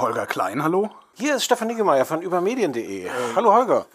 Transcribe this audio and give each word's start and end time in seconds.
Holger 0.00 0.26
Klein, 0.26 0.62
hallo? 0.62 0.90
Hier 1.14 1.36
ist 1.36 1.44
Stefan 1.44 1.68
Niggemeier 1.68 2.04
von 2.04 2.22
übermedien.de. 2.22 3.08
hallo 3.34 3.52
Holger. 3.52 3.86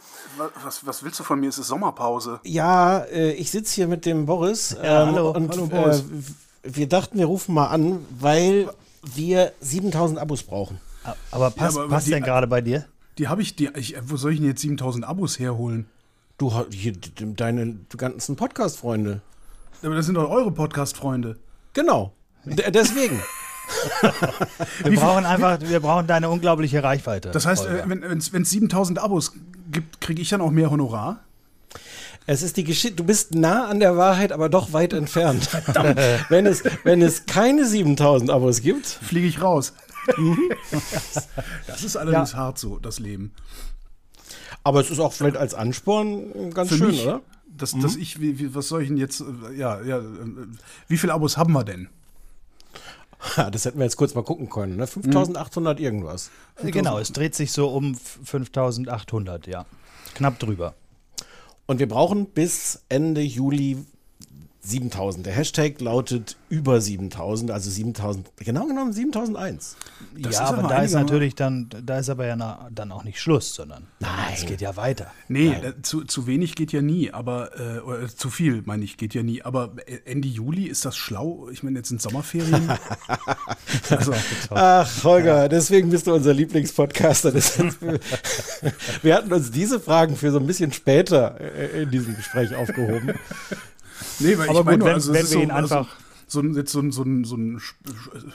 Was, 0.63 0.85
was, 0.85 1.03
willst 1.03 1.19
du 1.19 1.23
von 1.23 1.39
mir? 1.39 1.49
Es 1.49 1.57
ist 1.57 1.67
Sommerpause. 1.67 2.39
Ja, 2.43 2.99
äh, 2.99 3.31
ich 3.31 3.51
sitze 3.51 3.73
hier 3.75 3.87
mit 3.87 4.05
dem 4.05 4.25
Boris. 4.25 4.75
Ja, 4.83 5.05
hallo. 5.07 5.31
Und 5.31 5.49
Hallo, 5.51 5.67
Boris. 5.67 6.01
Äh, 6.01 6.03
wir 6.63 6.89
dachten, 6.89 7.17
wir 7.17 7.25
rufen 7.25 7.55
mal 7.55 7.67
an, 7.67 8.05
weil 8.19 8.69
wir 9.15 9.53
7000 9.61 10.19
Abos 10.19 10.43
brauchen. 10.43 10.79
Aber 11.31 11.51
passt, 11.51 11.75
Ja, 11.77 11.83
aber 11.83 11.89
passt 11.91 12.07
die- 12.07 12.11
denn 12.11 12.23
gerade 12.23 12.47
bei 12.47 12.61
dir? 12.61 12.85
Die 13.17 13.27
habe 13.29 13.41
ich, 13.41 13.55
die, 13.55 13.69
ich, 13.75 13.95
wo 14.03 14.17
soll 14.17 14.33
ich 14.33 14.39
denn 14.39 14.47
jetzt 14.49 14.61
7000 14.61 15.05
Abos 15.07 15.39
herholen? 15.39 15.87
Du 16.37 16.51
hier 16.71 16.93
deine 17.17 17.77
ganzen 17.95 18.35
Podcast-Freunde. 18.35 19.21
Aber 19.83 19.95
das 19.95 20.05
sind 20.05 20.15
doch 20.15 20.29
eure 20.29 20.51
Podcast-Freunde. 20.51 21.37
Genau. 21.73 22.11
D 22.43 22.69
deswegen. 22.71 23.21
Wir 24.83 24.99
brauchen 24.99 25.25
einfach, 25.25 25.59
wir 25.61 25.79
brauchen 25.79 26.07
deine 26.07 26.29
unglaubliche 26.29 26.83
Reichweite. 26.83 27.31
Das 27.31 27.45
heißt, 27.45 27.67
Holger. 27.67 27.85
äh, 27.85 27.89
wenn 28.31 28.41
es 28.41 28.49
7000 28.49 28.99
Abos 28.99 29.33
gibt, 29.71 30.01
kriege 30.01 30.21
ich 30.21 30.29
dann 30.29 30.41
auch 30.41 30.51
mehr 30.51 30.71
Honorar? 30.71 31.19
Es 32.27 32.41
ist 32.41 32.57
die 32.57 32.63
Geschichte, 32.63 32.95
du 32.95 33.03
bist 33.03 33.35
nah 33.35 33.67
an 33.67 33.79
der 33.79 33.97
Wahrheit, 33.97 34.31
aber 34.31 34.49
doch 34.49 34.73
weit 34.73 34.93
entfernt. 34.93 35.45
Verdammt. 35.45 35.99
wenn, 36.29 36.45
es, 36.45 36.63
wenn 36.83 37.01
es 37.01 37.25
keine 37.27 37.65
7000 37.65 38.31
Abos 38.31 38.61
gibt, 38.61 38.87
Fliege 38.87 39.27
ich 39.27 39.41
raus. 39.41 39.73
das 41.67 41.83
ist 41.83 41.95
allerdings 41.95 42.35
hart 42.35 42.59
so, 42.59 42.77
das 42.77 42.99
Leben. 42.99 43.33
aber 44.63 44.81
es 44.81 44.91
ist 44.91 44.99
auch 44.99 45.13
vielleicht 45.13 45.37
als 45.37 45.55
Ansporn 45.55 46.51
ganz 46.53 46.69
Für 46.69 46.77
schön, 46.77 46.87
mich, 46.87 47.03
oder? 47.03 47.21
Dass, 47.47 47.71
dass 47.79 47.95
ich, 47.95 48.19
wie, 48.19 48.37
wie, 48.37 48.53
was 48.53 48.67
soll 48.67 48.81
ich 48.81 48.89
denn 48.89 48.97
jetzt, 48.97 49.21
äh, 49.21 49.55
ja, 49.55 49.81
ja, 49.81 49.99
äh, 49.99 50.03
wie 50.87 50.97
viele 50.97 51.13
Abos 51.13 51.37
haben 51.37 51.53
wir 51.53 51.63
denn? 51.63 51.89
Das 53.51 53.65
hätten 53.65 53.79
wir 53.79 53.85
jetzt 53.85 53.97
kurz 53.97 54.13
mal 54.15 54.23
gucken 54.23 54.49
können. 54.49 54.75
Ne? 54.77 54.87
5800 54.87 55.79
irgendwas. 55.79 56.31
genau, 56.61 56.99
es 56.99 57.11
dreht 57.11 57.35
sich 57.35 57.51
so 57.51 57.69
um 57.69 57.95
5800, 57.95 59.47
ja. 59.47 59.65
Knapp 60.13 60.39
drüber. 60.39 60.73
Und 61.65 61.79
wir 61.79 61.87
brauchen 61.87 62.27
bis 62.27 62.83
Ende 62.89 63.21
Juli 63.21 63.85
7000. 64.65 65.25
Der 65.25 65.33
Hashtag 65.33 65.79
lautet 65.79 66.37
über 66.49 66.81
7000, 66.81 67.51
also 67.51 67.69
7000, 67.69 68.31
genau 68.37 68.65
genommen 68.65 68.93
7001. 68.93 69.77
Das 70.17 70.35
ja, 70.35 70.45
aber 70.45 70.65
aber 70.65 70.75
da 70.75 70.81
ist 70.81 70.93
natürlich 70.93 71.35
dann, 71.35 71.69
da 71.83 71.99
ist 71.99 72.09
aber 72.09 72.25
ja 72.25 72.35
na, 72.35 72.69
dann 72.71 72.91
auch 72.91 73.03
nicht 73.03 73.19
Schluss, 73.19 73.53
sondern 73.53 73.87
Nein. 73.99 74.11
es 74.33 74.45
geht 74.45 74.61
ja 74.61 74.75
weiter. 74.75 75.11
Nee, 75.27 75.55
da, 75.61 75.73
zu, 75.81 76.03
zu 76.03 76.27
wenig 76.27 76.55
geht 76.55 76.71
ja 76.71 76.81
nie, 76.81 77.11
aber 77.11 77.51
äh, 77.59 77.79
oder 77.79 78.07
zu 78.07 78.29
viel, 78.29 78.63
meine 78.65 78.83
ich, 78.83 78.97
geht 78.97 79.13
ja 79.13 79.23
nie. 79.23 79.41
Aber 79.41 79.73
äh, 79.85 79.99
Ende 80.05 80.27
Juli 80.27 80.65
ist 80.65 80.85
das 80.85 80.95
schlau? 80.95 81.49
Ich 81.51 81.63
meine, 81.63 81.79
jetzt 81.79 81.89
sind 81.89 82.01
Sommerferien. 82.01 82.69
also, 83.89 84.13
Ach, 84.49 85.03
Holger, 85.03 85.49
deswegen 85.49 85.89
bist 85.89 86.07
du 86.07 86.13
unser 86.13 86.33
Lieblingspodcaster. 86.33 87.33
Wir 89.01 89.15
hatten 89.15 89.31
uns 89.33 89.51
diese 89.51 89.79
Fragen 89.79 90.15
für 90.15 90.31
so 90.31 90.39
ein 90.39 90.47
bisschen 90.47 90.71
später 90.71 91.39
äh, 91.39 91.83
in 91.83 91.91
diesem 91.91 92.15
Gespräch 92.15 92.55
aufgehoben. 92.55 93.13
Nee, 94.19 94.37
weil 94.37 94.49
Aber 94.49 94.59
ich 94.59 94.65
meine, 94.65 94.77
gut, 94.79 94.87
wenn- 94.87 94.93
also, 94.93 95.13
wenn 95.13 95.29
wir 95.29 95.37
ihn 95.41 95.51
einfach- 95.51 95.87
so 96.27 96.39
ein, 96.39 96.55
jetzt 96.55 96.71
so 96.71 96.79
ein, 96.79 96.91
so 96.91 97.03
ein, 97.03 97.23
so 97.23 97.35
ein 97.35 97.61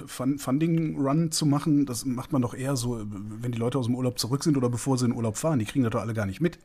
Fun- 0.06 0.38
Funding-Run 0.38 1.32
zu 1.32 1.44
machen, 1.44 1.86
das 1.86 2.04
macht 2.04 2.30
man 2.32 2.40
doch 2.40 2.54
eher 2.54 2.76
so, 2.76 3.00
wenn 3.04 3.50
die 3.50 3.58
Leute 3.58 3.78
aus 3.78 3.86
dem 3.86 3.96
Urlaub 3.96 4.18
zurück 4.18 4.44
sind 4.44 4.56
oder 4.56 4.68
bevor 4.70 4.96
sie 4.96 5.06
in 5.06 5.10
den 5.10 5.16
Urlaub 5.16 5.36
fahren. 5.36 5.58
Die 5.58 5.64
kriegen 5.64 5.82
das 5.82 5.90
doch 5.92 6.00
alle 6.00 6.14
gar 6.14 6.26
nicht 6.26 6.40
mit. 6.40 6.58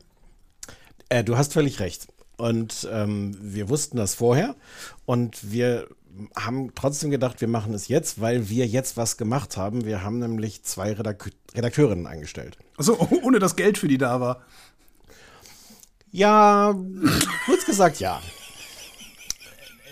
Äh, 1.10 1.24
du 1.24 1.36
hast 1.36 1.54
völlig 1.54 1.80
recht. 1.80 2.08
Und 2.38 2.88
ähm, 2.92 3.36
wir 3.42 3.70
wussten 3.70 3.98
das 3.98 4.14
vorher. 4.14 4.56
Und 5.06 5.52
wir 5.52 5.88
haben 6.36 6.72
trotzdem 6.76 7.10
gedacht, 7.10 7.42
wir 7.42 7.48
machen 7.48 7.74
es 7.74 7.88
jetzt, 7.88 8.22
weil 8.22 8.48
wir 8.50 8.68
jetzt 8.68 8.96
was 8.96 9.18
gemacht 9.18 9.58
haben. 9.58 9.84
Wir 9.84 10.04
haben 10.04 10.20
nämlich 10.20 10.62
zwei 10.64 10.94
Redak 10.94 11.32
Redakteurinnen 11.56 12.06
eingestellt. 12.08 12.58
Also 12.78 13.00
ohne 13.24 13.40
dass 13.40 13.56
Geld 13.56 13.78
für 13.80 13.88
die 13.88 13.98
da 13.98 14.22
war. 14.22 14.42
Ja, 16.12 16.76
kurz 17.48 17.66
gesagt, 17.66 18.00
ja. 18.00 18.22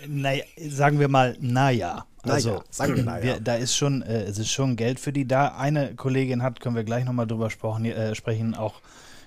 Naja, 0.08 0.44
sagen 0.68 1.00
wir 1.00 1.08
mal, 1.08 1.36
naja. 1.40 2.06
Na 2.24 2.34
Also, 2.34 2.50
ja, 2.50 2.62
sagen 2.70 2.96
wir 2.96 3.04
na 3.04 3.18
ja. 3.18 3.22
wir, 3.22 3.40
da 3.40 3.54
ist 3.56 3.76
schon, 3.76 4.02
äh, 4.02 4.22
es 4.22 4.38
ist 4.38 4.50
schon 4.50 4.76
Geld 4.76 4.98
für 4.98 5.12
die 5.12 5.26
da. 5.26 5.48
Eine 5.56 5.94
Kollegin 5.94 6.42
hat, 6.42 6.60
können 6.60 6.76
wir 6.76 6.84
gleich 6.84 7.04
nochmal 7.04 7.26
drüber 7.26 7.50
sprechen, 7.50 7.84
äh, 7.84 8.14
sprechen, 8.14 8.54
auch 8.54 8.80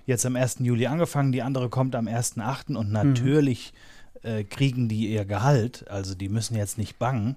jetzt 0.06 0.26
am 0.26 0.36
1. 0.36 0.58
Juli 0.60 0.88
angefangen. 0.88 1.32
Die 1.32 1.42
andere 1.42 1.70
kommt 1.70 1.96
am 1.96 2.08
1.8. 2.08 2.76
und 2.76 2.92
natürlich 2.92 3.74
äh, 4.24 4.44
kriegen 4.44 4.90
die 4.90 5.08
ihr 5.12 5.26
Gehalt. 5.26 5.86
Also 5.90 6.16
die 6.16 6.30
müssen 6.30 6.56
jetzt 6.56 6.78
nicht 6.78 6.98
bangen. 6.98 7.36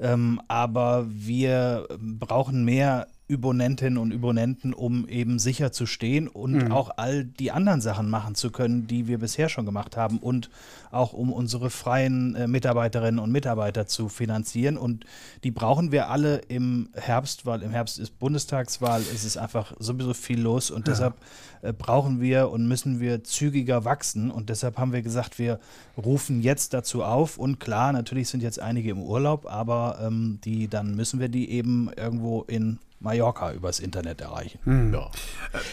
Ähm, 0.00 0.40
aber 0.48 1.06
wir 1.08 1.86
brauchen 1.98 2.64
mehr 2.64 3.08
Übonentinnen 3.32 3.96
und 3.96 4.12
Übonenten, 4.12 4.74
um 4.74 5.08
eben 5.08 5.38
sicher 5.38 5.72
zu 5.72 5.86
stehen 5.86 6.28
und 6.28 6.70
auch 6.70 6.90
all 6.98 7.24
die 7.24 7.50
anderen 7.50 7.80
Sachen 7.80 8.10
machen 8.10 8.34
zu 8.34 8.50
können, 8.50 8.86
die 8.86 9.06
wir 9.06 9.18
bisher 9.18 9.48
schon 9.48 9.64
gemacht 9.64 9.96
haben 9.96 10.18
und 10.18 10.50
auch 10.90 11.14
um 11.14 11.32
unsere 11.32 11.70
freien 11.70 12.34
äh, 12.34 12.46
Mitarbeiterinnen 12.46 13.18
und 13.18 13.32
Mitarbeiter 13.32 13.86
zu 13.86 14.10
finanzieren. 14.10 14.76
Und 14.76 15.06
die 15.44 15.50
brauchen 15.50 15.92
wir 15.92 16.10
alle 16.10 16.36
im 16.48 16.90
Herbst, 16.92 17.46
weil 17.46 17.62
im 17.62 17.70
Herbst 17.70 17.98
ist 17.98 18.18
Bundestagswahl, 18.18 19.00
es 19.00 19.24
ist 19.24 19.38
einfach 19.38 19.72
sowieso 19.78 20.12
viel 20.12 20.40
los 20.40 20.70
und 20.70 20.86
deshalb 20.86 21.14
äh, 21.62 21.72
brauchen 21.72 22.20
wir 22.20 22.50
und 22.50 22.68
müssen 22.68 23.00
wir 23.00 23.24
zügiger 23.24 23.86
wachsen. 23.86 24.30
Und 24.30 24.50
deshalb 24.50 24.76
haben 24.76 24.92
wir 24.92 25.00
gesagt, 25.00 25.38
wir 25.38 25.58
rufen 25.96 26.42
jetzt 26.42 26.74
dazu 26.74 27.02
auf. 27.02 27.38
Und 27.38 27.60
klar, 27.60 27.92
natürlich 27.92 28.28
sind 28.28 28.42
jetzt 28.42 28.60
einige 28.60 28.90
im 28.90 29.00
Urlaub, 29.00 29.46
aber 29.46 29.98
ähm, 30.02 30.40
die, 30.44 30.68
dann 30.68 30.94
müssen 30.94 31.20
wir 31.20 31.28
die 31.28 31.50
eben 31.50 31.90
irgendwo 31.96 32.42
in 32.42 32.78
Mallorca 33.02 33.52
übers 33.52 33.80
Internet 33.80 34.20
erreichen. 34.20 34.92
Ja. 34.92 35.10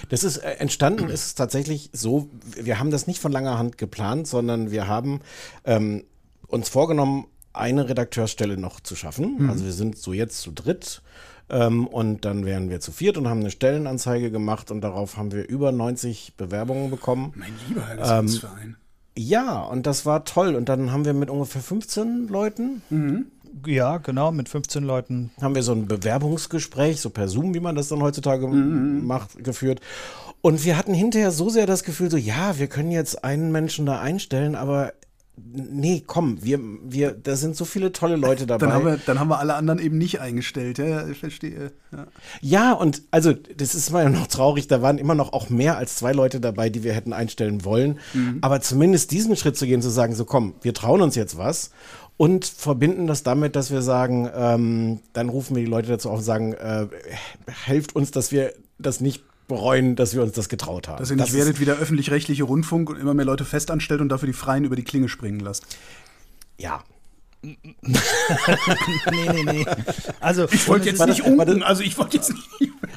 Das 0.10 0.24
ist 0.24 0.38
äh, 0.38 0.52
entstanden, 0.54 1.10
ist 1.10 1.26
es 1.26 1.36
tatsächlich 1.36 1.90
so, 1.94 2.30
wir 2.56 2.80
haben 2.80 2.92
das 2.92 3.08
nicht 3.08 3.20
von 3.20 3.32
langer 3.32 3.58
Hand 3.58 3.78
geplant, 3.78 4.28
sondern 4.28 4.72
wir 4.72 4.88
haben 4.88 5.22
ähm, 5.66 6.04
uns 6.48 6.70
vorgenommen, 6.70 7.28
eine 7.54 7.90
Redakteursstelle 7.90 8.58
noch 8.58 8.80
zu 8.80 8.96
schaffen. 8.96 9.50
Also 9.50 9.66
wir 9.66 9.74
sind 9.74 9.98
so 9.98 10.14
jetzt 10.14 10.40
zu 10.42 10.52
dritt. 10.52 11.02
Ähm, 11.50 11.88
und 11.88 12.26
dann 12.26 12.46
wären 12.46 12.70
wir 12.70 12.80
zu 12.80 12.92
viert 12.92 13.18
und 13.18 13.28
haben 13.28 13.40
eine 13.40 13.52
Stellenanzeige 13.52 14.30
gemacht 14.30 14.70
und 14.70 14.82
darauf 14.82 15.18
haben 15.18 15.32
wir 15.32 15.50
über 15.50 15.72
90 15.72 16.36
Bewerbungen 16.38 16.92
bekommen. 16.92 17.34
Mein 17.36 17.54
lieber 17.68 17.88
Herr 17.88 17.98
Gesangsverein. 17.98 18.78
Ja, 19.18 19.64
und 19.64 19.86
das 19.86 20.06
war 20.06 20.24
toll. 20.24 20.56
Und 20.56 20.70
dann 20.70 20.92
haben 20.92 21.06
wir 21.06 21.14
mit 21.14 21.30
ungefähr 21.30 21.62
15 21.62 22.28
Leuten 22.28 22.82
Ja, 23.66 23.98
genau, 23.98 24.32
mit 24.32 24.50
15 24.50 24.84
Leuten. 24.84 25.32
haben 25.42 25.56
wir 25.56 25.64
so 25.64 25.72
ein 25.72 25.88
Bewerbungsgespräch, 25.88 27.02
so 27.02 27.10
per 27.10 27.28
Zoom, 27.28 27.54
wie 27.54 27.60
man 27.60 27.76
das 27.76 27.90
dann 27.90 28.02
heutzutage 28.02 28.48
macht, 28.48 29.44
geführt. 29.44 29.82
Und 30.42 30.64
wir 30.64 30.78
hatten 30.78 30.94
hinterher 30.94 31.32
so 31.32 31.50
sehr 31.50 31.66
das 31.66 31.84
Gefühl, 31.84 32.10
so, 32.10 32.18
ja, 32.18 32.58
wir 32.58 32.68
können 32.68 32.92
jetzt 32.92 33.24
einen 33.24 33.52
Menschen 33.52 33.86
da 33.86 34.00
einstellen, 34.00 34.56
aber 34.56 34.94
nee, 35.54 36.04
komm, 36.06 36.44
wir, 36.44 36.60
wir, 36.84 37.12
da 37.12 37.36
sind 37.36 37.56
so 37.56 37.66
viele 37.66 37.92
tolle 37.92 38.16
Leute 38.16 38.46
dabei. 38.46 38.66
Dann 38.66 38.74
haben, 38.74 38.86
wir, 38.86 39.00
dann 39.06 39.20
haben 39.20 39.30
wir 39.30 39.40
alle 39.40 39.56
anderen 39.56 39.80
eben 39.80 39.98
nicht 39.98 40.22
eingestellt. 40.22 40.78
Ja, 40.78 40.86
ja, 40.86 41.08
ich 41.08 41.18
verstehe. 41.18 41.72
Ja. 41.92 42.08
Ja, 42.42 42.74
und 42.74 43.04
also 43.12 43.34
das 43.34 43.76
ist 43.76 43.90
immer 43.90 44.10
noch 44.10 44.28
traurig, 44.28 44.68
da 44.68 44.82
waren 44.82 44.98
immer 44.98 45.16
noch 45.16 45.34
auch 45.34 45.50
mehr 45.50 45.78
als 45.78 45.96
zwei 45.96 46.12
Leute 46.14 46.40
dabei, 46.40 46.70
die 46.70 46.84
wir 46.84 46.94
hätten 46.94 47.14
einstellen 47.14 47.66
wollen. 47.66 48.00
Aber 48.42 48.62
zumindest 48.62 49.12
diesen 49.12 49.36
Schritt 49.36 49.58
zu 49.58 49.66
gehen, 49.66 49.82
zu 49.82 49.90
sagen, 49.90 50.16
so 50.16 50.26
komm, 50.26 50.54
wir 50.62 50.74
trauen 50.74 51.02
uns 51.02 51.16
jetzt 51.16 51.38
was 51.38 51.72
und 52.20 52.44
verbinden 52.44 53.08
das 53.08 53.24
damit, 53.24 53.56
dass 53.56 53.72
wir 53.72 53.82
sagen, 53.82 54.30
ähm, 54.36 55.00
dann 55.14 55.30
rufen 55.30 55.56
wir 55.56 55.64
die 55.64 55.70
Leute 55.72 55.88
dazu 55.88 56.10
auf 56.10 56.18
und 56.18 56.24
sagen, 56.26 56.52
äh, 56.52 56.86
helft 57.48 57.96
uns, 57.96 58.12
dass 58.12 58.34
wir 58.34 58.52
das 58.78 59.00
nicht 59.00 59.24
bereuen, 59.48 59.96
dass 59.96 60.14
wir 60.14 60.22
uns 60.22 60.34
das 60.34 60.50
getraut 60.50 60.90
haben. 60.90 61.00
Dass 61.00 61.10
ihr 61.12 61.16
nicht 61.16 61.30
ist- 61.30 61.34
werdet 61.34 61.62
wie 61.62 61.66
der 61.66 61.78
öffentlich-rechtliche 61.78 62.44
Rundfunk 62.44 62.90
und 62.90 62.98
immer 63.00 63.14
mehr 63.14 63.24
Leute 63.24 63.46
festanstellt 63.46 64.02
und 64.02 64.10
dafür 64.10 64.28
die 64.28 64.34
Freien 64.34 64.66
über 64.66 64.76
die 64.76 64.84
Klinge 64.84 65.08
springen 65.08 65.40
lasst. 65.40 65.66
Ja. 66.58 66.84
Nee, 69.12 69.30
nee, 69.34 69.44
nee. 69.44 69.66
Also, 70.20 70.48
Ich 70.52 70.68
wollte 70.68 70.90
jetzt 70.90 71.06
nicht 71.06 71.24
warte. 71.26 71.66
also 71.66 71.82
ich 71.84 71.98
wollte 71.98 72.18
jetzt 72.18 72.32
nicht. 72.32 72.50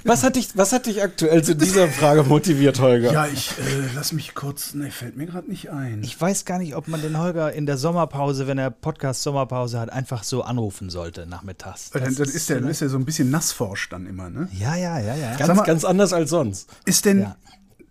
Was 0.04 0.24
hat 0.24 0.36
dich, 0.36 0.48
was 0.56 0.72
hat 0.72 0.86
dich 0.86 1.02
aktuell 1.02 1.44
zu 1.44 1.54
dieser 1.54 1.88
Frage 1.88 2.24
motiviert, 2.24 2.80
Holger? 2.80 3.12
Ja, 3.12 3.26
ich 3.26 3.50
äh, 3.52 3.88
lass 3.94 4.12
mich 4.12 4.34
kurz. 4.34 4.74
Ne, 4.74 4.90
fällt 4.90 5.16
mir 5.16 5.26
gerade 5.26 5.48
nicht 5.48 5.70
ein. 5.70 6.02
ich 6.02 6.20
weiß 6.20 6.44
gar 6.44 6.58
nicht, 6.58 6.74
ob 6.74 6.88
man 6.88 7.00
den 7.02 7.18
Holger 7.18 7.52
in 7.52 7.66
der 7.66 7.76
Sommerpause, 7.78 8.46
wenn 8.48 8.58
er 8.58 8.70
Podcast 8.70 9.22
Sommerpause 9.22 9.78
hat, 9.78 9.90
einfach 9.92 10.24
so 10.24 10.42
anrufen 10.42 10.90
sollte 10.90 11.26
nachmittags. 11.26 11.90
Weil 11.92 12.02
dann, 12.02 12.14
dann 12.16 12.28
ist 12.28 12.48
der, 12.50 12.58
ist 12.64 12.80
der 12.80 12.88
so 12.88 12.96
ein 12.96 13.04
bisschen 13.04 13.30
nassforsch 13.30 13.88
dann 13.90 14.06
immer, 14.06 14.28
ne? 14.28 14.48
Ja, 14.52 14.74
ja, 14.76 14.98
ja, 14.98 15.14
ja. 15.14 15.36
Ganz, 15.36 15.56
mal- 15.56 15.64
ganz 15.64 15.84
anders 15.84 16.12
als 16.12 16.30
sonst. 16.30 16.68
Ist 16.84 17.04
denn 17.04 17.20
Ja. 17.20 17.36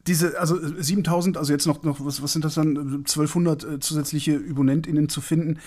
diese, 0.07 0.38
also 0.39 0.59
äh, 0.62 0.83
7000, 0.83 1.38
also 1.38 1.54
jetzt 1.54 1.65
noch, 1.65 1.81
noch 1.83 2.04
was, 2.06 2.21
was 2.21 2.33
sind 2.33 2.44
das 2.44 2.56
dann, 2.56 2.75
äh, 2.75 2.80
1200 2.80 3.63
äh, 3.63 3.80
zusätzliche 3.80 4.33
ÜbonentInnen 4.33 5.07
zu 5.07 5.21
finden? 5.21 5.59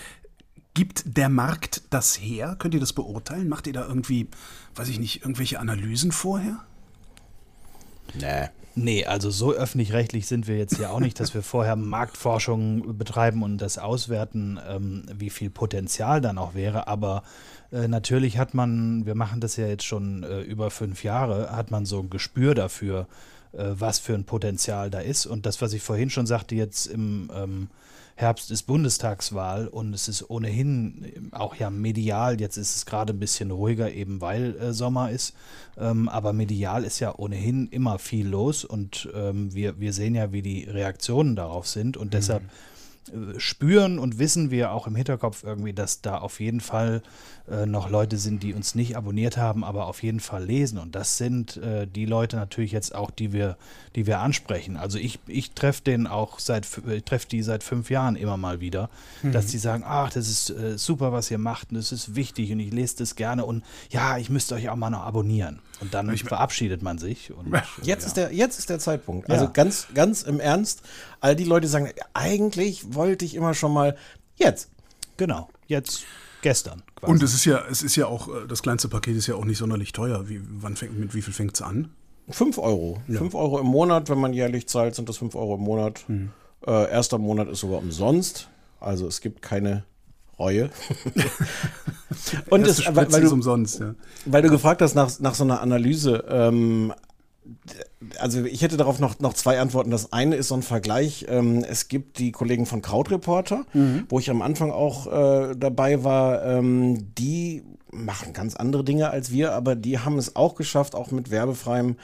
Gibt 0.75 1.17
der 1.17 1.29
Markt 1.29 1.83
das 1.89 2.19
her? 2.19 2.55
Könnt 2.59 2.73
ihr 2.73 2.81
das 2.81 2.93
beurteilen? 2.93 3.47
Macht 3.47 3.65
ihr 3.65 3.73
da 3.73 3.87
irgendwie, 3.87 4.27
weiß 4.75 4.89
ich 4.89 4.99
nicht, 4.99 5.21
irgendwelche 5.21 5.59
Analysen 5.59 6.11
vorher? 6.11 6.59
Nee. 8.13 8.49
Nee, 8.77 9.05
also 9.05 9.29
so 9.29 9.53
öffentlich-rechtlich 9.53 10.27
sind 10.27 10.47
wir 10.47 10.57
jetzt 10.57 10.77
ja 10.79 10.89
auch 10.89 10.99
nicht, 10.99 11.17
dass 11.21 11.33
wir 11.33 11.43
vorher 11.43 11.77
Marktforschung 11.77 12.97
betreiben 12.97 13.41
und 13.41 13.59
das 13.59 13.77
auswerten, 13.77 14.59
ähm, 14.67 15.05
wie 15.13 15.29
viel 15.29 15.49
Potenzial 15.49 16.19
dann 16.19 16.37
auch 16.37 16.55
wäre. 16.55 16.89
Aber 16.89 17.23
äh, 17.71 17.87
natürlich 17.87 18.37
hat 18.37 18.53
man, 18.53 19.05
wir 19.05 19.15
machen 19.15 19.39
das 19.39 19.55
ja 19.55 19.65
jetzt 19.65 19.85
schon 19.85 20.23
äh, 20.23 20.41
über 20.41 20.71
fünf 20.71 21.05
Jahre, 21.05 21.55
hat 21.55 21.71
man 21.71 21.85
so 21.85 22.01
ein 22.01 22.09
Gespür 22.09 22.53
dafür, 22.53 23.07
äh, 23.53 23.63
was 23.79 23.99
für 23.99 24.13
ein 24.13 24.25
Potenzial 24.25 24.89
da 24.89 24.99
ist. 24.99 25.25
Und 25.25 25.45
das, 25.45 25.61
was 25.61 25.71
ich 25.71 25.81
vorhin 25.81 26.09
schon 26.09 26.25
sagte, 26.25 26.55
jetzt 26.55 26.87
im 26.87 27.31
ähm, 27.33 27.69
Herbst 28.17 28.49
ist 28.49 28.63
Bundestagswahl 28.63 29.67
und 29.67 29.93
es 29.93 30.07
ist 30.07 30.29
ohnehin 30.29 31.29
auch 31.31 31.55
ja 31.55 31.69
medial, 31.69 32.39
jetzt 32.39 32.55
ist 32.55 32.75
es 32.75 32.85
gerade 32.85 33.11
ein 33.11 33.19
bisschen 33.19 33.51
ruhiger, 33.51 33.91
eben 33.91 34.21
weil 34.21 34.55
äh, 34.55 34.73
Sommer 34.73 35.11
ist, 35.11 35.35
ähm, 35.77 36.07
aber 36.07 36.31
medial 36.31 36.85
ist 36.85 37.01
ja 37.01 37.13
ohnehin 37.17 37.67
immer 37.67 37.99
viel 37.99 38.27
los 38.27 38.63
und 38.63 39.09
ähm, 39.13 39.53
wir, 39.53 39.81
wir 39.81 39.91
sehen 39.91 40.15
ja, 40.15 40.31
wie 40.31 40.41
die 40.41 40.63
Reaktionen 40.63 41.35
darauf 41.35 41.67
sind 41.67 41.97
und 41.97 42.07
mhm. 42.07 42.11
deshalb 42.11 42.43
äh, 43.11 43.37
spüren 43.37 43.99
und 43.99 44.17
wissen 44.17 44.49
wir 44.49 44.71
auch 44.71 44.87
im 44.87 44.95
Hinterkopf 44.95 45.43
irgendwie, 45.43 45.73
dass 45.73 46.01
da 46.01 46.17
auf 46.17 46.39
jeden 46.39 46.61
Fall 46.61 47.01
äh, 47.49 47.67
noch 47.67 47.89
Leute 47.89 48.17
sind, 48.17 48.41
die 48.41 48.53
uns 48.53 48.73
nicht 48.73 48.97
abonniert 48.97 49.37
haben, 49.37 49.63
aber 49.63 49.85
auf 49.85 50.01
jeden 50.01 50.19
Fall 50.19 50.43
lesen. 50.43 50.79
Und 50.79 50.95
das 50.95 51.17
sind 51.17 51.57
äh, 51.57 51.85
die 51.85 52.05
Leute 52.05 52.37
natürlich 52.37 52.71
jetzt 52.71 52.95
auch, 52.95 53.11
die 53.11 53.33
wir, 53.33 53.55
die 53.95 54.07
wir 54.07 54.19
ansprechen. 54.19 54.77
Also 54.77 54.97
ich, 54.97 55.19
ich 55.27 55.51
treffe 55.51 55.83
den 55.83 56.07
auch 56.07 56.39
seit, 56.39 56.67
ich 56.87 57.03
treffe 57.03 57.27
die 57.27 57.43
seit 57.43 57.63
fünf 57.63 57.91
Jahren 57.91 58.15
immer 58.15 58.37
mal 58.37 58.61
wieder, 58.61 58.89
mhm. 59.21 59.31
dass 59.31 59.47
die 59.47 59.59
sagen, 59.59 59.83
ach, 59.85 60.11
das 60.11 60.27
ist 60.27 60.49
äh, 60.49 60.77
super, 60.77 61.11
was 61.11 61.29
ihr 61.29 61.37
macht 61.37 61.69
und 61.69 61.77
das 61.77 61.91
ist 61.91 62.15
wichtig 62.15 62.51
und 62.51 62.59
ich 62.59 62.73
lese 62.73 62.97
das 62.97 63.15
gerne 63.15 63.45
und 63.45 63.63
ja, 63.91 64.17
ich 64.17 64.31
müsste 64.31 64.55
euch 64.55 64.69
auch 64.69 64.75
mal 64.75 64.89
noch 64.89 65.03
abonnieren. 65.03 65.59
Und 65.81 65.93
dann 65.93 66.11
ich, 66.11 66.23
verabschiedet 66.23 66.81
man 66.81 66.97
sich. 66.97 67.31
Und, 67.31 67.53
jetzt, 67.83 68.03
ja. 68.03 68.07
ist 68.07 68.17
der, 68.17 68.33
jetzt 68.33 68.57
ist 68.57 68.69
der 68.69 68.79
Zeitpunkt. 68.79 69.29
Also 69.29 69.45
ja. 69.45 69.51
ganz, 69.51 69.87
ganz 69.93 70.23
im 70.23 70.39
Ernst, 70.39 70.81
all 71.19 71.35
die 71.35 71.43
Leute 71.43 71.67
sagen, 71.67 71.91
eigentlich 72.13 72.95
wollte 72.95 73.25
ich 73.25 73.35
immer 73.35 73.53
schon 73.53 73.73
mal 73.73 73.95
jetzt. 74.37 74.69
Genau, 75.17 75.49
jetzt 75.67 76.05
gestern. 76.45 76.83
Quasi. 76.95 77.11
Und 77.11 77.23
es 77.23 77.33
ist 77.33 77.45
ja, 77.45 77.63
es 77.71 77.81
ist 77.81 77.95
ja 77.95 78.05
auch, 78.05 78.27
äh, 78.27 78.47
das 78.47 78.61
kleinste 78.61 78.87
Paket 78.87 79.17
ist 79.17 79.25
ja 79.25 79.33
auch 79.33 79.45
nicht 79.45 79.57
sonderlich 79.57 79.93
teuer. 79.93 80.29
Wie, 80.29 80.39
wann 80.47 80.75
fängt, 80.75 80.97
mit 80.97 81.15
wie 81.15 81.23
viel 81.23 81.33
fängt 81.33 81.55
es 81.55 81.61
an? 81.63 81.89
5 82.29 82.59
Euro. 82.59 83.01
Ja. 83.07 83.17
5 83.17 83.33
Euro 83.33 83.59
im 83.59 83.65
Monat, 83.65 84.09
wenn 84.09 84.19
man 84.19 84.31
jährlich 84.31 84.67
zahlt, 84.67 84.93
sind 84.93 85.09
das 85.09 85.17
5 85.17 85.33
Euro 85.33 85.55
im 85.55 85.61
Monat. 85.61 86.05
Mhm. 86.07 86.29
Äh, 86.67 86.91
erster 86.91 87.17
Monat 87.17 87.49
ist 87.49 87.61
sogar 87.61 87.79
umsonst. 87.79 88.47
Also 88.79 89.07
es 89.07 89.21
gibt 89.21 89.41
keine 89.41 89.85
Reue. 90.37 90.69
Und 92.51 92.67
es, 92.67 92.85
weil, 92.95 93.11
weil, 93.11 93.21
du, 93.21 93.31
umsonst, 93.31 93.79
ja. 93.79 93.95
weil 94.25 94.43
du 94.43 94.49
gefragt 94.49 94.83
hast 94.83 94.93
nach, 94.93 95.19
nach 95.19 95.33
so 95.33 95.43
einer 95.43 95.61
Analyse, 95.61 96.23
ähm, 96.29 96.93
also 98.19 98.43
ich 98.43 98.61
hätte 98.61 98.77
darauf 98.77 98.99
noch, 98.99 99.19
noch 99.19 99.33
zwei 99.33 99.59
Antworten. 99.59 99.91
Das 99.91 100.13
eine 100.13 100.35
ist 100.35 100.49
so 100.49 100.55
ein 100.55 100.61
Vergleich. 100.61 101.25
Ähm, 101.29 101.63
es 101.67 101.87
gibt 101.87 102.19
die 102.19 102.31
Kollegen 102.31 102.65
von 102.65 102.81
Krautreporter, 102.81 103.65
mhm. 103.73 104.05
wo 104.09 104.19
ich 104.19 104.29
am 104.29 104.41
Anfang 104.41 104.71
auch 104.71 105.07
äh, 105.07 105.55
dabei 105.55 106.03
war. 106.03 106.43
Ähm, 106.45 107.13
die 107.15 107.63
machen 107.91 108.33
ganz 108.33 108.55
andere 108.55 108.83
Dinge 108.83 109.09
als 109.09 109.31
wir, 109.31 109.53
aber 109.53 109.75
die 109.75 109.99
haben 109.99 110.17
es 110.17 110.35
auch 110.35 110.55
geschafft, 110.55 110.95
auch 110.95 111.11
mit 111.11 111.31
werbefreiem 111.31 111.95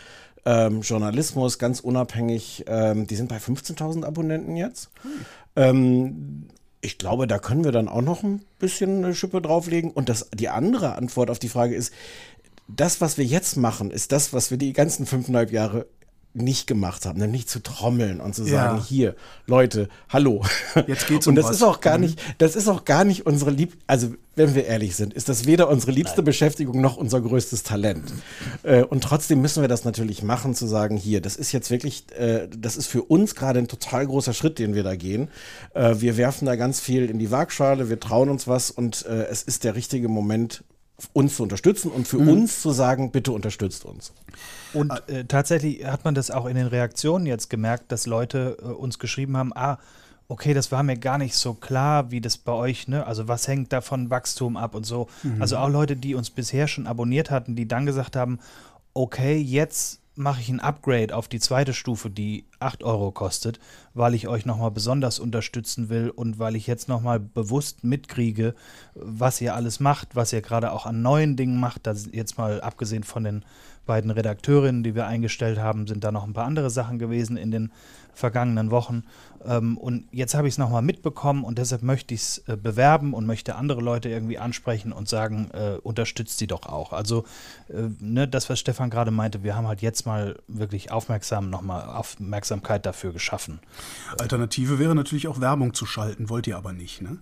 ähm, 0.45 0.81
Journalismus, 0.81 1.59
ganz 1.59 1.79
unabhängig. 1.79 2.65
Ähm, 2.67 3.07
die 3.07 3.15
sind 3.15 3.29
bei 3.29 3.37
15.000 3.37 4.05
Abonnenten 4.05 4.55
jetzt. 4.55 4.89
Mhm. 5.55 6.47
ich 6.79 6.97
glaube, 6.97 7.27
da 7.27 7.39
können 7.39 7.65
wir 7.65 7.73
dann 7.73 7.89
auch 7.89 8.01
noch 8.01 8.23
ein 8.23 8.41
bisschen 8.57 9.03
eine 9.03 9.13
Schippe 9.13 9.41
drauflegen. 9.41 9.91
Und 9.91 10.07
das, 10.07 10.29
die 10.33 10.47
andere 10.47 10.95
Antwort 10.95 11.29
auf 11.29 11.39
die 11.39 11.49
Frage 11.49 11.75
ist, 11.75 11.93
das, 12.67 13.01
was 13.01 13.17
wir 13.17 13.25
jetzt 13.25 13.57
machen, 13.57 13.91
ist 13.91 14.11
das, 14.11 14.33
was 14.33 14.51
wir 14.51 14.57
die 14.57 14.73
ganzen 14.73 15.05
fünfeinhalb 15.05 15.51
Jahre 15.51 15.87
nicht 16.33 16.65
gemacht 16.65 17.05
haben, 17.05 17.19
nämlich 17.19 17.47
zu 17.47 17.61
trommeln 17.61 18.21
und 18.21 18.33
zu 18.33 18.45
sagen, 18.45 18.77
ja. 18.77 18.83
hier, 18.83 19.15
Leute, 19.47 19.89
hallo. 20.07 20.45
Jetzt 20.87 21.07
geht's 21.07 21.27
um 21.27 21.31
Und 21.31 21.35
das 21.35 21.47
was. 21.47 21.57
ist 21.57 21.63
auch 21.63 21.81
gar 21.81 21.97
mhm. 21.97 22.05
nicht, 22.05 22.21
das 22.37 22.55
ist 22.55 22.69
auch 22.69 22.85
gar 22.85 23.03
nicht 23.03 23.25
unsere 23.25 23.51
lieb, 23.51 23.77
also 23.85 24.13
wenn 24.35 24.55
wir 24.55 24.65
ehrlich 24.65 24.95
sind, 24.95 25.13
ist 25.13 25.27
das 25.27 25.45
weder 25.45 25.67
unsere 25.67 25.91
liebste 25.91 26.17
Nein. 26.17 26.25
Beschäftigung 26.25 26.79
noch 26.79 26.95
unser 26.95 27.19
größtes 27.19 27.63
Talent. 27.63 28.13
Äh, 28.63 28.83
und 28.83 29.03
trotzdem 29.03 29.41
müssen 29.41 29.61
wir 29.61 29.67
das 29.67 29.83
natürlich 29.83 30.23
machen, 30.23 30.55
zu 30.55 30.67
sagen, 30.67 30.95
hier, 30.95 31.19
das 31.19 31.35
ist 31.35 31.51
jetzt 31.51 31.69
wirklich, 31.69 32.05
äh, 32.17 32.47
das 32.47 32.77
ist 32.77 32.87
für 32.87 33.03
uns 33.03 33.35
gerade 33.35 33.59
ein 33.59 33.67
total 33.67 34.07
großer 34.07 34.33
Schritt, 34.33 34.57
den 34.57 34.73
wir 34.73 34.83
da 34.83 34.95
gehen. 34.95 35.27
Äh, 35.73 35.95
wir 35.97 36.15
werfen 36.15 36.45
da 36.45 36.55
ganz 36.55 36.79
viel 36.79 37.09
in 37.09 37.19
die 37.19 37.29
Waagschale, 37.29 37.89
wir 37.89 37.99
trauen 37.99 38.29
uns 38.29 38.47
was 38.47 38.71
und 38.71 39.05
äh, 39.05 39.25
es 39.25 39.43
ist 39.43 39.65
der 39.65 39.75
richtige 39.75 40.07
Moment, 40.07 40.63
uns 41.13 41.35
zu 41.35 41.43
unterstützen 41.43 41.91
und 41.91 42.07
für 42.07 42.19
mhm. 42.19 42.29
uns 42.29 42.61
zu 42.61 42.71
sagen, 42.71 43.11
bitte 43.11 43.31
unterstützt 43.31 43.85
uns. 43.85 44.13
Und 44.73 44.91
äh, 45.07 45.25
tatsächlich 45.25 45.85
hat 45.85 46.05
man 46.05 46.15
das 46.15 46.31
auch 46.31 46.45
in 46.45 46.55
den 46.55 46.67
Reaktionen 46.67 47.25
jetzt 47.25 47.49
gemerkt, 47.49 47.91
dass 47.91 48.05
Leute 48.05 48.57
äh, 48.61 48.65
uns 48.65 48.99
geschrieben 48.99 49.37
haben, 49.37 49.51
ah, 49.55 49.77
okay, 50.27 50.53
das 50.53 50.71
war 50.71 50.81
mir 50.83 50.97
gar 50.97 51.17
nicht 51.17 51.35
so 51.35 51.53
klar, 51.53 52.09
wie 52.09 52.21
das 52.21 52.37
bei 52.37 52.53
euch, 52.53 52.87
ne? 52.87 53.05
Also 53.05 53.27
was 53.27 53.47
hängt 53.47 53.73
da 53.73 53.81
von 53.81 54.09
Wachstum 54.09 54.55
ab 54.55 54.75
und 54.75 54.85
so. 54.85 55.07
Mhm. 55.23 55.41
Also 55.41 55.57
auch 55.57 55.69
Leute, 55.69 55.97
die 55.97 56.15
uns 56.15 56.29
bisher 56.29 56.67
schon 56.67 56.87
abonniert 56.87 57.31
hatten, 57.31 57.55
die 57.55 57.67
dann 57.67 57.85
gesagt 57.85 58.15
haben, 58.15 58.39
okay, 58.93 59.37
jetzt 59.37 59.99
mache 60.15 60.41
ich 60.41 60.49
ein 60.49 60.59
Upgrade 60.59 61.15
auf 61.15 61.27
die 61.27 61.39
zweite 61.39 61.73
Stufe, 61.73 62.09
die 62.09 62.45
8 62.59 62.83
Euro 62.83 63.11
kostet, 63.11 63.59
weil 63.93 64.13
ich 64.13 64.27
euch 64.27 64.45
nochmal 64.45 64.71
besonders 64.71 65.19
unterstützen 65.19 65.89
will 65.89 66.09
und 66.09 66.39
weil 66.39 66.55
ich 66.55 66.67
jetzt 66.67 66.87
nochmal 66.87 67.19
bewusst 67.19 67.83
mitkriege, 67.83 68.55
was 68.95 69.41
ihr 69.41 69.55
alles 69.55 69.79
macht, 69.79 70.15
was 70.15 70.33
ihr 70.33 70.41
gerade 70.41 70.71
auch 70.71 70.85
an 70.85 71.01
neuen 71.01 71.35
Dingen 71.35 71.59
macht. 71.59 71.87
Das 71.87 72.09
jetzt 72.11 72.37
mal 72.37 72.61
abgesehen 72.61 73.03
von 73.03 73.23
den 73.23 73.45
beiden 73.85 74.11
Redakteurinnen, 74.11 74.83
die 74.83 74.95
wir 74.95 75.07
eingestellt 75.07 75.59
haben, 75.59 75.87
sind 75.87 76.03
da 76.03 76.11
noch 76.11 76.23
ein 76.23 76.33
paar 76.33 76.45
andere 76.45 76.69
Sachen 76.69 76.99
gewesen 76.99 77.35
in 77.35 77.51
den 77.51 77.71
vergangenen 78.13 78.71
Wochen. 78.71 79.03
Ähm, 79.45 79.77
und 79.77 80.07
jetzt 80.11 80.35
habe 80.35 80.47
ich 80.47 80.53
es 80.53 80.57
nochmal 80.57 80.81
mitbekommen 80.81 81.43
und 81.43 81.57
deshalb 81.57 81.81
möchte 81.81 82.13
ich 82.13 82.21
es 82.21 82.37
äh, 82.47 82.57
bewerben 82.57 83.13
und 83.13 83.25
möchte 83.25 83.55
andere 83.55 83.81
Leute 83.81 84.09
irgendwie 84.09 84.37
ansprechen 84.37 84.91
und 84.91 85.07
sagen, 85.07 85.49
äh, 85.53 85.77
unterstützt 85.81 86.37
sie 86.37 86.47
doch 86.47 86.65
auch. 86.65 86.93
Also 86.93 87.23
äh, 87.69 87.89
ne, 87.99 88.27
das, 88.27 88.49
was 88.49 88.59
Stefan 88.59 88.89
gerade 88.89 89.11
meinte, 89.11 89.43
wir 89.43 89.55
haben 89.55 89.67
halt 89.67 89.81
jetzt 89.81 90.05
mal 90.05 90.37
wirklich 90.47 90.91
aufmerksam 90.91 91.49
nochmal 91.49 91.83
Aufmerksamkeit 91.85 92.85
dafür 92.85 93.13
geschaffen. 93.13 93.59
Alternative 94.19 94.79
wäre 94.79 94.95
natürlich 94.95 95.27
auch 95.27 95.41
Werbung 95.41 95.73
zu 95.73 95.85
schalten, 95.85 96.29
wollt 96.29 96.47
ihr 96.47 96.57
aber 96.57 96.73
nicht, 96.73 97.01
ne? 97.01 97.17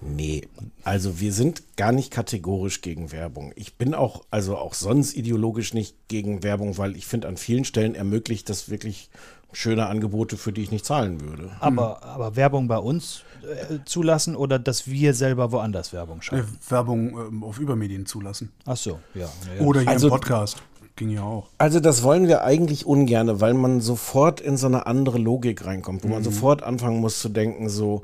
Nee, 0.00 0.46
also 0.84 1.18
wir 1.18 1.32
sind 1.32 1.76
gar 1.76 1.90
nicht 1.90 2.12
kategorisch 2.12 2.82
gegen 2.82 3.10
Werbung. 3.10 3.52
Ich 3.56 3.74
bin 3.74 3.94
auch, 3.94 4.22
also 4.30 4.56
auch 4.56 4.74
sonst 4.74 5.16
ideologisch 5.16 5.74
nicht 5.74 5.96
gegen 6.06 6.44
Werbung, 6.44 6.78
weil 6.78 6.96
ich 6.96 7.06
finde, 7.06 7.26
an 7.26 7.36
vielen 7.36 7.64
Stellen 7.64 7.96
ermöglicht 7.96 8.48
das 8.48 8.68
wirklich 8.68 9.10
schöne 9.52 9.86
Angebote, 9.86 10.36
für 10.36 10.52
die 10.52 10.62
ich 10.62 10.70
nicht 10.70 10.84
zahlen 10.84 11.20
würde. 11.20 11.50
Aber, 11.58 12.00
hm. 12.00 12.08
aber 12.08 12.36
Werbung 12.36 12.68
bei 12.68 12.78
uns 12.78 13.22
äh, 13.42 13.78
zulassen 13.86 14.36
oder 14.36 14.58
dass 14.58 14.86
wir 14.86 15.14
selber 15.14 15.50
woanders 15.50 15.92
Werbung 15.92 16.22
schalten? 16.22 16.46
Äh, 16.46 16.70
Werbung 16.70 17.42
äh, 17.42 17.44
auf 17.44 17.58
Übermedien 17.58 18.06
zulassen. 18.06 18.52
Ach 18.66 18.76
so, 18.76 19.00
ja. 19.14 19.28
ja. 19.58 19.64
Oder 19.64 19.80
hier 19.80 19.90
also, 19.90 20.08
im 20.08 20.12
Podcast. 20.12 20.62
Ging 20.98 21.10
ja 21.10 21.22
auch. 21.22 21.46
Also 21.58 21.78
das 21.78 22.02
wollen 22.02 22.26
wir 22.26 22.42
eigentlich 22.42 22.84
ungerne, 22.84 23.40
weil 23.40 23.54
man 23.54 23.80
sofort 23.80 24.40
in 24.40 24.56
so 24.56 24.66
eine 24.66 24.86
andere 24.86 25.18
Logik 25.18 25.64
reinkommt, 25.64 26.02
wo 26.02 26.08
mhm. 26.08 26.14
man 26.14 26.24
sofort 26.24 26.64
anfangen 26.64 26.98
muss 26.98 27.20
zu 27.20 27.28
denken, 27.28 27.68
so, 27.68 28.02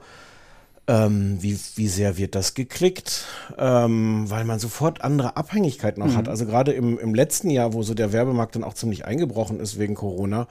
ähm, 0.86 1.38
wie, 1.40 1.58
wie 1.74 1.88
sehr 1.88 2.16
wird 2.18 2.36
das 2.36 2.54
geklickt, 2.54 3.26
ähm, 3.58 4.30
weil 4.30 4.44
man 4.44 4.60
sofort 4.60 5.02
andere 5.02 5.36
Abhängigkeiten 5.36 6.04
noch 6.04 6.12
mhm. 6.12 6.16
hat. 6.16 6.28
Also 6.28 6.46
gerade 6.46 6.70
im, 6.70 6.96
im 7.00 7.16
letzten 7.16 7.50
Jahr, 7.50 7.72
wo 7.72 7.82
so 7.82 7.94
der 7.94 8.12
Werbemarkt 8.12 8.54
dann 8.54 8.62
auch 8.62 8.74
ziemlich 8.74 9.04
eingebrochen 9.04 9.58
ist 9.58 9.76
wegen 9.76 9.96
Corona, 9.96 10.46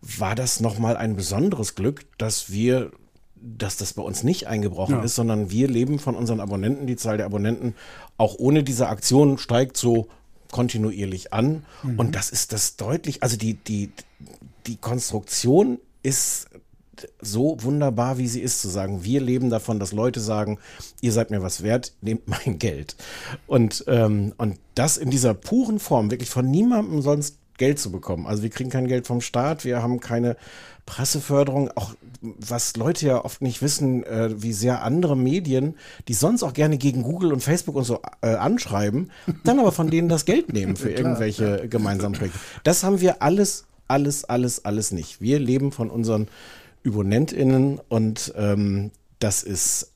war 0.00 0.36
das 0.36 0.60
nochmal 0.60 0.96
ein 0.96 1.16
besonderes 1.16 1.74
Glück, 1.74 2.06
dass 2.16 2.52
wir 2.52 2.92
dass 3.40 3.76
das 3.76 3.92
bei 3.92 4.02
uns 4.02 4.24
nicht 4.24 4.48
eingebrochen 4.48 4.96
ja. 4.96 5.02
ist, 5.02 5.14
sondern 5.14 5.48
wir 5.48 5.68
leben 5.68 6.00
von 6.00 6.16
unseren 6.16 6.40
Abonnenten. 6.40 6.88
Die 6.88 6.96
Zahl 6.96 7.18
der 7.18 7.26
Abonnenten 7.26 7.74
auch 8.16 8.34
ohne 8.36 8.64
diese 8.64 8.88
Aktion 8.88 9.38
steigt 9.38 9.76
so 9.76 10.08
kontinuierlich 10.50 11.32
an. 11.32 11.64
Mhm. 11.82 11.98
Und 11.98 12.14
das 12.14 12.30
ist 12.30 12.52
das 12.52 12.76
deutlich, 12.76 13.22
also 13.22 13.36
die, 13.36 13.54
die, 13.54 13.90
die 14.66 14.76
Konstruktion 14.76 15.78
ist 16.02 16.48
so 17.20 17.56
wunderbar, 17.60 18.18
wie 18.18 18.26
sie 18.26 18.40
ist, 18.40 18.60
zu 18.60 18.68
sagen, 18.68 19.04
wir 19.04 19.20
leben 19.20 19.50
davon, 19.50 19.78
dass 19.78 19.92
Leute 19.92 20.20
sagen, 20.20 20.58
ihr 21.00 21.12
seid 21.12 21.30
mir 21.30 21.42
was 21.42 21.62
wert, 21.62 21.92
nehmt 22.00 22.26
mein 22.28 22.58
Geld. 22.58 22.96
Und, 23.46 23.84
ähm, 23.86 24.32
und 24.36 24.58
das 24.74 24.96
in 24.96 25.10
dieser 25.10 25.34
puren 25.34 25.78
Form, 25.78 26.10
wirklich 26.10 26.30
von 26.30 26.50
niemandem 26.50 27.02
sonst 27.02 27.38
Geld 27.56 27.78
zu 27.78 27.90
bekommen. 27.90 28.26
Also 28.26 28.42
wir 28.42 28.50
kriegen 28.50 28.70
kein 28.70 28.86
Geld 28.86 29.06
vom 29.06 29.20
Staat, 29.20 29.64
wir 29.64 29.82
haben 29.82 30.00
keine 30.00 30.36
Presseförderung, 30.86 31.70
auch 31.74 31.94
was 32.20 32.76
Leute 32.76 33.06
ja 33.06 33.24
oft 33.24 33.42
nicht 33.42 33.62
wissen, 33.62 34.04
äh, 34.04 34.30
wie 34.42 34.52
sehr 34.52 34.82
andere 34.82 35.16
Medien, 35.16 35.76
die 36.08 36.14
sonst 36.14 36.42
auch 36.42 36.52
gerne 36.52 36.78
gegen 36.78 37.02
Google 37.02 37.32
und 37.32 37.40
Facebook 37.42 37.76
und 37.76 37.84
so 37.84 38.00
äh, 38.22 38.34
anschreiben, 38.34 39.10
dann 39.44 39.58
aber 39.58 39.72
von 39.72 39.90
denen 39.90 40.08
das 40.08 40.24
Geld 40.24 40.52
nehmen 40.52 40.76
für 40.76 40.90
irgendwelche 40.96 41.60
ja. 41.60 41.66
gemeinsamen 41.66 42.16
Projekte. 42.16 42.38
Das 42.64 42.82
haben 42.82 43.00
wir 43.00 43.22
alles, 43.22 43.66
alles, 43.86 44.24
alles, 44.24 44.64
alles 44.64 44.92
nicht. 44.92 45.20
Wir 45.20 45.38
leben 45.38 45.72
von 45.72 45.90
unseren 45.90 46.28
ÜbonentInnen 46.84 47.80
und 47.88 48.32
ähm, 48.36 48.90
das 49.18 49.42
ist 49.42 49.92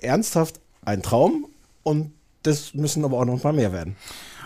ernsthaft 0.00 0.60
ein 0.84 1.02
Traum 1.02 1.46
und 1.82 2.12
das 2.42 2.74
müssen 2.74 3.04
aber 3.04 3.18
auch 3.18 3.24
noch 3.24 3.34
ein 3.34 3.40
paar 3.40 3.52
mehr 3.52 3.72
werden. 3.72 3.96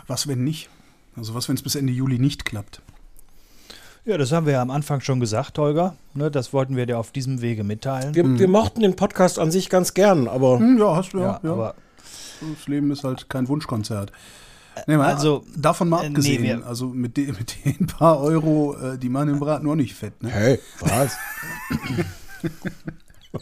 Was, 0.06 0.26
wenn 0.26 0.42
nicht? 0.42 0.68
Also 1.16 1.34
was, 1.34 1.48
wenn 1.48 1.56
es 1.56 1.62
bis 1.62 1.74
Ende 1.74 1.92
Juli 1.92 2.18
nicht 2.18 2.44
klappt? 2.44 2.82
Ja, 4.04 4.18
das 4.18 4.32
haben 4.32 4.46
wir 4.46 4.54
ja 4.54 4.62
am 4.62 4.70
Anfang 4.70 5.00
schon 5.00 5.20
gesagt, 5.20 5.58
Holger. 5.58 5.94
Ne, 6.14 6.30
das 6.30 6.52
wollten 6.52 6.74
wir 6.76 6.86
dir 6.86 6.98
auf 6.98 7.12
diesem 7.12 7.40
Wege 7.40 7.62
mitteilen. 7.62 8.14
Wir, 8.14 8.38
wir 8.38 8.48
mochten 8.48 8.80
den 8.80 8.96
Podcast 8.96 9.38
an 9.38 9.50
sich 9.52 9.68
ganz 9.70 9.94
gern, 9.94 10.26
aber 10.26 10.58
Hm, 10.58 10.76
ja, 10.78 10.96
hast 10.96 11.12
du 11.12 11.18
ja. 11.18 11.24
ja, 11.24 11.40
ja. 11.44 11.52
aber 11.52 11.74
das 12.40 12.66
Leben 12.66 12.90
ist 12.90 13.04
halt 13.04 13.28
kein 13.28 13.46
Wunschkonzert. 13.46 14.10
Nee, 14.86 14.96
mal, 14.96 15.12
also, 15.14 15.44
davon 15.54 15.88
mal 15.88 15.98
äh, 16.00 16.08
nee, 16.08 16.16
abgesehen, 16.16 16.42
wir- 16.42 16.66
also 16.66 16.86
mit, 16.88 17.16
den, 17.16 17.26
mit 17.38 17.64
den 17.64 17.86
paar 17.86 18.20
Euro, 18.20 18.74
äh, 18.76 18.98
die 18.98 19.08
machen 19.08 19.28
den 19.28 19.38
Braten 19.38 19.66
noch 19.66 19.76
nicht 19.76 19.94
fett. 19.94 20.20
Ne? 20.22 20.30
hey, 20.30 20.58
was? 20.80 21.12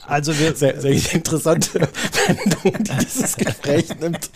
also 0.07 0.39
wir, 0.39 0.55
Sehr, 0.55 0.79
sehr 0.81 1.15
interessante 1.15 1.81
Wendung, 2.27 2.83
die 2.85 3.05
dieses 3.05 3.35
Gespräch 3.37 3.89
nimmt. 3.99 4.31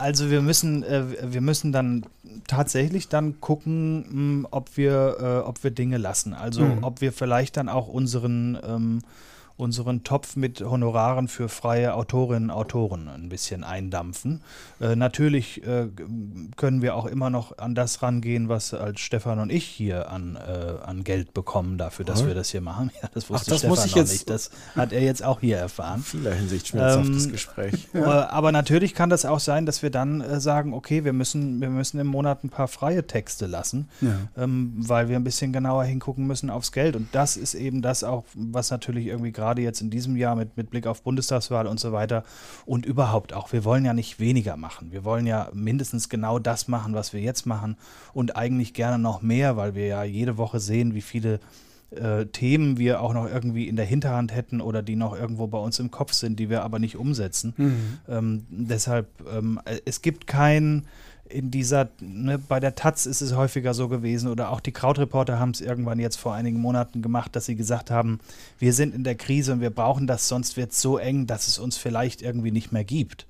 Also 0.00 0.30
wir 0.30 0.40
müssen, 0.42 0.82
äh, 0.82 1.04
wir 1.32 1.40
müssen 1.40 1.72
dann 1.72 2.06
tatsächlich 2.46 3.08
dann 3.08 3.40
gucken, 3.40 4.40
mh, 4.42 4.48
ob 4.50 4.76
wir, 4.76 5.16
äh, 5.20 5.46
ob 5.48 5.62
wir 5.62 5.70
Dinge 5.70 5.98
lassen. 5.98 6.32
Also 6.34 6.62
Mhm. 6.62 6.78
ob 6.84 7.00
wir 7.00 7.12
vielleicht 7.12 7.56
dann 7.56 7.68
auch 7.68 7.86
unseren, 7.88 8.58
ähm, 8.66 8.98
unseren 9.60 10.02
Topf 10.02 10.34
mit 10.36 10.60
Honoraren 10.60 11.28
für 11.28 11.48
freie 11.48 11.94
Autorinnen 11.94 12.50
und 12.50 12.56
Autoren 12.56 13.08
ein 13.08 13.28
bisschen 13.28 13.62
eindampfen. 13.62 14.40
Äh, 14.80 14.96
natürlich 14.96 15.64
äh, 15.66 15.88
können 16.56 16.82
wir 16.82 16.96
auch 16.96 17.06
immer 17.06 17.30
noch 17.30 17.58
an 17.58 17.74
das 17.74 18.02
rangehen, 18.02 18.48
was 18.48 18.74
als 18.74 19.00
Stefan 19.00 19.38
und 19.38 19.52
ich 19.52 19.64
hier 19.66 20.10
an, 20.10 20.36
äh, 20.36 20.82
an 20.84 21.04
Geld 21.04 21.34
bekommen 21.34 21.78
dafür, 21.78 22.04
dass 22.04 22.22
Ah. 22.22 22.26
wir 22.26 22.34
das 22.34 22.50
hier 22.50 22.60
machen. 22.60 22.90
Ja, 23.02 23.08
das 23.14 23.30
wusste 23.30 23.50
das 23.50 23.58
Stefan 23.60 23.70
muss 23.76 23.84
ich 23.84 23.92
noch 23.92 23.98
jetzt- 23.98 24.12
nicht. 24.12 24.30
Das 24.30 24.50
hat 24.74 24.92
er 24.92 25.02
jetzt 25.02 25.22
auch 25.24 25.40
hier 25.40 25.58
erfahren. 25.58 25.98
In 26.00 26.04
vieler 26.04 26.34
Hinsicht 26.34 26.68
schmerzhaftes 26.68 27.26
Ähm, 27.26 27.32
Gespräch. 27.32 27.88
Äh, 27.94 27.98
Aber 28.00 28.52
natürlich 28.52 28.94
kann 28.94 29.10
das 29.10 29.24
auch 29.26 29.40
sein, 29.40 29.66
dass 29.66 29.82
wir 29.82 29.90
dann 29.90 30.20
äh, 30.20 30.40
sagen, 30.40 30.72
okay, 30.74 31.04
wir 31.04 31.12
müssen, 31.12 31.60
wir 31.60 31.68
müssen 31.70 32.00
im 32.00 32.06
Monat 32.06 32.44
ein 32.44 32.48
paar 32.50 32.68
freie 32.68 33.06
Texte 33.06 33.46
lassen, 33.46 33.88
Ja. 34.00 34.14
ähm, 34.36 34.72
weil 34.76 35.08
wir 35.08 35.16
ein 35.16 35.24
bisschen 35.24 35.52
genauer 35.52 35.84
hingucken 35.84 36.26
müssen 36.26 36.48
aufs 36.50 36.72
Geld. 36.72 36.96
Und 36.96 37.08
das 37.12 37.36
ist 37.36 37.54
eben 37.54 37.82
das 37.82 38.04
auch, 38.04 38.24
was 38.34 38.70
natürlich 38.70 39.06
irgendwie 39.06 39.32
gerade 39.32 39.49
jetzt 39.58 39.80
in 39.80 39.90
diesem 39.90 40.16
Jahr 40.16 40.36
mit, 40.36 40.56
mit 40.56 40.70
Blick 40.70 40.86
auf 40.86 41.02
Bundestagswahl 41.02 41.66
und 41.66 41.80
so 41.80 41.92
weiter 41.92 42.24
und 42.66 42.86
überhaupt 42.86 43.32
auch, 43.32 43.52
wir 43.52 43.64
wollen 43.64 43.84
ja 43.84 43.94
nicht 43.94 44.20
weniger 44.20 44.56
machen. 44.56 44.92
Wir 44.92 45.04
wollen 45.04 45.26
ja 45.26 45.48
mindestens 45.52 46.08
genau 46.08 46.38
das 46.38 46.68
machen, 46.68 46.94
was 46.94 47.12
wir 47.12 47.20
jetzt 47.20 47.46
machen 47.46 47.76
und 48.12 48.36
eigentlich 48.36 48.74
gerne 48.74 48.98
noch 48.98 49.22
mehr, 49.22 49.56
weil 49.56 49.74
wir 49.74 49.86
ja 49.86 50.04
jede 50.04 50.36
Woche 50.36 50.60
sehen, 50.60 50.94
wie 50.94 51.02
viele 51.02 51.40
äh, 51.90 52.26
Themen 52.26 52.78
wir 52.78 53.00
auch 53.00 53.12
noch 53.12 53.26
irgendwie 53.26 53.68
in 53.68 53.76
der 53.76 53.84
Hinterhand 53.84 54.32
hätten 54.34 54.60
oder 54.60 54.82
die 54.82 54.96
noch 54.96 55.18
irgendwo 55.18 55.48
bei 55.48 55.58
uns 55.58 55.78
im 55.80 55.90
Kopf 55.90 56.12
sind, 56.12 56.38
die 56.38 56.48
wir 56.48 56.62
aber 56.62 56.78
nicht 56.78 56.96
umsetzen. 56.96 57.52
Ähm, 58.08 58.46
deshalb, 58.48 59.08
ähm, 59.32 59.60
äh, 59.64 59.80
es 59.84 60.00
gibt 60.00 60.26
kein 60.26 60.86
in 61.30 61.50
dieser, 61.50 61.88
ne, 62.00 62.38
bei 62.38 62.60
der 62.60 62.74
Taz 62.74 63.06
ist 63.06 63.20
es 63.20 63.34
häufiger 63.34 63.74
so 63.74 63.88
gewesen 63.88 64.28
oder 64.28 64.50
auch 64.50 64.60
die 64.60 64.72
Krautreporter 64.72 65.38
haben 65.38 65.50
es 65.50 65.60
irgendwann 65.60 65.98
jetzt 65.98 66.16
vor 66.16 66.34
einigen 66.34 66.60
Monaten 66.60 67.02
gemacht, 67.02 67.34
dass 67.36 67.46
sie 67.46 67.56
gesagt 67.56 67.90
haben, 67.90 68.20
wir 68.58 68.72
sind 68.72 68.94
in 68.94 69.04
der 69.04 69.14
Krise 69.14 69.52
und 69.52 69.60
wir 69.60 69.70
brauchen 69.70 70.06
das, 70.06 70.28
sonst 70.28 70.56
wird 70.56 70.72
es 70.72 70.80
so 70.80 70.98
eng, 70.98 71.26
dass 71.26 71.48
es 71.48 71.58
uns 71.58 71.76
vielleicht 71.76 72.22
irgendwie 72.22 72.50
nicht 72.50 72.72
mehr 72.72 72.84
gibt. 72.84 73.26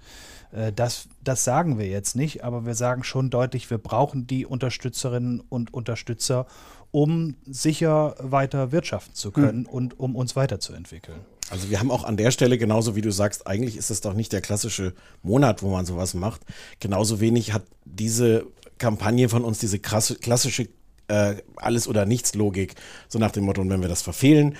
Äh, 0.52 0.72
Das, 0.72 1.08
das 1.22 1.44
sagen 1.44 1.78
wir 1.78 1.86
jetzt 1.86 2.16
nicht, 2.16 2.42
aber 2.42 2.64
wir 2.66 2.74
sagen 2.74 3.04
schon 3.04 3.30
deutlich, 3.30 3.70
wir 3.70 3.78
brauchen 3.78 4.26
die 4.26 4.46
Unterstützerinnen 4.46 5.40
und 5.48 5.72
Unterstützer, 5.74 6.46
um 6.92 7.36
sicher 7.46 8.16
weiter 8.18 8.72
wirtschaften 8.72 9.14
zu 9.14 9.30
können 9.30 9.66
und 9.66 10.00
um 10.00 10.16
uns 10.16 10.34
weiterzuentwickeln. 10.34 11.20
Also 11.50 11.68
wir 11.68 11.80
haben 11.80 11.90
auch 11.90 12.04
an 12.04 12.16
der 12.16 12.30
Stelle, 12.30 12.58
genauso 12.58 12.94
wie 12.96 13.02
du 13.02 13.10
sagst, 13.10 13.46
eigentlich 13.46 13.76
ist 13.76 13.90
es 13.90 14.00
doch 14.00 14.14
nicht 14.14 14.32
der 14.32 14.40
klassische 14.40 14.94
Monat, 15.22 15.62
wo 15.62 15.70
man 15.70 15.84
sowas 15.84 16.14
macht. 16.14 16.42
Genauso 16.78 17.20
wenig 17.20 17.52
hat 17.52 17.64
diese 17.84 18.46
Kampagne 18.78 19.28
von 19.28 19.44
uns 19.44 19.58
diese 19.58 19.78
krasse, 19.78 20.14
klassische 20.14 20.68
äh, 21.10 21.36
Alles- 21.56 21.88
oder 21.88 22.06
Nichts-Logik. 22.06 22.74
So 23.08 23.18
nach 23.18 23.32
dem 23.32 23.44
Motto, 23.44 23.60
und 23.60 23.68
wenn 23.68 23.82
wir 23.82 23.88
das 23.88 24.02
verfehlen, 24.02 24.56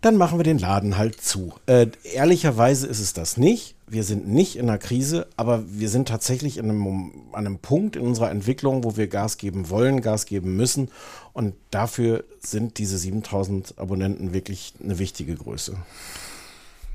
dann 0.00 0.16
machen 0.16 0.38
wir 0.38 0.44
den 0.44 0.58
Laden 0.58 0.98
halt 0.98 1.20
zu. 1.20 1.54
Äh, 1.66 1.88
ehrlicherweise 2.12 2.86
ist 2.86 3.00
es 3.00 3.14
das 3.14 3.36
nicht. 3.36 3.74
Wir 3.86 4.04
sind 4.04 4.28
nicht 4.28 4.56
in 4.56 4.68
einer 4.68 4.78
Krise, 4.78 5.26
aber 5.36 5.64
wir 5.66 5.88
sind 5.88 6.08
tatsächlich 6.08 6.58
in 6.58 6.70
einem, 6.70 7.12
an 7.32 7.46
einem 7.46 7.58
Punkt 7.58 7.96
in 7.96 8.02
unserer 8.02 8.30
Entwicklung, 8.30 8.84
wo 8.84 8.96
wir 8.96 9.08
Gas 9.08 9.38
geben 9.38 9.70
wollen, 9.70 10.00
Gas 10.00 10.26
geben 10.26 10.56
müssen. 10.56 10.90
Und 11.32 11.54
dafür 11.70 12.24
sind 12.40 12.78
diese 12.78 12.98
7000 12.98 13.78
Abonnenten 13.78 14.32
wirklich 14.32 14.74
eine 14.82 14.98
wichtige 14.98 15.34
Größe. 15.34 15.76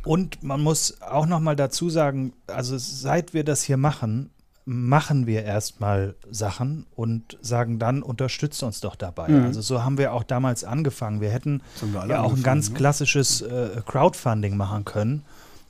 Und 0.03 0.43
man 0.43 0.61
muss 0.61 1.01
auch 1.01 1.25
noch 1.25 1.39
mal 1.39 1.55
dazu 1.55 1.89
sagen, 1.89 2.33
also 2.47 2.77
seit 2.77 3.33
wir 3.33 3.43
das 3.43 3.63
hier 3.63 3.77
machen, 3.77 4.31
machen 4.65 5.25
wir 5.25 5.43
erstmal 5.43 6.15
Sachen 6.29 6.85
und 6.95 7.37
sagen 7.41 7.79
dann, 7.79 8.03
unterstützt 8.03 8.61
uns 8.61 8.81
doch 8.81 8.95
dabei. 8.95 9.27
Also 9.43 9.61
so 9.61 9.83
haben 9.83 9.97
wir 9.97 10.13
auch 10.13 10.23
damals 10.23 10.63
angefangen. 10.63 11.21
Wir 11.21 11.31
hätten 11.31 11.61
wir 11.81 12.05
ja 12.07 12.21
auch 12.21 12.33
ein 12.35 12.43
ganz 12.43 12.69
ne? 12.69 12.75
klassisches 12.75 13.41
äh, 13.41 13.81
Crowdfunding 13.85 14.55
machen 14.55 14.85
können 14.85 15.23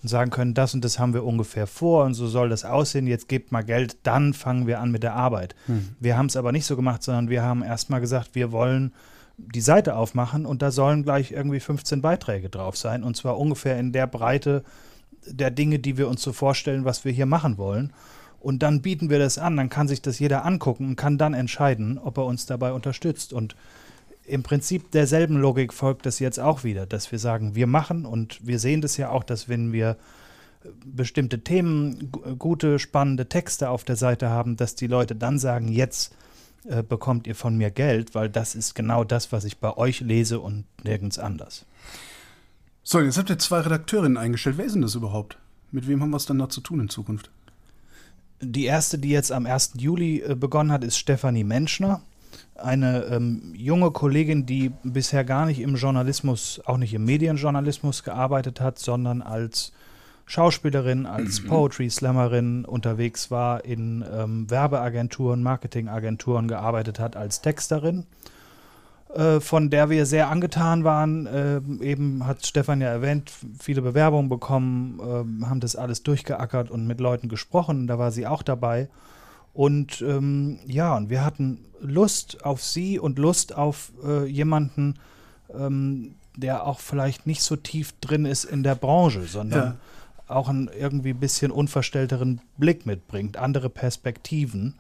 und 0.03 0.09
sagen 0.09 0.31
können, 0.31 0.53
das 0.53 0.74
und 0.74 0.83
das 0.83 1.00
haben 1.00 1.13
wir 1.13 1.24
ungefähr 1.24 1.65
vor 1.65 2.03
und 2.03 2.13
so 2.13 2.27
soll 2.27 2.50
das 2.50 2.65
aussehen, 2.65 3.07
jetzt 3.07 3.29
gebt 3.29 3.53
mal 3.53 3.63
Geld, 3.63 3.98
dann 4.03 4.33
fangen 4.33 4.67
wir 4.67 4.81
an 4.81 4.91
mit 4.91 5.03
der 5.03 5.15
Arbeit. 5.15 5.55
Wir 6.00 6.17
haben 6.17 6.25
es 6.25 6.36
aber 6.36 6.51
nicht 6.51 6.65
so 6.65 6.75
gemacht, 6.75 7.01
sondern 7.01 7.29
wir 7.29 7.41
haben 7.41 7.63
erstmal 7.63 8.01
gesagt, 8.01 8.31
wir 8.33 8.51
wollen 8.51 8.93
die 9.53 9.62
Seite 9.62 9.96
aufmachen 9.96 10.46
und 10.46 10.62
da 10.62 10.72
sollen 10.72 11.03
gleich 11.03 11.31
irgendwie 11.31 11.60
15 11.60 12.01
Beiträge 12.01 12.50
drauf 12.50 12.77
sein 12.77 13.03
und 13.03 13.15
zwar 13.17 13.38
ungefähr 13.38 13.79
in 13.79 13.91
der 13.91 14.08
Breite 14.08 14.63
der 15.25 15.51
Dinge, 15.51 15.79
die 15.79 15.98
wir 15.98 16.08
uns 16.08 16.22
so 16.22 16.34
vorstellen, 16.34 16.86
was 16.86 17.05
wir 17.05 17.12
hier 17.12 17.25
machen 17.25 17.58
wollen. 17.58 17.93
Und 18.39 18.63
dann 18.63 18.81
bieten 18.81 19.10
wir 19.10 19.19
das 19.19 19.38
an, 19.38 19.58
dann 19.58 19.69
kann 19.69 19.88
sich 19.89 20.01
das 20.01 20.17
jeder 20.19 20.46
angucken 20.46 20.88
und 20.88 20.96
kann 20.96 21.17
dann 21.17 21.34
entscheiden, 21.34 21.98
ob 21.98 22.17
er 22.17 22.25
uns 22.25 22.46
dabei 22.46 22.72
unterstützt. 22.72 23.34
Und 23.34 23.55
im 24.25 24.43
Prinzip 24.43 24.91
derselben 24.91 25.36
Logik 25.36 25.74
folgt 25.74 26.05
das 26.05 26.19
jetzt 26.19 26.39
auch 26.39 26.63
wieder, 26.63 26.86
dass 26.86 27.12
wir 27.12 27.19
sagen, 27.19 27.55
wir 27.55 27.67
machen 27.67 28.05
und 28.05 28.39
wir 28.48 28.60
sehen 28.60 28.79
das 28.79 28.96
ja 28.96 29.10
auch, 29.10 29.25
dass 29.25 29.50
wenn 29.50 29.74
wir 29.74 29.98
äh, 30.63 30.69
bestimmte 30.86 31.39
Themen, 31.43 32.12
gu- 32.13 32.36
gute, 32.38 32.79
spannende 32.79 33.27
Texte 33.27 33.69
auf 33.69 33.84
der 33.84 33.98
Seite 33.98 34.29
haben, 34.29 34.55
dass 34.55 34.74
die 34.75 34.88
Leute 34.88 35.15
dann 35.15 35.38
sagen, 35.38 35.67
jetzt 35.67 36.15
äh, 36.65 36.83
bekommt 36.83 37.27
ihr 37.27 37.35
von 37.35 37.57
mir 37.57 37.71
Geld, 37.71 38.15
weil 38.15 38.29
das 38.29 38.55
ist 38.55 38.75
genau 38.75 39.03
das, 39.03 39.31
was 39.31 39.45
ich 39.45 39.59
bei 39.59 39.75
euch 39.77 40.01
lese 40.01 40.39
und 40.39 40.65
nirgends 40.83 41.19
anders. 41.19 41.65
So, 42.83 42.99
jetzt 42.99 43.17
habt 43.17 43.29
ihr 43.29 43.39
zwei 43.39 43.59
Redakteurinnen 43.59 44.17
eingestellt. 44.17 44.57
Wer 44.57 44.65
ist 44.65 44.73
denn 44.73 44.81
das 44.81 44.95
überhaupt? 44.95 45.37
Mit 45.71 45.87
wem 45.87 46.01
haben 46.01 46.09
wir 46.09 46.17
es 46.17 46.25
dann 46.25 46.39
da 46.39 46.49
zu 46.49 46.61
tun 46.61 46.79
in 46.79 46.89
Zukunft? 46.89 47.29
Die 48.41 48.65
erste, 48.65 48.97
die 48.97 49.09
jetzt 49.09 49.31
am 49.31 49.45
1. 49.45 49.73
Juli 49.77 50.21
äh, 50.21 50.35
begonnen 50.35 50.71
hat, 50.71 50.83
ist 50.83 50.97
Stefanie 50.97 51.43
Menschner. 51.43 52.01
Eine 52.55 53.03
ähm, 53.05 53.53
junge 53.55 53.91
Kollegin, 53.91 54.45
die 54.45 54.71
bisher 54.83 55.23
gar 55.23 55.45
nicht 55.45 55.59
im 55.59 55.75
Journalismus, 55.75 56.61
auch 56.65 56.77
nicht 56.77 56.93
im 56.93 57.05
Medienjournalismus 57.05 58.03
gearbeitet 58.03 58.59
hat, 58.59 58.79
sondern 58.79 59.21
als 59.21 59.71
Schauspielerin, 60.29 61.07
als 61.07 61.43
Poetry 61.43 61.89
Slammerin 61.89 62.63
unterwegs 62.63 63.31
war, 63.31 63.65
in 63.65 64.05
ähm, 64.13 64.48
Werbeagenturen, 64.48 65.41
Marketingagenturen 65.41 66.48
gearbeitet 66.48 67.00
hat, 67.00 67.15
als 67.15 67.41
Texterin, 67.41 68.05
äh, 69.15 69.39
von 69.39 69.71
der 69.71 69.89
wir 69.89 70.05
sehr 70.05 70.29
angetan 70.29 70.83
waren. 70.83 71.25
Äh, 71.25 71.62
eben 71.81 72.27
hat 72.27 72.45
Stefan 72.45 72.79
ja 72.79 72.89
erwähnt, 72.89 73.31
viele 73.59 73.81
Bewerbungen 73.81 74.29
bekommen, 74.29 75.00
äh, 75.00 75.45
haben 75.48 75.62
das 75.62 75.75
alles 75.75 76.03
durchgeackert 76.03 76.69
und 76.69 76.86
mit 76.86 77.00
Leuten 77.00 77.27
gesprochen. 77.27 77.88
Da 77.88 77.98
war 77.98 78.12
sie 78.12 78.27
auch 78.27 78.43
dabei. 78.43 78.88
Und 79.55 80.03
ähm, 80.03 80.59
ja, 80.67 80.95
und 80.95 81.09
wir 81.09 81.25
hatten 81.25 81.65
Lust 81.81 82.45
auf 82.45 82.62
sie 82.63 83.00
und 83.00 83.17
Lust 83.17 83.55
auf 83.55 83.91
äh, 84.05 84.25
jemanden, 84.27 85.00
ähm, 85.57 86.13
der 86.38 86.67
auch 86.67 86.79
vielleicht 86.79 87.25
nicht 87.25 87.41
so 87.41 87.55
tief 87.55 87.93
drin 88.00 88.25
ist 88.25 88.43
in 88.43 88.62
der 88.62 88.75
Branche, 88.75 89.24
sondern 89.24 89.63
Ja. 89.63 89.75
Auch 90.29 90.50
einen 90.50 90.69
irgendwie 90.69 91.13
bisschen 91.13 91.51
unverstellteren 91.51 92.41
Blick 92.57 92.86
mitbringt, 92.86 93.38
andere 93.38 93.69
Perspektiven. 93.69 94.75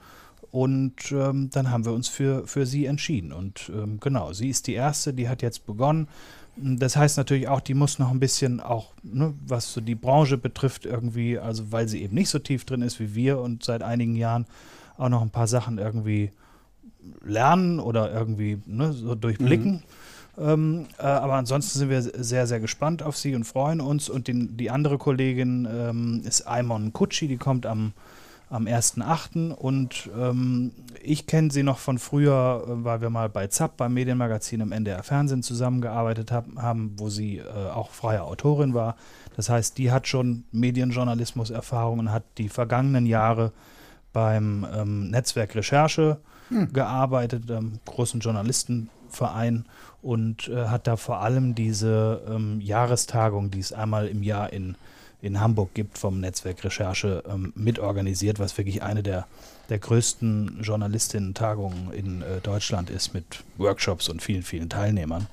Und 0.51 1.11
ähm, 1.11 1.49
dann 1.51 1.69
haben 1.69 1.85
wir 1.85 1.93
uns 1.93 2.07
für, 2.07 2.47
für 2.47 2.65
sie 2.65 2.85
entschieden. 2.85 3.31
Und 3.31 3.71
ähm, 3.73 3.99
genau, 3.99 4.33
sie 4.33 4.49
ist 4.49 4.67
die 4.67 4.73
erste, 4.73 5.13
die 5.13 5.29
hat 5.29 5.41
jetzt 5.41 5.65
begonnen. 5.67 6.07
Das 6.55 6.95
heißt 6.95 7.17
natürlich 7.17 7.47
auch, 7.47 7.61
die 7.61 7.73
muss 7.73 7.99
noch 7.99 8.09
ein 8.09 8.19
bisschen 8.19 8.59
auch, 8.59 8.91
ne, 9.03 9.33
was 9.45 9.71
so 9.71 9.79
die 9.79 9.95
Branche 9.95 10.37
betrifft, 10.37 10.85
irgendwie, 10.85 11.37
also 11.37 11.71
weil 11.71 11.87
sie 11.87 12.01
eben 12.01 12.15
nicht 12.15 12.29
so 12.29 12.39
tief 12.39 12.65
drin 12.65 12.81
ist 12.81 12.99
wie 12.99 13.15
wir 13.15 13.39
und 13.39 13.63
seit 13.63 13.83
einigen 13.83 14.15
Jahren 14.15 14.45
auch 14.97 15.09
noch 15.09 15.21
ein 15.21 15.29
paar 15.29 15.47
Sachen 15.47 15.77
irgendwie 15.77 16.31
lernen 17.23 17.79
oder 17.79 18.11
irgendwie 18.11 18.59
ne, 18.65 18.91
so 18.91 19.15
durchblicken. 19.15 19.83
Ähm, 20.39 20.87
äh, 20.97 21.03
aber 21.03 21.33
ansonsten 21.33 21.79
sind 21.79 21.89
wir 21.89 22.01
sehr, 22.01 22.47
sehr 22.47 22.59
gespannt 22.59 23.03
auf 23.03 23.17
sie 23.17 23.35
und 23.35 23.43
freuen 23.43 23.81
uns. 23.81 24.09
Und 24.09 24.27
den, 24.27 24.55
die 24.57 24.69
andere 24.69 24.97
Kollegin 24.97 25.67
ähm, 25.69 26.21
ist 26.25 26.47
Aimon 26.47 26.93
Kutschi, 26.93 27.27
die 27.27 27.37
kommt 27.37 27.65
am, 27.65 27.93
am 28.49 28.65
1.8. 28.65 29.51
Und 29.51 30.09
ähm, 30.17 30.71
ich 31.03 31.27
kenne 31.27 31.51
sie 31.51 31.63
noch 31.63 31.79
von 31.79 31.99
früher, 31.99 32.63
äh, 32.65 32.83
weil 32.85 33.01
wir 33.01 33.09
mal 33.09 33.29
bei 33.29 33.47
ZAP, 33.47 33.75
beim 33.77 33.93
Medienmagazin 33.93 34.61
im 34.61 34.71
NDR 34.71 35.03
Fernsehen 35.03 35.43
zusammengearbeitet 35.43 36.31
hab, 36.31 36.45
haben, 36.55 36.93
wo 36.97 37.09
sie 37.09 37.39
äh, 37.39 37.69
auch 37.73 37.91
freie 37.91 38.23
Autorin 38.23 38.73
war. 38.73 38.95
Das 39.35 39.49
heißt, 39.49 39.77
die 39.77 39.91
hat 39.91 40.07
schon 40.07 40.45
Medienjournalismus-Erfahrung 40.51 41.99
und 41.99 42.11
hat 42.11 42.23
die 42.37 42.49
vergangenen 42.49 43.05
Jahre 43.05 43.51
beim 44.13 44.65
ähm, 44.73 45.09
Netzwerk 45.11 45.55
Recherche 45.55 46.19
hm. 46.49 46.73
gearbeitet, 46.73 47.49
einem 47.49 47.79
großen 47.85 48.19
Journalistenverein 48.19 49.65
und 50.01 50.47
äh, 50.47 50.67
hat 50.67 50.87
da 50.87 50.95
vor 50.95 51.21
allem 51.21 51.55
diese 51.55 52.21
ähm, 52.29 52.61
Jahrestagung, 52.61 53.51
die 53.51 53.59
es 53.59 53.73
einmal 53.73 54.07
im 54.07 54.23
Jahr 54.23 54.53
in, 54.53 54.75
in 55.21 55.39
Hamburg 55.39 55.73
gibt, 55.73 55.97
vom 55.97 56.19
Netzwerk 56.19 56.63
Recherche 56.63 57.23
ähm, 57.29 57.51
mitorganisiert, 57.55 58.39
was 58.39 58.57
wirklich 58.57 58.81
eine 58.81 59.03
der, 59.03 59.27
der 59.69 59.79
größten 59.79 60.59
Journalistinnen-Tagungen 60.61 61.91
in 61.91 62.21
äh, 62.21 62.39
Deutschland 62.41 62.89
ist, 62.89 63.13
mit 63.13 63.43
Workshops 63.57 64.07
und 64.07 64.21
vielen, 64.21 64.43
vielen 64.43 64.69
Teilnehmern. 64.69 65.27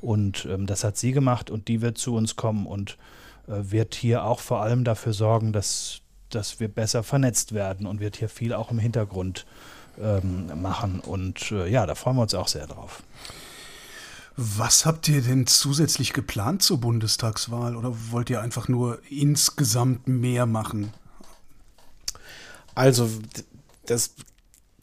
Und 0.00 0.46
ähm, 0.50 0.66
das 0.66 0.84
hat 0.84 0.96
sie 0.96 1.12
gemacht 1.12 1.50
und 1.50 1.68
die 1.68 1.80
wird 1.80 1.98
zu 1.98 2.14
uns 2.16 2.36
kommen 2.36 2.66
und 2.66 2.96
äh, 3.46 3.70
wird 3.70 3.94
hier 3.94 4.24
auch 4.24 4.40
vor 4.40 4.62
allem 4.62 4.84
dafür 4.84 5.12
sorgen, 5.12 5.52
dass, 5.52 6.00
dass 6.30 6.58
wir 6.58 6.68
besser 6.68 7.02
vernetzt 7.02 7.52
werden 7.52 7.86
und 7.86 8.00
wird 8.00 8.16
hier 8.16 8.28
viel 8.28 8.52
auch 8.52 8.70
im 8.70 8.78
Hintergrund 8.80 9.46
ähm, 10.00 10.50
machen. 10.60 11.00
Und 11.00 11.52
äh, 11.52 11.68
ja, 11.68 11.86
da 11.86 11.94
freuen 11.94 12.16
wir 12.16 12.22
uns 12.22 12.34
auch 12.34 12.48
sehr 12.48 12.66
drauf. 12.66 13.02
Was 14.40 14.86
habt 14.86 15.08
ihr 15.08 15.20
denn 15.20 15.48
zusätzlich 15.48 16.12
geplant 16.12 16.62
zur 16.62 16.78
Bundestagswahl 16.78 17.74
oder 17.74 17.92
wollt 18.12 18.30
ihr 18.30 18.40
einfach 18.40 18.68
nur 18.68 19.00
insgesamt 19.10 20.06
mehr 20.06 20.46
machen? 20.46 20.92
Also, 22.76 23.10
das 23.86 24.12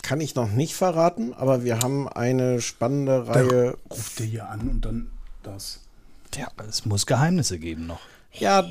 kann 0.03 0.19
ich 0.19 0.35
noch 0.35 0.51
nicht 0.51 0.75
verraten, 0.75 1.33
aber 1.33 1.63
wir 1.63 1.79
haben 1.79 2.09
eine 2.09 2.59
spannende 2.59 3.29
Reihe. 3.29 3.77
Da 3.87 3.95
ruft 3.95 4.19
ihr 4.19 4.25
hier 4.25 4.49
an 4.49 4.67
und 4.67 4.81
dann 4.83 5.09
das. 5.41 5.79
Ja, 6.35 6.49
es 6.67 6.85
muss 6.85 7.05
Geheimnisse 7.05 7.57
geben 7.57 7.87
noch. 7.87 8.01
Ja, 8.33 8.67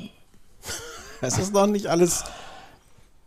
es 1.21 1.39
ist 1.39 1.51
noch 1.51 1.65
nicht 1.65 1.87
alles 1.87 2.25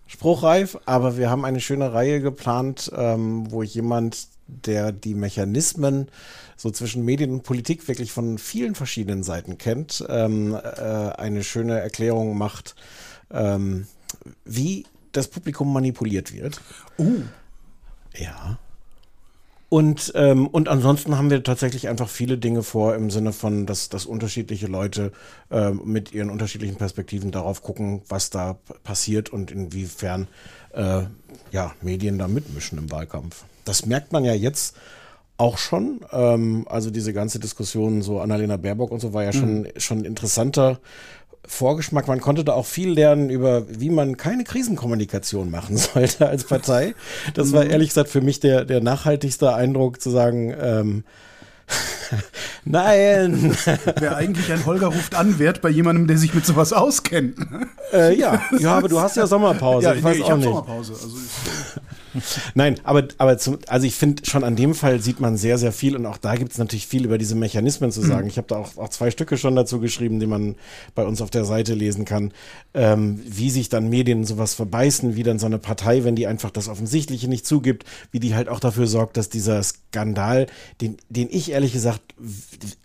spruchreif, 0.07 0.79
aber 0.87 1.17
wir 1.17 1.29
haben 1.29 1.45
eine 1.45 1.61
schöne 1.61 1.93
Reihe 1.93 2.21
geplant, 2.21 2.93
ähm, 2.95 3.51
wo 3.51 3.65
jemand, 3.65 4.29
der 4.49 4.93
die 4.93 5.15
Mechanismen 5.15 6.09
so 6.57 6.71
zwischen 6.71 7.05
Medien 7.05 7.31
und 7.31 7.43
Politik 7.45 7.87
wirklich 7.87 8.11
von 8.13 8.39
vielen 8.39 8.75
verschiedenen 8.75 9.23
Seiten 9.23 9.59
kennt, 9.59 10.05
ähm, 10.09 10.55
äh, 10.55 10.59
eine 10.59 11.45
schöne 11.45 11.79
Erklärung 11.79 12.37
macht, 12.37 12.75
ähm, 13.31 13.87
wie 14.45 14.87
das 15.13 15.29
Publikum 15.29 15.73
manipuliert 15.73 16.33
wird. 16.33 16.61
Uh. 16.99 17.23
Ja. 18.17 18.59
Und, 19.71 20.13
ähm, 20.15 20.47
und 20.47 20.69
ansonsten 20.69 21.19
haben 21.19 21.29
wir 21.29 21.43
tatsächlich 21.43 21.89
einfach 21.89 22.09
viele 22.09 22.39
Dinge 22.39 22.63
vor 22.63 22.95
im 22.95 23.11
Sinne 23.11 23.35
von, 23.35 23.67
dass, 23.67 23.91
dass 23.91 24.07
unterschiedliche 24.07 24.67
Leute 24.67 25.13
äh, 25.51 25.71
mit 25.71 26.13
ihren 26.15 26.31
unterschiedlichen 26.31 26.77
Perspektiven 26.77 27.31
darauf 27.33 27.63
gucken, 27.63 28.01
was 28.09 28.31
da 28.31 28.57
passiert 28.83 29.29
und 29.29 29.51
inwiefern 29.51 30.27
äh, 30.73 31.03
ja, 31.53 31.75
Medien 31.83 32.19
da 32.19 32.29
mitmischen 32.29 32.79
im 32.79 32.91
Wahlkampf. 32.91 33.45
Das 33.69 33.87
merkt 33.87 34.13
man 34.13 34.25
ja 34.25 34.35
jetzt 34.35 34.77
auch 35.37 35.57
schon. 35.57 36.01
Ähm, 36.13 36.67
also 36.69 36.91
diese 36.91 37.13
ganze 37.13 37.39
Diskussion, 37.39 38.03
so 38.03 38.21
Annalena 38.21 38.57
Baerbock 38.57 38.91
und 38.91 39.01
so, 39.01 39.15
war 39.15 39.25
ja 39.25 39.33
schon, 39.33 39.61
mhm. 39.61 39.67
schon 39.77 40.05
interessanter 40.05 40.81
Vorgeschmack. 41.47 42.09
Man 42.09 42.21
konnte 42.21 42.45
da 42.45 42.53
auch 42.53 42.67
viel 42.67 42.91
lernen 42.91 43.31
über, 43.31 43.65
wie 43.69 43.91
man 43.91 44.17
keine 44.17 44.45
Krisenkommunikation 44.45 45.51
machen 45.51 45.77
sollte 45.79 46.29
als 46.29 46.45
Partei. 46.45 46.95
Das 47.35 47.53
war 47.53 47.65
mhm. 47.65 47.71
ehrlich 47.71 47.89
gesagt 47.89 48.11
für 48.11 48.21
mich 48.21 48.41
der, 48.41 48.65
der 48.65 48.81
nachhaltigste 48.81 49.55
Eindruck 49.55 50.01
zu 50.01 50.11
sagen, 50.11 50.55
ähm, 50.61 51.05
Nein! 52.65 53.57
Wer 53.99 54.17
eigentlich 54.17 54.53
ein 54.53 54.65
Holger 54.67 54.89
ruft 54.89 55.15
an 55.15 55.39
wert 55.39 55.61
bei 55.61 55.69
jemandem, 55.69 56.07
der 56.07 56.19
sich 56.19 56.35
mit 56.35 56.47
sowas 56.47 56.73
auskennt. 56.73 57.39
Äh, 57.93 58.19
ja, 58.19 58.43
ja, 58.59 58.77
aber 58.77 58.89
du 58.89 59.01
hast 59.01 59.17
ja 59.17 59.27
Sommerpause. 59.27 59.87
Ja, 59.87 59.95
ich 59.95 60.03
weiß 60.03 60.17
nee, 60.17 60.23
ich 60.23 60.31
auch 60.31 60.37
nicht. 60.37 60.45
Sommerpause. 60.45 60.93
Also 60.93 61.09
Nein, 62.55 62.77
aber, 62.85 63.09
aber 63.19 63.39
zum, 63.39 63.59
also 63.67 63.87
ich 63.87 63.95
finde 63.95 64.25
schon 64.25 64.45
an 64.45 64.57
dem 64.57 64.75
Fall 64.75 65.01
sieht 65.01 65.21
man 65.21 65.37
sehr, 65.37 65.59
sehr 65.59 65.73
viel 65.73 65.97
und 65.97 66.07
auch 66.07 66.19
da 66.19 66.37
gibt 66.37 66.53
es 66.53 66.59
natürlich 66.59 66.87
viel 66.87 67.05
über 67.05 67.19
diese 67.19 67.35
Mechanismen 67.35 67.93
zu 67.93 68.01
sagen. 68.01 68.25
Mhm. 68.25 68.29
Ich 68.29 68.37
habe 68.39 68.49
da 68.49 68.57
auch, 68.57 68.77
auch 68.77 68.89
zwei 68.89 69.11
Stücke 69.11 69.37
schon 69.37 69.57
dazu 69.57 69.81
geschrieben, 69.81 70.21
die 70.21 70.27
man 70.27 70.57
bei 70.95 71.05
uns 71.05 71.21
auf 71.21 71.31
der 71.31 71.45
Seite 71.45 71.75
lesen 71.75 72.05
kann, 72.05 72.33
ähm, 72.75 73.21
wie 73.25 73.51
sich 73.51 73.69
dann 73.69 73.89
Medien 73.89 74.25
sowas 74.25 74.55
verbeißen, 74.55 75.17
wie 75.17 75.23
dann 75.23 75.39
so 75.39 75.47
eine 75.47 75.59
Partei, 75.59 76.05
wenn 76.05 76.17
die 76.17 76.27
einfach 76.27 76.51
das 76.51 76.69
Offensichtliche 76.69 77.29
nicht 77.29 77.47
zugibt, 77.47 77.85
wie 78.11 78.21
die 78.21 78.35
halt 78.35 78.49
auch 78.49 78.61
dafür 78.61 78.87
sorgt, 78.87 79.17
dass 79.17 79.29
dieser 79.29 79.63
Skandal, 79.63 80.47
den, 80.81 80.97
den 81.09 81.29
ich 81.31 81.51
ehrlich 81.51 81.58
gesagt 81.67 82.15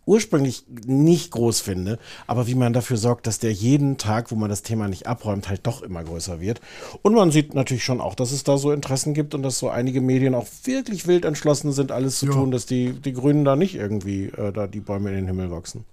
ursprünglich 0.05 0.65
nicht 0.85 1.31
groß 1.31 1.61
finde, 1.61 1.99
aber 2.27 2.47
wie 2.47 2.55
man 2.55 2.73
dafür 2.73 2.97
sorgt, 2.97 3.27
dass 3.27 3.39
der 3.39 3.53
jeden 3.53 3.97
Tag, 3.97 4.31
wo 4.31 4.35
man 4.35 4.49
das 4.49 4.63
Thema 4.63 4.87
nicht 4.87 5.07
abräumt, 5.07 5.49
halt 5.49 5.65
doch 5.65 5.81
immer 5.81 6.03
größer 6.03 6.39
wird. 6.39 6.61
Und 7.01 7.13
man 7.13 7.31
sieht 7.31 7.53
natürlich 7.53 7.83
schon 7.83 8.01
auch, 8.01 8.15
dass 8.15 8.31
es 8.31 8.43
da 8.43 8.57
so 8.57 8.71
Interessen 8.71 9.13
gibt 9.13 9.35
und 9.35 9.43
dass 9.43 9.59
so 9.59 9.69
einige 9.69 10.01
Medien 10.01 10.35
auch 10.35 10.47
wirklich 10.63 11.07
wild 11.07 11.25
entschlossen 11.25 11.71
sind, 11.71 11.91
alles 11.91 12.19
zu 12.19 12.25
ja. 12.25 12.33
tun, 12.33 12.51
dass 12.51 12.65
die, 12.65 12.93
die 12.93 13.13
Grünen 13.13 13.45
da 13.45 13.55
nicht 13.55 13.75
irgendwie 13.75 14.25
äh, 14.25 14.51
da 14.51 14.67
die 14.67 14.79
Bäume 14.81 15.09
in 15.09 15.15
den 15.15 15.27
Himmel 15.27 15.51
wachsen. 15.51 15.85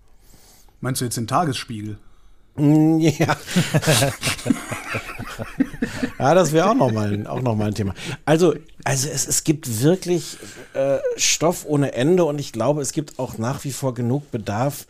Meinst 0.81 1.01
du 1.01 1.05
jetzt 1.05 1.17
den 1.17 1.27
Tagesspiegel? 1.27 1.99
Mm, 2.57 2.99
ja. 3.01 3.37
ja, 6.21 6.35
das 6.35 6.53
wäre 6.53 6.71
auch 6.71 6.75
nochmal 6.75 7.27
auch 7.27 7.41
noch 7.41 7.57
mal 7.57 7.69
ein 7.69 7.75
Thema. 7.75 7.95
Also, 8.25 8.55
also 8.85 9.09
es, 9.09 9.27
es 9.27 9.45
gibt 9.45 9.83
wirklich 9.83 10.37
äh, 10.75 10.99
Stoff 11.17 11.65
ohne 11.67 11.93
Ende 11.95 12.25
und 12.25 12.39
ich 12.39 12.53
glaube, 12.53 12.83
es 12.83 12.93
gibt 12.93 13.19
auch 13.19 13.39
nach 13.39 13.65
wie 13.65 13.73
vor 13.73 13.95
genug 13.95 14.31
Bedarf, 14.31 14.87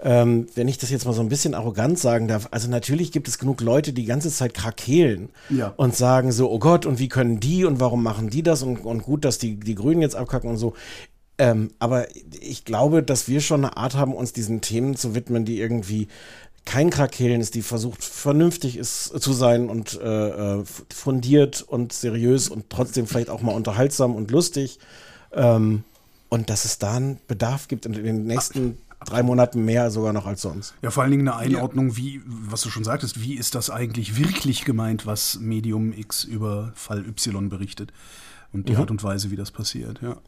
ähm, 0.00 0.46
wenn 0.54 0.68
ich 0.68 0.78
das 0.78 0.90
jetzt 0.90 1.06
mal 1.06 1.12
so 1.12 1.22
ein 1.22 1.28
bisschen 1.28 1.54
arrogant 1.54 1.98
sagen 1.98 2.28
darf, 2.28 2.48
also 2.52 2.70
natürlich 2.70 3.10
gibt 3.10 3.26
es 3.26 3.38
genug 3.38 3.60
Leute, 3.60 3.92
die 3.92 4.02
die 4.02 4.08
ganze 4.08 4.30
Zeit 4.30 4.54
krakehlen 4.54 5.30
ja. 5.50 5.74
und 5.76 5.96
sagen 5.96 6.30
so, 6.30 6.50
oh 6.50 6.58
Gott, 6.60 6.86
und 6.86 7.00
wie 7.00 7.08
können 7.08 7.40
die 7.40 7.64
und 7.64 7.80
warum 7.80 8.02
machen 8.02 8.30
die 8.30 8.42
das 8.44 8.62
und, 8.62 8.84
und 8.84 9.02
gut, 9.02 9.24
dass 9.24 9.38
die, 9.38 9.56
die 9.56 9.74
Grünen 9.74 10.00
jetzt 10.00 10.14
abkacken 10.14 10.50
und 10.50 10.56
so. 10.56 10.74
Ähm, 11.38 11.70
aber 11.78 12.06
ich 12.40 12.64
glaube, 12.64 13.02
dass 13.02 13.28
wir 13.28 13.40
schon 13.40 13.64
eine 13.64 13.76
Art 13.76 13.94
haben, 13.94 14.12
uns 14.12 14.32
diesen 14.32 14.60
Themen 14.60 14.96
zu 14.96 15.14
widmen, 15.14 15.44
die 15.44 15.60
irgendwie 15.60 16.08
kein 16.68 16.90
Krakehlen 16.90 17.40
ist, 17.40 17.54
die 17.54 17.62
versucht 17.62 18.04
vernünftig 18.04 18.76
ist 18.76 19.18
zu 19.22 19.32
sein 19.32 19.70
und 19.70 19.98
äh, 20.02 20.58
äh, 20.58 20.64
fundiert 20.94 21.62
und 21.62 21.94
seriös 21.94 22.50
und 22.50 22.68
trotzdem 22.68 23.06
vielleicht 23.06 23.30
auch 23.30 23.40
mal 23.40 23.52
unterhaltsam 23.52 24.14
und 24.14 24.30
lustig. 24.30 24.78
Ähm, 25.32 25.84
und 26.28 26.50
dass 26.50 26.66
es 26.66 26.78
da 26.78 26.96
einen 26.96 27.20
Bedarf 27.26 27.68
gibt 27.68 27.86
in 27.86 27.94
den 27.94 28.26
nächsten 28.26 28.76
drei 29.02 29.22
Monaten 29.22 29.64
mehr 29.64 29.90
sogar 29.90 30.12
noch 30.12 30.26
als 30.26 30.42
sonst. 30.42 30.74
Ja, 30.82 30.90
vor 30.90 31.02
allen 31.04 31.12
Dingen 31.12 31.26
eine 31.26 31.38
Einordnung, 31.38 31.96
wie, 31.96 32.20
was 32.26 32.60
du 32.60 32.68
schon 32.68 32.84
sagtest, 32.84 33.22
wie 33.22 33.34
ist 33.34 33.54
das 33.54 33.70
eigentlich 33.70 34.18
wirklich 34.18 34.66
gemeint, 34.66 35.06
was 35.06 35.38
Medium 35.40 35.94
X 35.94 36.24
über 36.24 36.72
Fall 36.74 37.06
Y 37.06 37.48
berichtet 37.48 37.94
und 38.52 38.68
die 38.68 38.74
mhm. 38.74 38.80
Art 38.80 38.90
und 38.90 39.02
Weise, 39.02 39.30
wie 39.30 39.36
das 39.36 39.52
passiert, 39.52 40.02
ja. 40.02 40.18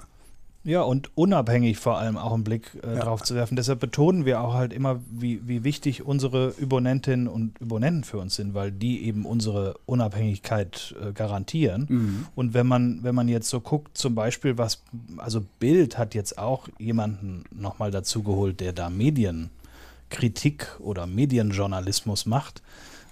Ja, 0.63 0.83
und 0.83 1.17
unabhängig 1.17 1.79
vor 1.79 1.97
allem 1.97 2.19
auch 2.19 2.35
einen 2.35 2.45
Blick 2.45 2.79
äh, 2.83 2.95
ja. 2.95 3.01
drauf 3.01 3.23
zu 3.23 3.35
werfen. 3.35 3.57
Deshalb 3.57 3.81
betonen 3.81 4.27
wir 4.27 4.43
auch 4.43 4.53
halt 4.53 4.75
immer, 4.75 5.01
wie, 5.11 5.41
wie 5.49 5.65
wichtig 5.65 6.05
unsere 6.05 6.49
Übernentinnen 6.59 7.29
und 7.29 7.59
Übernenten 7.61 8.05
für 8.05 8.19
uns 8.19 8.35
sind, 8.35 8.53
weil 8.53 8.71
die 8.71 9.05
eben 9.05 9.25
unsere 9.25 9.79
Unabhängigkeit 9.87 10.95
äh, 11.01 11.13
garantieren. 11.13 11.87
Mhm. 11.89 12.27
Und 12.35 12.53
wenn 12.53 12.67
man, 12.67 13.03
wenn 13.03 13.15
man 13.15 13.29
jetzt 13.29 13.49
so 13.49 13.61
guckt, 13.61 13.97
zum 13.97 14.15
Beispiel, 14.15 14.59
was, 14.59 14.83
also 15.17 15.43
Bild 15.61 15.97
hat 15.97 16.15
jetzt 16.15 16.37
auch 16.37 16.69
jemanden 16.79 17.45
nochmal 17.51 17.91
dazu 17.91 18.23
geholt, 18.23 18.61
der 18.61 18.75
da 18.75 18.91
Medienkritik 18.91 20.79
oder 20.79 21.07
Medienjournalismus 21.07 22.27
macht. 22.27 22.61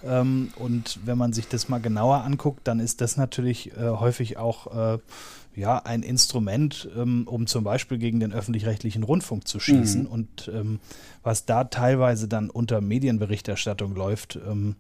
Ähm, 0.04 0.52
und 0.56 0.98
wenn 1.06 1.16
man 1.16 1.32
sich 1.32 1.48
das 1.48 1.70
mal 1.70 1.80
genauer 1.80 2.24
anguckt, 2.24 2.68
dann 2.68 2.78
ist 2.78 3.00
das 3.00 3.16
natürlich 3.16 3.72
äh, 3.76 3.88
häufig 3.88 4.36
auch 4.36 4.94
äh, 4.94 4.98
ja, 5.58 5.78
ein 5.78 6.02
Instrument, 6.02 6.88
ähm, 6.96 7.26
um 7.26 7.46
zum 7.46 7.64
Beispiel 7.64 7.98
gegen 7.98 8.20
den 8.20 8.32
öffentlich-rechtlichen 8.32 9.02
Rundfunk 9.02 9.48
zu 9.48 9.58
schießen. 9.58 10.02
Mhm. 10.02 10.06
Und 10.06 10.50
ähm, 10.54 10.78
was 11.22 11.46
da 11.46 11.64
teilweise 11.64 12.28
dann 12.28 12.48
unter 12.48 12.80
Medienberichterstattung 12.80 13.94
läuft, 13.94 14.36
ähm, 14.36 14.76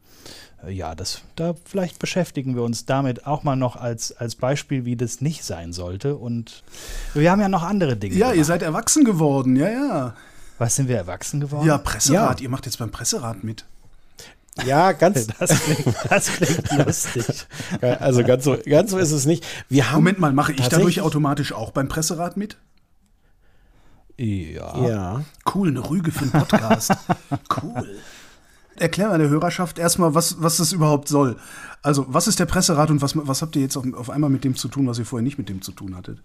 äh, 0.64 0.70
ja, 0.70 0.94
das, 0.94 1.22
da 1.34 1.54
vielleicht 1.64 1.98
beschäftigen 1.98 2.54
wir 2.54 2.62
uns 2.62 2.86
damit 2.86 3.26
auch 3.26 3.42
mal 3.42 3.56
noch 3.56 3.74
als, 3.74 4.12
als 4.12 4.36
Beispiel, 4.36 4.84
wie 4.84 4.96
das 4.96 5.20
nicht 5.20 5.44
sein 5.44 5.72
sollte. 5.72 6.16
Und 6.16 6.62
wir 7.12 7.30
haben 7.30 7.40
ja 7.40 7.48
noch 7.48 7.64
andere 7.64 7.96
Dinge. 7.96 8.14
Ja, 8.14 8.26
gemacht. 8.26 8.36
ihr 8.36 8.44
seid 8.44 8.62
erwachsen 8.62 9.04
geworden, 9.04 9.56
ja, 9.56 9.68
ja. 9.68 10.14
Was 10.58 10.76
sind 10.76 10.88
wir 10.88 10.96
erwachsen 10.96 11.40
geworden? 11.40 11.66
Ja, 11.66 11.78
Presserat. 11.78 12.40
Ja. 12.40 12.44
Ihr 12.44 12.50
macht 12.50 12.66
jetzt 12.66 12.78
beim 12.78 12.90
Presserat 12.90 13.44
mit. 13.44 13.64
Ja, 14.66 14.92
ganz. 14.92 15.26
Das 15.38 15.50
klingt, 15.60 15.96
das 16.08 16.26
klingt 16.26 16.72
lustig. 16.86 17.46
Also 17.80 18.24
ganz 18.24 18.44
so, 18.44 18.56
ganz 18.64 18.90
so 18.90 18.98
ist 18.98 19.12
es 19.12 19.26
nicht. 19.26 19.46
Wir 19.68 19.90
haben 19.90 19.98
Moment 19.98 20.18
mal, 20.18 20.32
mache 20.32 20.52
ich 20.52 20.68
dadurch 20.68 21.00
automatisch 21.00 21.52
auch 21.52 21.70
beim 21.70 21.88
Presserat 21.88 22.36
mit? 22.36 22.56
Ja. 24.16 24.88
ja. 24.88 25.24
Cool, 25.54 25.68
eine 25.68 25.88
Rüge 25.88 26.10
für 26.10 26.22
einen 26.22 26.32
Podcast. 26.32 26.92
cool. 27.62 27.98
Erklär 28.76 29.08
mal 29.08 29.18
der 29.18 29.28
Hörerschaft 29.28 29.78
erstmal, 29.78 30.14
was, 30.14 30.42
was 30.42 30.56
das 30.56 30.72
überhaupt 30.72 31.08
soll. 31.08 31.36
Also, 31.82 32.06
was 32.08 32.26
ist 32.26 32.40
der 32.40 32.46
Presserat 32.46 32.90
und 32.90 33.00
was, 33.00 33.12
was 33.16 33.42
habt 33.42 33.54
ihr 33.56 33.62
jetzt 33.62 33.76
auf, 33.76 33.84
auf 33.94 34.10
einmal 34.10 34.30
mit 34.30 34.44
dem 34.44 34.56
zu 34.56 34.68
tun, 34.68 34.86
was 34.88 34.98
ihr 34.98 35.04
vorher 35.04 35.22
nicht 35.22 35.38
mit 35.38 35.48
dem 35.48 35.62
zu 35.62 35.72
tun 35.72 35.96
hattet? 35.96 36.20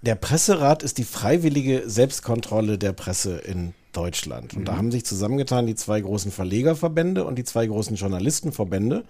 Der 0.00 0.14
Presserat 0.14 0.82
ist 0.82 0.96
die 0.98 1.04
freiwillige 1.04 1.88
Selbstkontrolle 1.88 2.78
der 2.78 2.92
Presse 2.92 3.36
in 3.36 3.74
Deutschland. 3.98 4.54
Und 4.54 4.68
da 4.68 4.76
haben 4.76 4.92
sich 4.92 5.04
zusammengetan 5.04 5.66
die 5.66 5.74
zwei 5.74 6.00
großen 6.00 6.30
Verlegerverbände 6.30 7.24
und 7.24 7.36
die 7.36 7.42
zwei 7.42 7.66
großen 7.66 7.96
Journalistenverbände. 7.96 9.02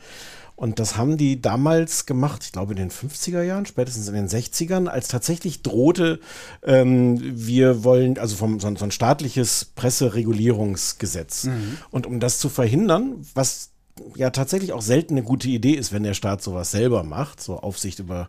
Und 0.57 0.79
das 0.79 0.97
haben 0.97 1.19
die 1.19 1.43
damals 1.43 2.07
gemacht, 2.07 2.43
ich 2.45 2.53
glaube 2.53 2.73
in 2.73 2.79
den 2.79 2.91
50er 2.91 3.43
Jahren, 3.43 3.67
spätestens 3.67 4.09
in 4.09 4.15
den 4.15 4.29
60ern, 4.29 4.87
als 4.87 5.09
tatsächlich 5.09 5.63
drohte, 5.63 6.21
ähm, 6.65 7.21
wir 7.21 7.85
wollen, 7.85 8.19
also 8.19 8.35
vom, 8.35 8.59
so, 8.61 8.75
so 8.75 8.85
ein 8.85 8.91
staatliches 8.91 9.67
Presseregulierungsgesetz. 9.77 11.45
Mhm. 11.45 11.77
Und 11.91 12.07
um 12.07 12.19
das 12.19 12.39
zu 12.39 12.49
verhindern, 12.49 13.27
was 13.35 13.71
ja 14.17 14.31
tatsächlich 14.31 14.73
auch 14.73 14.83
selten 14.83 15.15
eine 15.15 15.23
gute 15.23 15.49
Idee 15.49 15.75
ist, 15.75 15.93
wenn 15.93 16.03
der 16.03 16.15
Staat 16.15 16.43
sowas 16.43 16.71
selber 16.71 17.05
macht, 17.05 17.43
so 17.43 17.61
Aufsicht 17.61 17.99
über, 17.99 18.29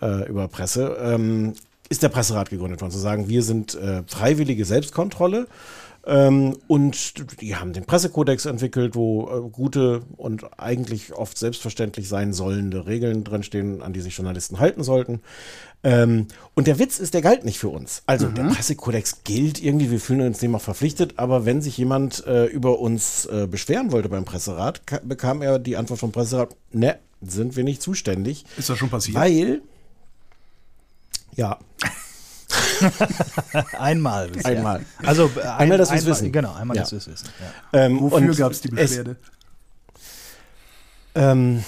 äh, 0.00 0.28
über 0.28 0.46
Presse, 0.46 0.96
ähm, 1.00 1.54
ist 1.88 2.02
der 2.02 2.08
Presserat 2.08 2.50
gegründet 2.50 2.80
worden, 2.80 2.92
zu 2.92 2.98
sagen, 2.98 3.28
wir 3.28 3.42
sind 3.42 3.74
äh, 3.74 4.02
freiwillige 4.06 4.64
Selbstkontrolle 4.64 5.46
ähm, 6.06 6.56
und 6.68 7.40
die 7.40 7.56
haben 7.56 7.72
den 7.72 7.84
Pressekodex 7.84 8.46
entwickelt, 8.46 8.94
wo 8.94 9.28
äh, 9.28 9.50
gute 9.50 10.02
und 10.16 10.58
eigentlich 10.58 11.12
oft 11.12 11.36
selbstverständlich 11.36 12.08
sein 12.08 12.32
sollende 12.32 12.86
Regeln 12.86 13.24
drinstehen, 13.24 13.82
an 13.82 13.92
die 13.92 14.00
sich 14.00 14.16
Journalisten 14.16 14.60
halten 14.60 14.84
sollten. 14.84 15.20
Ähm, 15.82 16.28
und 16.54 16.68
der 16.68 16.78
Witz 16.78 17.00
ist, 17.00 17.14
der 17.14 17.22
galt 17.22 17.44
nicht 17.44 17.58
für 17.58 17.68
uns. 17.68 18.02
Also 18.06 18.28
mhm. 18.28 18.34
der 18.36 18.44
Pressekodex 18.44 19.24
gilt 19.24 19.62
irgendwie, 19.62 19.90
wir 19.90 20.00
fühlen 20.00 20.20
uns 20.20 20.38
dem 20.38 20.54
auch 20.54 20.60
verpflichtet, 20.60 21.14
aber 21.16 21.44
wenn 21.44 21.60
sich 21.60 21.76
jemand 21.76 22.24
äh, 22.26 22.46
über 22.46 22.78
uns 22.78 23.26
äh, 23.26 23.48
beschweren 23.50 23.90
wollte 23.90 24.08
beim 24.08 24.24
Presserat, 24.24 24.82
bekam 25.02 25.42
er 25.42 25.58
die 25.58 25.76
Antwort 25.76 25.98
vom 25.98 26.12
Presserat, 26.12 26.54
ne, 26.70 26.98
sind 27.20 27.56
wir 27.56 27.64
nicht 27.64 27.82
zuständig. 27.82 28.44
Ist 28.56 28.70
das 28.70 28.78
schon 28.78 28.90
passiert? 28.90 29.16
Weil, 29.16 29.62
ja. 31.34 31.58
einmal 33.78 34.28
bisher. 34.28 34.56
Einmal. 34.56 34.84
Also 35.04 35.30
äh, 35.36 35.40
ein, 35.40 35.48
einmal, 35.48 35.78
dass 35.78 35.90
wir 35.90 35.98
es 35.98 36.06
wissen. 36.06 36.32
Genau, 36.32 36.54
einmal, 36.54 36.76
ja. 36.76 36.82
dass 36.82 36.92
wir 36.92 36.98
es 36.98 37.08
wissen. 37.08 37.28
Ja. 37.72 37.80
Ähm, 37.84 38.00
Wofür 38.00 38.34
gab 38.34 38.52
es 38.52 38.60
die 38.60 38.68
Beschwerde? 38.68 39.16
Ähm, 41.14 41.64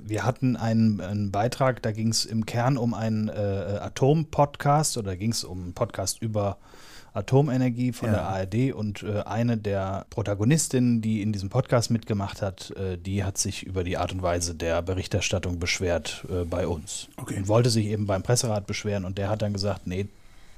wir 0.00 0.24
hatten 0.24 0.56
einen, 0.56 1.00
einen, 1.00 1.30
Beitrag, 1.30 1.82
da 1.82 1.92
ging 1.92 2.08
es 2.08 2.24
im 2.24 2.46
Kern 2.46 2.78
um 2.78 2.94
einen 2.94 3.28
äh, 3.28 3.78
Atom-Podcast 3.80 4.96
oder 4.96 5.16
ging 5.16 5.32
es 5.32 5.44
um 5.44 5.62
einen 5.62 5.74
Podcast 5.74 6.22
über 6.22 6.58
Atomenergie 7.14 7.92
von 7.92 8.08
ja. 8.08 8.14
der 8.14 8.24
ARD 8.24 8.72
und 8.72 9.02
äh, 9.02 9.20
eine 9.20 9.58
der 9.58 10.06
Protagonistinnen, 10.10 11.02
die 11.02 11.22
in 11.22 11.32
diesem 11.32 11.50
Podcast 11.50 11.90
mitgemacht 11.90 12.42
hat, 12.42 12.70
äh, 12.72 12.96
die 12.96 13.24
hat 13.24 13.38
sich 13.38 13.64
über 13.64 13.84
die 13.84 13.98
Art 13.98 14.12
und 14.12 14.22
Weise 14.22 14.54
der 14.54 14.80
Berichterstattung 14.82 15.58
beschwert 15.58 16.24
äh, 16.30 16.44
bei 16.44 16.66
uns. 16.66 17.08
Okay. 17.16 17.36
Und 17.36 17.48
wollte 17.48 17.70
sich 17.70 17.86
eben 17.86 18.06
beim 18.06 18.22
Presserat 18.22 18.66
beschweren 18.66 19.04
und 19.04 19.18
der 19.18 19.28
hat 19.28 19.42
dann 19.42 19.52
gesagt, 19.52 19.86
nee, 19.86 20.06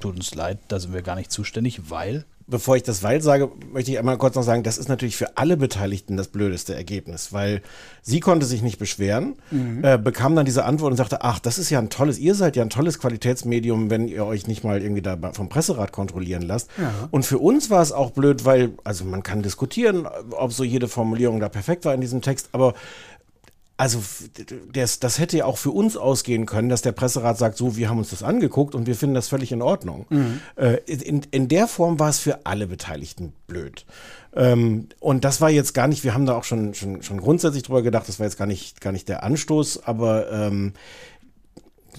tut 0.01 0.17
uns 0.17 0.35
leid, 0.35 0.59
da 0.69 0.79
sind 0.79 0.93
wir 0.93 1.03
gar 1.03 1.17
nicht 1.17 1.33
zuständig, 1.33 1.91
weil 1.91 2.25
bevor 2.47 2.77
ich 2.77 2.83
das 2.83 3.03
Weil 3.03 3.23
sage, 3.23 3.51
möchte 3.73 3.91
ich 3.91 3.99
einmal 3.99 4.19
kurz 4.19 4.35
noch 4.35 4.43
sagen, 4.43 4.63
das 4.63 4.77
ist 4.77 4.89
natürlich 4.89 5.17
für 5.17 5.37
alle 5.39 5.57
Beteiligten 5.57 6.17
das 6.17 6.29
blödeste 6.29 6.75
Ergebnis, 6.75 7.33
weil 7.33 7.63
sie 8.03 8.21
konnte 8.21 8.45
sich 8.45 8.63
nicht 8.63 8.79
beschweren, 8.79 9.37
mhm. 9.51 9.83
äh, 9.83 9.99
bekam 9.99 10.37
dann 10.37 10.45
diese 10.45 10.65
Antwort 10.65 10.91
und 10.91 10.97
sagte, 10.97 11.23
ach, 11.23 11.39
das 11.39 11.59
ist 11.59 11.71
ja 11.71 11.79
ein 11.79 11.89
tolles, 11.89 12.19
ihr 12.19 12.35
seid 12.35 12.57
ja 12.57 12.63
ein 12.63 12.71
tolles 12.71 12.99
Qualitätsmedium, 12.99 13.89
wenn 13.89 14.09
ihr 14.09 14.27
euch 14.27 14.47
nicht 14.47 14.63
mal 14.63 14.83
irgendwie 14.83 15.03
da 15.03 15.17
vom 15.33 15.49
Presserat 15.49 15.93
kontrollieren 15.93 16.43
lasst. 16.43 16.69
Ja. 16.77 16.91
Und 17.11 17.25
für 17.25 17.39
uns 17.39 17.71
war 17.71 17.81
es 17.81 17.93
auch 17.93 18.11
blöd, 18.11 18.45
weil, 18.45 18.73
also 18.85 19.05
man 19.05 19.23
kann 19.23 19.43
diskutieren, 19.43 20.07
ob 20.31 20.53
so 20.53 20.65
jede 20.65 20.89
Formulierung 20.89 21.41
da 21.41 21.49
perfekt 21.49 21.85
war 21.85 21.95
in 21.95 22.01
diesem 22.01 22.21
Text, 22.21 22.51
aber 22.53 22.75
also 23.77 24.03
das, 24.73 25.01
das 25.01 25.19
hätte 25.19 25.37
ja 25.37 25.47
auch 25.47 25.59
für 25.59 25.73
uns 25.73 25.97
ausgehen 25.97 26.47
können, 26.47 26.69
dass 26.69 26.83
der 26.83 26.93
Presserat 26.93 27.39
sagt, 27.39 27.57
so, 27.57 27.77
wir 27.77 27.89
haben 27.89 27.99
uns 27.99 28.11
das 28.11 28.23
angeguckt 28.23 28.75
und 28.75 28.87
wir 28.87 28.95
finden 28.95 29.17
das 29.17 29.29
völlig 29.29 29.51
in 29.51 29.63
Ordnung. 29.63 30.07
Mhm. 30.11 30.41
Äh, 30.55 30.77
in, 30.87 31.23
in 31.33 31.49
der 31.49 31.67
Form 31.67 31.99
war 31.99 32.09
es 32.09 32.21
für 32.21 32.47
alle 32.47 32.69
Beteiligten 32.69 33.33
blöd. 33.49 33.85
Ähm, 34.37 34.89
und 35.01 35.25
das 35.25 35.41
war 35.41 35.51
jetzt 35.51 35.75
gar 35.75 35.89
nicht, 35.89 36.05
wir 36.05 36.15
haben 36.15 36.25
da 36.25 36.37
auch 36.37 36.45
schon, 36.45 36.75
schon, 36.75 37.03
schon 37.03 37.21
grundsätzlich 37.21 37.65
drüber 37.65 37.83
gedacht, 37.83 38.09
das 38.09 38.21
war 38.21 38.27
jetzt 38.27 38.39
gar 38.39 38.47
nicht, 38.47 38.81
gar 38.81 38.93
nicht 38.93 39.09
der 39.09 39.25
Anstoß, 39.25 39.85
aber 39.85 40.31
ähm, 40.31 40.73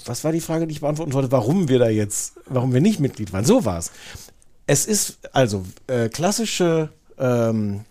was 0.05 0.23
war 0.23 0.31
die 0.31 0.41
Frage, 0.41 0.67
die 0.67 0.73
ich 0.73 0.81
beantworten 0.81 1.13
wollte, 1.13 1.31
warum 1.31 1.67
wir 1.67 1.79
da 1.79 1.89
jetzt, 1.89 2.33
warum 2.45 2.73
wir 2.73 2.81
nicht 2.81 2.99
Mitglied 3.01 3.33
waren? 3.33 3.45
So 3.45 3.65
war 3.65 3.77
es. 3.77 3.91
Es 4.67 4.85
ist 4.85 5.19
also 5.33 5.63
äh, 5.87 6.09
klassische 6.09 6.89
ähm, 7.17 7.81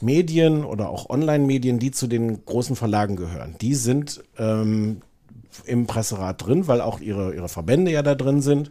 Medien 0.00 0.64
oder 0.64 0.90
auch 0.90 1.08
Online-Medien, 1.08 1.78
die 1.78 1.90
zu 1.90 2.06
den 2.06 2.44
großen 2.44 2.76
Verlagen 2.76 3.16
gehören, 3.16 3.56
die 3.60 3.74
sind 3.74 4.22
ähm, 4.38 5.02
im 5.66 5.86
Presserat 5.86 6.44
drin, 6.44 6.66
weil 6.66 6.80
auch 6.80 7.00
ihre, 7.00 7.34
ihre 7.34 7.48
Verbände 7.48 7.90
ja 7.90 8.02
da 8.02 8.14
drin 8.14 8.42
sind. 8.42 8.70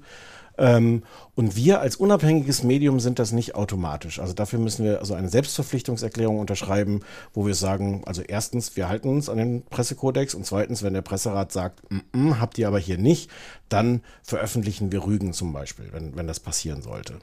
Ähm, 0.57 1.03
und 1.35 1.55
wir 1.55 1.79
als 1.79 1.95
unabhängiges 1.95 2.63
Medium 2.63 2.99
sind 2.99 3.17
das 3.17 3.31
nicht 3.31 3.55
automatisch. 3.55 4.19
Also 4.19 4.33
dafür 4.33 4.59
müssen 4.59 4.85
wir 4.85 4.99
also 4.99 5.15
eine 5.15 5.29
Selbstverpflichtungserklärung 5.29 6.37
unterschreiben, 6.37 7.01
wo 7.33 7.47
wir 7.47 7.55
sagen, 7.55 8.03
also 8.05 8.21
erstens, 8.21 8.75
wir 8.75 8.87
halten 8.87 9.09
uns 9.09 9.29
an 9.29 9.37
den 9.37 9.63
Pressekodex 9.63 10.35
und 10.35 10.45
zweitens, 10.45 10.83
wenn 10.83 10.93
der 10.93 11.01
Presserat 11.01 11.51
sagt, 11.51 11.89
mm 11.91 12.01
-mm, 12.13 12.39
habt 12.39 12.57
ihr 12.59 12.67
aber 12.67 12.79
hier 12.79 12.99
nicht, 12.99 13.31
dann 13.69 14.01
veröffentlichen 14.21 14.91
wir 14.91 15.05
Rügen 15.05 15.33
zum 15.33 15.53
Beispiel, 15.53 15.89
wenn, 15.91 16.15
wenn 16.15 16.27
das 16.27 16.39
passieren 16.39 16.83
sollte. 16.83 17.15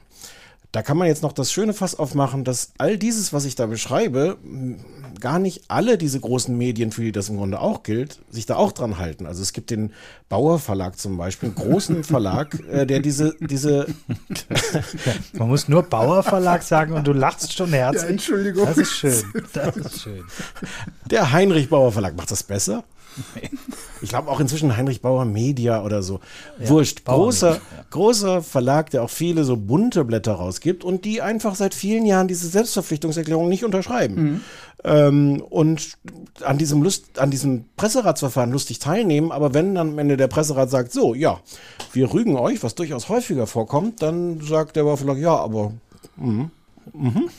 Da 0.71 0.81
kann 0.81 0.97
man 0.97 1.07
jetzt 1.07 1.21
noch 1.21 1.33
das 1.33 1.51
schöne 1.51 1.73
Fass 1.73 1.95
aufmachen, 1.95 2.45
dass 2.45 2.71
all 2.77 2.97
dieses, 2.97 3.33
was 3.33 3.43
ich 3.43 3.55
da 3.55 3.65
beschreibe, 3.65 4.37
gar 5.19 5.37
nicht 5.37 5.65
alle 5.67 5.97
diese 5.97 6.19
großen 6.19 6.57
Medien, 6.57 6.93
für 6.93 7.01
die 7.01 7.11
das 7.11 7.27
im 7.27 7.37
Grunde 7.37 7.59
auch 7.59 7.83
gilt, 7.83 8.19
sich 8.29 8.45
da 8.45 8.55
auch 8.55 8.71
dran 8.71 8.97
halten. 8.97 9.25
Also 9.25 9.41
es 9.41 9.51
gibt 9.51 9.69
den 9.69 9.91
Bauer 10.29 10.59
Verlag 10.59 10.97
zum 10.97 11.17
Beispiel, 11.17 11.49
einen 11.49 11.55
großen 11.55 12.05
Verlag, 12.05 12.57
äh, 12.71 12.85
der 12.85 13.01
diese, 13.01 13.35
diese. 13.41 13.87
Man 15.33 15.49
muss 15.49 15.67
nur 15.67 15.83
Bauer 15.83 16.23
Verlag 16.23 16.63
sagen 16.63 16.93
und 16.93 17.05
du 17.05 17.11
lachst 17.11 17.53
schon 17.53 17.73
herzlich. 17.73 18.03
Ja, 18.03 18.09
Entschuldigung. 18.09 18.65
Das 18.65 18.77
ist 18.77 18.93
schön. 18.93 19.23
Das 19.51 19.75
ist 19.75 20.01
schön. 20.01 20.23
Der 21.09 21.33
Heinrich 21.33 21.69
Bauer 21.69 21.91
Verlag 21.91 22.15
macht 22.15 22.31
das 22.31 22.43
besser. 22.43 22.85
Ich 24.01 24.09
glaube 24.09 24.29
auch 24.29 24.39
inzwischen 24.39 24.75
Heinrich 24.75 25.01
Bauer 25.01 25.25
Media 25.25 25.83
oder 25.83 26.01
so. 26.01 26.19
Ja, 26.59 26.69
Wurscht. 26.69 27.05
Großer, 27.05 27.55
ja. 27.55 27.61
großer 27.91 28.41
Verlag, 28.41 28.89
der 28.89 29.03
auch 29.03 29.09
viele 29.09 29.43
so 29.43 29.57
bunte 29.57 30.03
Blätter 30.05 30.33
rausgibt 30.33 30.83
und 30.83 31.05
die 31.05 31.21
einfach 31.21 31.55
seit 31.55 31.73
vielen 31.75 32.05
Jahren 32.05 32.27
diese 32.27 32.47
Selbstverpflichtungserklärung 32.47 33.47
nicht 33.47 33.63
unterschreiben. 33.63 34.15
Mhm. 34.15 34.41
Ähm, 34.83 35.43
und 35.49 35.97
an 36.43 36.57
diesem 36.57 36.81
Lust, 36.81 37.19
an 37.19 37.29
diesem 37.29 37.65
Presseratsverfahren 37.75 38.51
lustig 38.51 38.79
teilnehmen, 38.79 39.31
aber 39.31 39.53
wenn 39.53 39.75
dann 39.75 39.89
am 39.89 39.99
Ende 39.99 40.17
der 40.17 40.27
Presserat 40.27 40.71
sagt, 40.71 40.91
so, 40.91 41.13
ja, 41.13 41.39
wir 41.93 42.11
rügen 42.11 42.37
euch, 42.37 42.63
was 42.63 42.73
durchaus 42.73 43.07
häufiger 43.09 43.45
vorkommt, 43.45 44.01
dann 44.01 44.41
sagt 44.41 44.75
der 44.75 44.83
Bauer 44.83 45.17
ja, 45.17 45.35
aber 45.35 45.73
mh, 46.15 46.49
Mhm. 46.93 47.29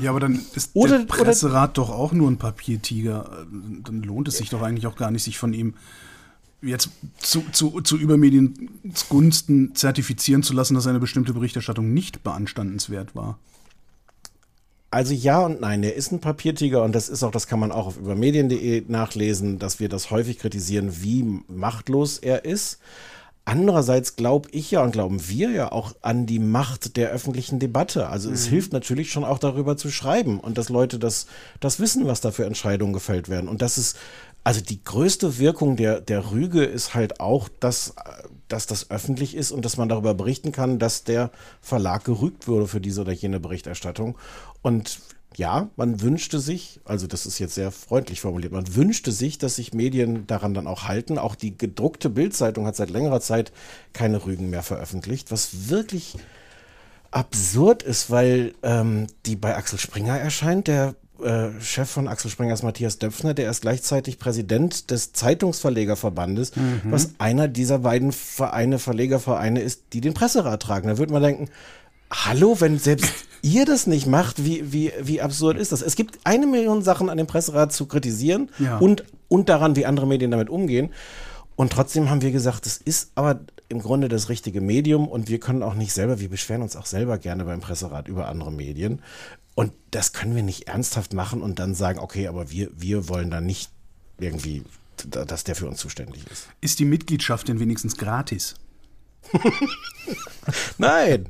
Ja, 0.00 0.10
aber 0.10 0.20
dann 0.20 0.40
ist 0.54 0.70
oder, 0.74 0.98
der 0.98 1.06
Presserat 1.06 1.78
doch 1.78 1.90
auch 1.90 2.12
nur 2.12 2.30
ein 2.30 2.36
Papiertiger. 2.36 3.46
Dann 3.84 4.02
lohnt 4.02 4.28
es 4.28 4.38
sich 4.38 4.50
doch 4.50 4.62
eigentlich 4.62 4.86
auch 4.86 4.96
gar 4.96 5.10
nicht, 5.10 5.22
sich 5.22 5.38
von 5.38 5.52
ihm 5.52 5.74
jetzt 6.62 6.90
zu, 7.18 7.44
zu, 7.52 7.80
zu 7.80 7.96
Übermediens 7.96 9.08
Gunsten 9.08 9.74
zertifizieren 9.74 10.42
zu 10.42 10.52
lassen, 10.54 10.74
dass 10.74 10.86
eine 10.86 11.00
bestimmte 11.00 11.32
Berichterstattung 11.32 11.92
nicht 11.92 12.22
beanstandenswert 12.22 13.14
war. 13.14 13.38
Also 14.90 15.12
ja 15.12 15.40
und 15.40 15.60
nein, 15.60 15.82
er 15.82 15.94
ist 15.94 16.12
ein 16.12 16.20
Papiertiger 16.20 16.82
und 16.82 16.94
das 16.94 17.08
ist 17.08 17.22
auch, 17.22 17.30
das 17.30 17.46
kann 17.46 17.60
man 17.60 17.72
auch 17.72 17.86
auf 17.86 17.98
übermedien.de 17.98 18.84
nachlesen, 18.88 19.58
dass 19.58 19.80
wir 19.80 19.88
das 19.88 20.10
häufig 20.10 20.38
kritisieren, 20.38 21.02
wie 21.02 21.42
machtlos 21.48 22.18
er 22.18 22.44
ist. 22.44 22.78
Andererseits 23.48 24.16
glaube 24.16 24.48
ich 24.50 24.72
ja 24.72 24.82
und 24.82 24.90
glauben 24.90 25.28
wir 25.28 25.50
ja 25.50 25.70
auch 25.70 25.94
an 26.02 26.26
die 26.26 26.40
Macht 26.40 26.96
der 26.96 27.10
öffentlichen 27.10 27.60
Debatte. 27.60 28.08
Also 28.08 28.28
mhm. 28.28 28.34
es 28.34 28.46
hilft 28.46 28.72
natürlich 28.72 29.12
schon 29.12 29.22
auch 29.22 29.38
darüber 29.38 29.76
zu 29.76 29.88
schreiben 29.88 30.40
und 30.40 30.58
dass 30.58 30.68
Leute 30.68 30.98
das, 30.98 31.28
das 31.60 31.78
wissen, 31.78 32.08
was 32.08 32.20
da 32.20 32.32
für 32.32 32.44
Entscheidungen 32.44 32.92
gefällt 32.92 33.28
werden. 33.28 33.48
Und 33.48 33.62
das 33.62 33.78
ist, 33.78 33.96
also 34.42 34.60
die 34.60 34.82
größte 34.82 35.38
Wirkung 35.38 35.76
der, 35.76 36.00
der 36.00 36.32
Rüge 36.32 36.64
ist 36.64 36.94
halt 36.94 37.20
auch, 37.20 37.48
dass, 37.60 37.94
dass 38.48 38.66
das 38.66 38.90
öffentlich 38.90 39.36
ist 39.36 39.52
und 39.52 39.64
dass 39.64 39.76
man 39.76 39.88
darüber 39.88 40.14
berichten 40.14 40.50
kann, 40.50 40.80
dass 40.80 41.04
der 41.04 41.30
Verlag 41.60 42.02
gerügt 42.02 42.48
wurde 42.48 42.66
für 42.66 42.80
diese 42.80 43.02
oder 43.02 43.12
jene 43.12 43.38
Berichterstattung. 43.38 44.18
Und 44.60 44.98
ja, 45.36 45.68
man 45.76 46.00
wünschte 46.00 46.40
sich, 46.40 46.80
also 46.86 47.06
das 47.06 47.26
ist 47.26 47.38
jetzt 47.38 47.54
sehr 47.54 47.70
freundlich 47.70 48.22
formuliert, 48.22 48.52
man 48.52 48.74
wünschte 48.74 49.12
sich, 49.12 49.36
dass 49.36 49.56
sich 49.56 49.74
Medien 49.74 50.26
daran 50.26 50.54
dann 50.54 50.66
auch 50.66 50.84
halten. 50.84 51.18
Auch 51.18 51.34
die 51.34 51.56
gedruckte 51.56 52.08
Bildzeitung 52.08 52.66
hat 52.66 52.74
seit 52.74 52.88
längerer 52.88 53.20
Zeit 53.20 53.52
keine 53.92 54.24
Rügen 54.24 54.48
mehr 54.48 54.62
veröffentlicht, 54.62 55.30
was 55.30 55.68
wirklich 55.68 56.16
absurd 57.10 57.82
ist, 57.82 58.10
weil 58.10 58.54
ähm, 58.62 59.08
die 59.26 59.36
bei 59.36 59.54
Axel 59.56 59.78
Springer 59.78 60.18
erscheint. 60.18 60.68
Der 60.68 60.94
äh, 61.22 61.48
Chef 61.60 61.90
von 61.90 62.08
Axel 62.08 62.30
Springer 62.30 62.54
ist 62.54 62.62
Matthias 62.62 62.98
Döpfner, 62.98 63.34
der 63.34 63.50
ist 63.50 63.60
gleichzeitig 63.60 64.18
Präsident 64.18 64.90
des 64.90 65.12
Zeitungsverlegerverbandes, 65.12 66.56
mhm. 66.56 66.80
was 66.84 67.10
einer 67.18 67.46
dieser 67.46 67.80
beiden 67.80 68.12
Vereine, 68.12 68.78
Verlegervereine 68.78 69.60
ist, 69.60 69.82
die 69.92 70.00
den 70.00 70.14
Presserat 70.14 70.62
tragen. 70.62 70.88
Da 70.88 70.96
würde 70.96 71.12
man 71.12 71.22
denken, 71.22 71.50
hallo, 72.10 72.56
wenn 72.60 72.78
selbst 72.78 73.12
ihr 73.46 73.64
das 73.64 73.86
nicht 73.86 74.06
macht, 74.06 74.44
wie, 74.44 74.72
wie, 74.72 74.92
wie 75.00 75.22
absurd 75.22 75.56
ist 75.56 75.70
das? 75.70 75.80
Es 75.80 75.94
gibt 75.94 76.18
eine 76.24 76.46
Million 76.46 76.82
Sachen 76.82 77.08
an 77.08 77.16
dem 77.16 77.28
Presserat 77.28 77.72
zu 77.72 77.86
kritisieren 77.86 78.50
ja. 78.58 78.78
und, 78.78 79.04
und 79.28 79.48
daran, 79.48 79.76
wie 79.76 79.86
andere 79.86 80.06
Medien 80.06 80.32
damit 80.32 80.50
umgehen. 80.50 80.90
Und 81.54 81.72
trotzdem 81.72 82.10
haben 82.10 82.22
wir 82.22 82.32
gesagt, 82.32 82.66
das 82.66 82.76
ist 82.76 83.12
aber 83.14 83.40
im 83.68 83.80
Grunde 83.80 84.08
das 84.08 84.28
richtige 84.28 84.60
Medium 84.60 85.08
und 85.08 85.28
wir 85.28 85.38
können 85.38 85.62
auch 85.62 85.74
nicht 85.74 85.92
selber, 85.92 86.18
wir 86.20 86.28
beschweren 86.28 86.62
uns 86.62 86.76
auch 86.76 86.86
selber 86.86 87.18
gerne 87.18 87.44
beim 87.44 87.60
Presserat 87.60 88.08
über 88.08 88.28
andere 88.28 88.52
Medien. 88.52 89.00
Und 89.54 89.72
das 89.90 90.12
können 90.12 90.34
wir 90.34 90.42
nicht 90.42 90.68
ernsthaft 90.68 91.14
machen 91.14 91.40
und 91.40 91.58
dann 91.58 91.74
sagen, 91.74 92.00
okay, 92.00 92.26
aber 92.26 92.50
wir, 92.50 92.68
wir 92.76 93.08
wollen 93.08 93.30
da 93.30 93.40
nicht 93.40 93.70
irgendwie, 94.18 94.64
dass 95.08 95.44
der 95.44 95.54
für 95.54 95.68
uns 95.68 95.78
zuständig 95.78 96.24
ist. 96.30 96.48
Ist 96.60 96.78
die 96.78 96.84
Mitgliedschaft 96.84 97.48
denn 97.48 97.60
wenigstens 97.60 97.96
gratis? 97.96 98.56
Nein. 100.78 101.26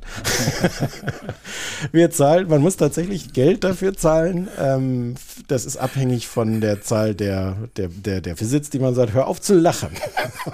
Wir 1.92 2.10
zahlen, 2.10 2.48
man 2.48 2.60
muss 2.60 2.76
tatsächlich 2.76 3.32
Geld 3.32 3.64
dafür 3.64 3.94
zahlen. 3.94 4.48
Ähm, 4.58 5.14
das 5.48 5.64
ist 5.64 5.76
abhängig 5.76 6.26
von 6.28 6.60
der 6.60 6.82
Zahl 6.82 7.14
der, 7.14 7.56
der, 7.76 7.88
der, 7.88 8.20
der 8.20 8.38
Visits, 8.38 8.70
die 8.70 8.78
man 8.78 8.94
sagt, 8.94 9.14
hör 9.14 9.26
auf 9.26 9.40
zu 9.40 9.54
lachen. 9.54 9.90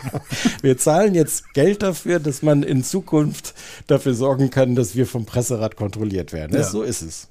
Wir 0.62 0.78
zahlen 0.78 1.14
jetzt 1.14 1.54
Geld 1.54 1.82
dafür, 1.82 2.20
dass 2.20 2.42
man 2.42 2.62
in 2.62 2.84
Zukunft 2.84 3.54
dafür 3.86 4.14
sorgen 4.14 4.50
kann, 4.50 4.74
dass 4.74 4.94
wir 4.94 5.06
vom 5.06 5.24
Presserat 5.24 5.76
kontrolliert 5.76 6.32
werden. 6.32 6.56
Ja. 6.56 6.62
So 6.62 6.82
ist 6.82 7.02
es. 7.02 7.28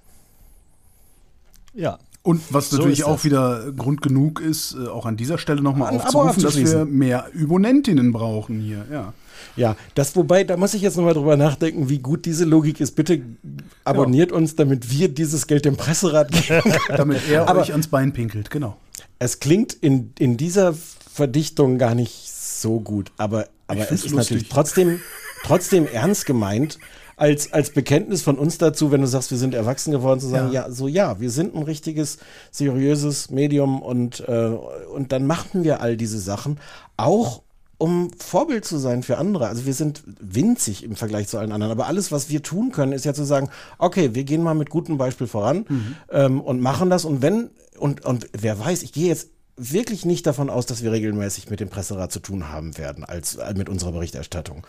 Ja, 1.74 2.00
und 2.24 2.41
was 2.54 2.69
so 2.69 2.78
natürlich 2.78 3.04
auch 3.04 3.24
wieder 3.24 3.71
Grund 3.71 4.02
genug 4.02 4.41
ist, 4.41 4.76
äh, 4.76 4.88
auch 4.88 5.06
an 5.06 5.17
dieser 5.17 5.38
Stelle 5.38 5.62
nochmal 5.62 5.95
aufzurufen, 5.95 6.43
dass 6.43 6.56
wir 6.56 6.86
mehr 6.86 7.28
Übonentinnen 7.34 8.12
brauchen 8.12 8.60
hier. 8.60 8.86
Ja. 8.91 9.13
Ja, 9.56 9.75
das 9.95 10.15
wobei, 10.15 10.43
da 10.43 10.58
muss 10.58 10.73
ich 10.73 10.82
jetzt 10.82 10.97
nochmal 10.97 11.13
drüber 11.13 11.38
nachdenken, 11.38 11.89
wie 11.89 11.99
gut 11.99 12.25
diese 12.25 12.45
Logik 12.45 12.80
ist. 12.80 12.95
Bitte 12.95 13.21
abonniert 13.84 14.32
ja. 14.32 14.38
uns, 14.38 14.56
damit 14.56 14.91
wir 14.91 15.10
dieses 15.10 15.47
Geld 15.47 15.65
dem 15.65 15.77
Presserat 15.77 16.32
geben. 16.32 16.73
damit 16.89 17.21
er 17.30 17.47
Aber 17.47 17.62
euch 17.62 17.71
ans 17.71 17.88
Bein 17.88 18.13
pinkelt, 18.13 18.49
genau. 18.49 18.77
Es 19.19 19.39
klingt 19.39 19.73
in, 19.73 20.13
in 20.17 20.38
dieser 20.38 20.73
Verdichtung 21.13 21.77
gar 21.77 21.95
nicht 21.95 22.32
so 22.32 22.80
gut, 22.80 23.12
aber, 23.17 23.47
aber 23.67 23.82
es 23.82 23.91
ist 23.91 24.04
lustig. 24.04 24.17
natürlich 24.17 24.49
trotzdem, 24.49 24.99
trotzdem 25.43 25.88
ernst 25.88 26.25
gemeint 26.25 26.80
als, 27.21 27.54
als 27.54 27.69
Bekenntnis 27.69 28.23
von 28.23 28.39
uns 28.39 28.58
dazu, 28.58 28.91
wenn 28.91 29.01
du 29.01 29.08
sagst, 29.08 29.30
wir 29.30 29.38
sind 29.38 29.54
erwachsen 29.54 29.91
geworden, 29.91 30.19
zu 30.19 30.27
sagen, 30.27 30.51
ja, 30.51 30.65
ja 30.65 30.71
so 30.71 30.88
ja, 30.88 31.19
wir 31.19 31.30
sind 31.30 31.54
ein 31.54 31.62
richtiges, 31.62 32.17
seriöses 32.49 33.30
Medium 33.30 33.84
und, 33.84 34.21
äh, 34.27 34.47
und 34.91 35.12
dann 35.12 35.27
machen 35.27 35.63
wir 35.63 35.82
all 35.82 35.97
diese 35.97 36.19
Sachen, 36.19 36.58
auch 36.97 37.43
um 37.82 38.12
Vorbild 38.15 38.63
zu 38.63 38.78
sein 38.78 39.02
für 39.02 39.17
andere. 39.17 39.48
Also 39.48 39.65
wir 39.65 39.74
sind 39.74 40.04
winzig 40.06 40.84
im 40.84 40.96
Vergleich 40.96 41.28
zu 41.28 41.39
allen 41.39 41.52
anderen. 41.52 41.72
Aber 41.72 41.88
alles, 41.88 42.12
was 42.12 42.30
wir 42.30 42.44
tun 42.44 42.72
können, 42.72 42.94
ist 42.94 43.06
ja 43.06 43.13
zu 43.15 43.24
sagen, 43.24 43.50
okay, 43.80 44.13
wir 44.13 44.24
gehen 44.24 44.44
mal 44.44 44.54
mit 44.54 44.70
gutem 44.70 45.00
Beispiel 45.00 45.26
voran 45.26 45.65
mhm. 45.67 45.96
ähm, 46.12 46.41
und 46.41 46.62
machen 46.62 46.91
das. 46.91 47.06
Und 47.06 47.24
wenn, 47.24 47.50
und, 47.80 48.06
und 48.06 48.28
wer 48.34 48.60
weiß, 48.60 48.84
ich 48.84 48.94
gehe 48.94 49.08
jetzt 49.08 49.30
wirklich 49.58 50.06
nicht 50.06 50.28
davon 50.28 50.52
aus, 50.52 50.67
dass 50.67 50.84
wir 50.84 50.91
regelmäßig 50.91 51.50
mit 51.50 51.60
dem 51.60 51.70
Presserat 51.70 52.12
zu 52.12 52.20
tun 52.20 52.50
haben 52.50 52.78
werden, 52.78 53.04
als 53.04 53.36
äh, 53.36 53.54
mit 53.56 53.67
unserer 53.67 53.94
Berichterstattung. 53.94 54.65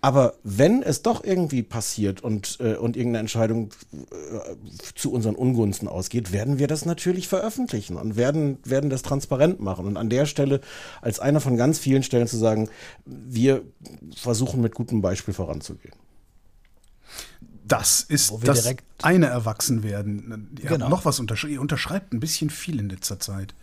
Aber 0.00 0.34
wenn 0.44 0.82
es 0.82 1.02
doch 1.02 1.24
irgendwie 1.24 1.62
passiert 1.62 2.22
und, 2.22 2.58
äh, 2.60 2.76
und 2.76 2.96
irgendeine 2.96 3.20
Entscheidung 3.20 3.70
äh, 3.92 4.54
zu 4.94 5.12
unseren 5.12 5.34
Ungunsten 5.34 5.88
ausgeht, 5.88 6.32
werden 6.32 6.58
wir 6.58 6.68
das 6.68 6.84
natürlich 6.84 7.28
veröffentlichen 7.28 7.96
und 7.96 8.16
werden, 8.16 8.58
werden 8.64 8.90
das 8.90 9.02
transparent 9.02 9.60
machen. 9.60 9.86
Und 9.86 9.96
an 9.96 10.10
der 10.10 10.26
Stelle, 10.26 10.60
als 11.00 11.18
einer 11.18 11.40
von 11.40 11.56
ganz 11.56 11.78
vielen 11.78 12.02
Stellen 12.02 12.28
zu 12.28 12.36
sagen, 12.36 12.68
wir 13.04 13.62
versuchen 14.14 14.60
mit 14.60 14.74
gutem 14.74 15.02
Beispiel 15.02 15.34
voranzugehen. 15.34 15.94
Das 17.66 18.02
ist 18.02 18.32
das 18.44 18.74
eine 19.02 19.26
Erwachsenwerden. 19.26 20.56
Ja, 20.62 20.70
genau. 20.70 20.88
Noch 20.88 21.04
was 21.04 21.18
untersch 21.18 21.44
ihr 21.44 21.60
unterschreibt 21.60 22.12
ein 22.12 22.20
bisschen 22.20 22.48
viel 22.48 22.78
in 22.78 22.88
letzter 22.88 23.18
Zeit. 23.18 23.54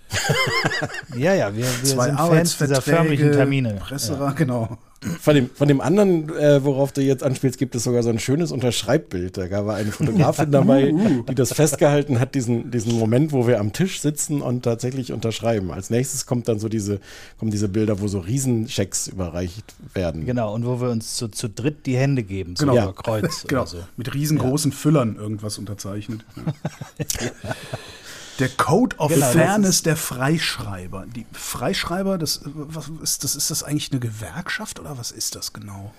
ja, 1.16 1.34
ja, 1.34 1.56
wir, 1.56 1.64
wir 1.64 1.84
Zwei 1.84 2.08
sind 2.08 2.18
Fans 2.18 2.58
dieser 2.58 2.82
förmlichen 2.82 3.32
Termine. 3.32 3.76
Presserat, 3.76 4.32
ja. 4.32 4.36
genau. 4.36 4.78
Von 5.20 5.36
dem, 5.36 5.50
von 5.50 5.68
dem 5.68 5.82
anderen, 5.82 6.30
äh, 6.38 6.64
worauf 6.64 6.92
du 6.92 7.02
jetzt 7.02 7.24
anspielst, 7.24 7.58
gibt 7.58 7.76
es 7.76 7.84
sogar 7.84 8.04
so 8.04 8.10
ein 8.10 8.20
schönes 8.20 8.52
Unterschreibbild. 8.52 9.38
Da 9.38 9.66
war 9.66 9.76
eine 9.76 9.92
Fotografin 9.92 10.52
dabei, 10.52 10.94
uh, 10.94 11.24
die 11.24 11.36
das 11.36 11.54
festgehalten 11.54 12.20
hat, 12.20 12.36
diesen, 12.36 12.72
diesen 12.72 12.98
Moment, 12.98 13.32
wo 13.32 13.48
wir 13.48 13.60
am 13.60 13.74
Tisch 13.74 14.00
sitzen 14.00 14.42
und 14.42 14.64
tatsächlich 14.64 15.12
unterschreiben. 15.12 15.72
Als 15.72 15.90
nächstes 15.90 16.26
kommt 16.26 16.48
dann 16.48 16.60
so 16.60 16.70
diese, 16.70 17.00
kommen 17.38 17.52
diese 17.52 17.68
Bilder, 17.68 18.00
wo 18.00 18.08
so 18.08 18.20
Riesenchecks 18.20 19.08
überreicht 19.08 19.76
werden. 19.94 20.26
Genau, 20.26 20.54
und 20.54 20.66
wo 20.66 20.80
wir 20.82 20.90
uns 20.90 21.16
zu, 21.16 21.28
zu 21.28 21.50
dritt 21.50 21.86
die 21.86 21.98
Hände 21.98 22.24
geben, 22.24 22.56
so 22.56 22.66
genau. 22.66 22.84
über 22.84 22.94
Kreuz 22.94 23.46
genau. 23.48 23.66
So. 23.66 23.78
Mit 23.98 24.14
riesengroßen 24.14 24.72
ja. 24.72 24.78
Füllern 24.78 25.16
irgendwas 25.16 25.58
unterzeichnet. 25.58 26.22
Ja. 26.36 27.32
Der 28.40 28.50
Code 28.50 28.98
of 28.98 29.14
genau, 29.14 29.28
Fairness 29.28 29.84
der 29.84 29.96
Freischreiber. 29.96 31.06
Die 31.16 31.26
Freischreiber, 31.34 32.18
das, 32.18 32.42
was 32.46 32.90
ist, 33.02 33.24
das, 33.24 33.36
ist 33.36 33.52
das 33.52 33.64
eigentlich 33.64 33.92
eine 33.92 34.00
Gewerkschaft 34.00 34.80
oder 34.80 34.98
was 34.98 35.12
ist 35.12 35.36
das 35.36 35.54
genau? 35.54 35.94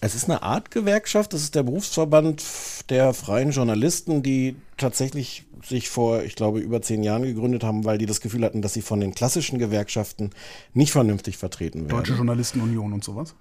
Es 0.00 0.14
ist 0.14 0.24
eine 0.26 0.42
Art 0.42 0.70
Gewerkschaft, 0.70 1.32
das 1.32 1.42
ist 1.42 1.56
der 1.56 1.64
Berufsverband 1.64 2.44
der 2.88 3.12
freien 3.14 3.50
Journalisten, 3.50 4.22
die 4.22 4.54
tatsächlich 4.76 5.44
sich 5.66 5.88
vor, 5.88 6.22
ich 6.22 6.36
glaube, 6.36 6.60
über 6.60 6.80
zehn 6.82 7.02
Jahren 7.02 7.24
gegründet 7.24 7.64
haben, 7.64 7.84
weil 7.84 7.98
die 7.98 8.06
das 8.06 8.20
Gefühl 8.20 8.44
hatten, 8.44 8.62
dass 8.62 8.74
sie 8.74 8.82
von 8.82 9.00
den 9.00 9.12
klassischen 9.14 9.58
Gewerkschaften 9.58 10.30
nicht 10.72 10.92
vernünftig 10.92 11.36
vertreten 11.36 11.80
werden. 11.80 11.88
Deutsche 11.88 12.14
Journalistenunion 12.14 12.92
und 12.92 13.02
sowas? 13.02 13.34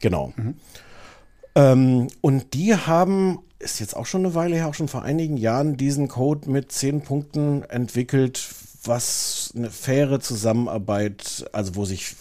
Genau. 0.00 0.32
Mhm. 0.36 0.54
Ähm, 1.54 2.08
und 2.20 2.54
die 2.54 2.74
haben 2.74 3.38
ist 3.58 3.80
jetzt 3.80 3.96
auch 3.96 4.06
schon 4.06 4.24
eine 4.24 4.34
Weile 4.34 4.56
her, 4.56 4.68
auch 4.68 4.74
schon 4.74 4.88
vor 4.88 5.02
einigen 5.02 5.36
Jahren, 5.36 5.76
diesen 5.76 6.08
Code 6.08 6.50
mit 6.50 6.72
zehn 6.72 7.02
Punkten 7.02 7.62
entwickelt, 7.64 8.48
was 8.84 9.52
eine 9.56 9.70
faire 9.70 10.20
Zusammenarbeit, 10.20 11.46
also 11.52 11.74
wo 11.74 11.84
sich 11.84 12.14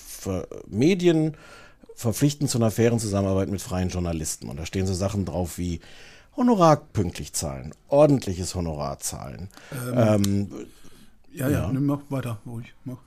Medien 0.68 1.36
verpflichten 1.96 2.48
zu 2.48 2.58
einer 2.58 2.72
fairen 2.72 3.00
Zusammenarbeit 3.00 3.50
mit 3.50 3.62
freien 3.62 3.90
Journalisten. 3.90 4.50
Und 4.50 4.60
da 4.60 4.66
stehen 4.66 4.88
so 4.88 4.94
Sachen 4.94 5.26
drauf 5.26 5.58
wie 5.58 5.80
Honorar 6.36 6.78
pünktlich 6.78 7.34
zahlen, 7.34 7.74
ordentliches 7.88 8.56
Honorar 8.56 9.00
zahlen. 9.00 9.50
Ähm, 9.94 9.98
ähm, 9.98 10.68
ja, 11.32 11.50
ja, 11.50 11.60
ja. 11.62 11.72
Nimm 11.72 11.86
mach 11.86 12.00
weiter, 12.10 12.40
ruhig. 12.46 12.74
Mach. 12.84 12.98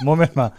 Moment 0.02 0.36
mal. 0.36 0.52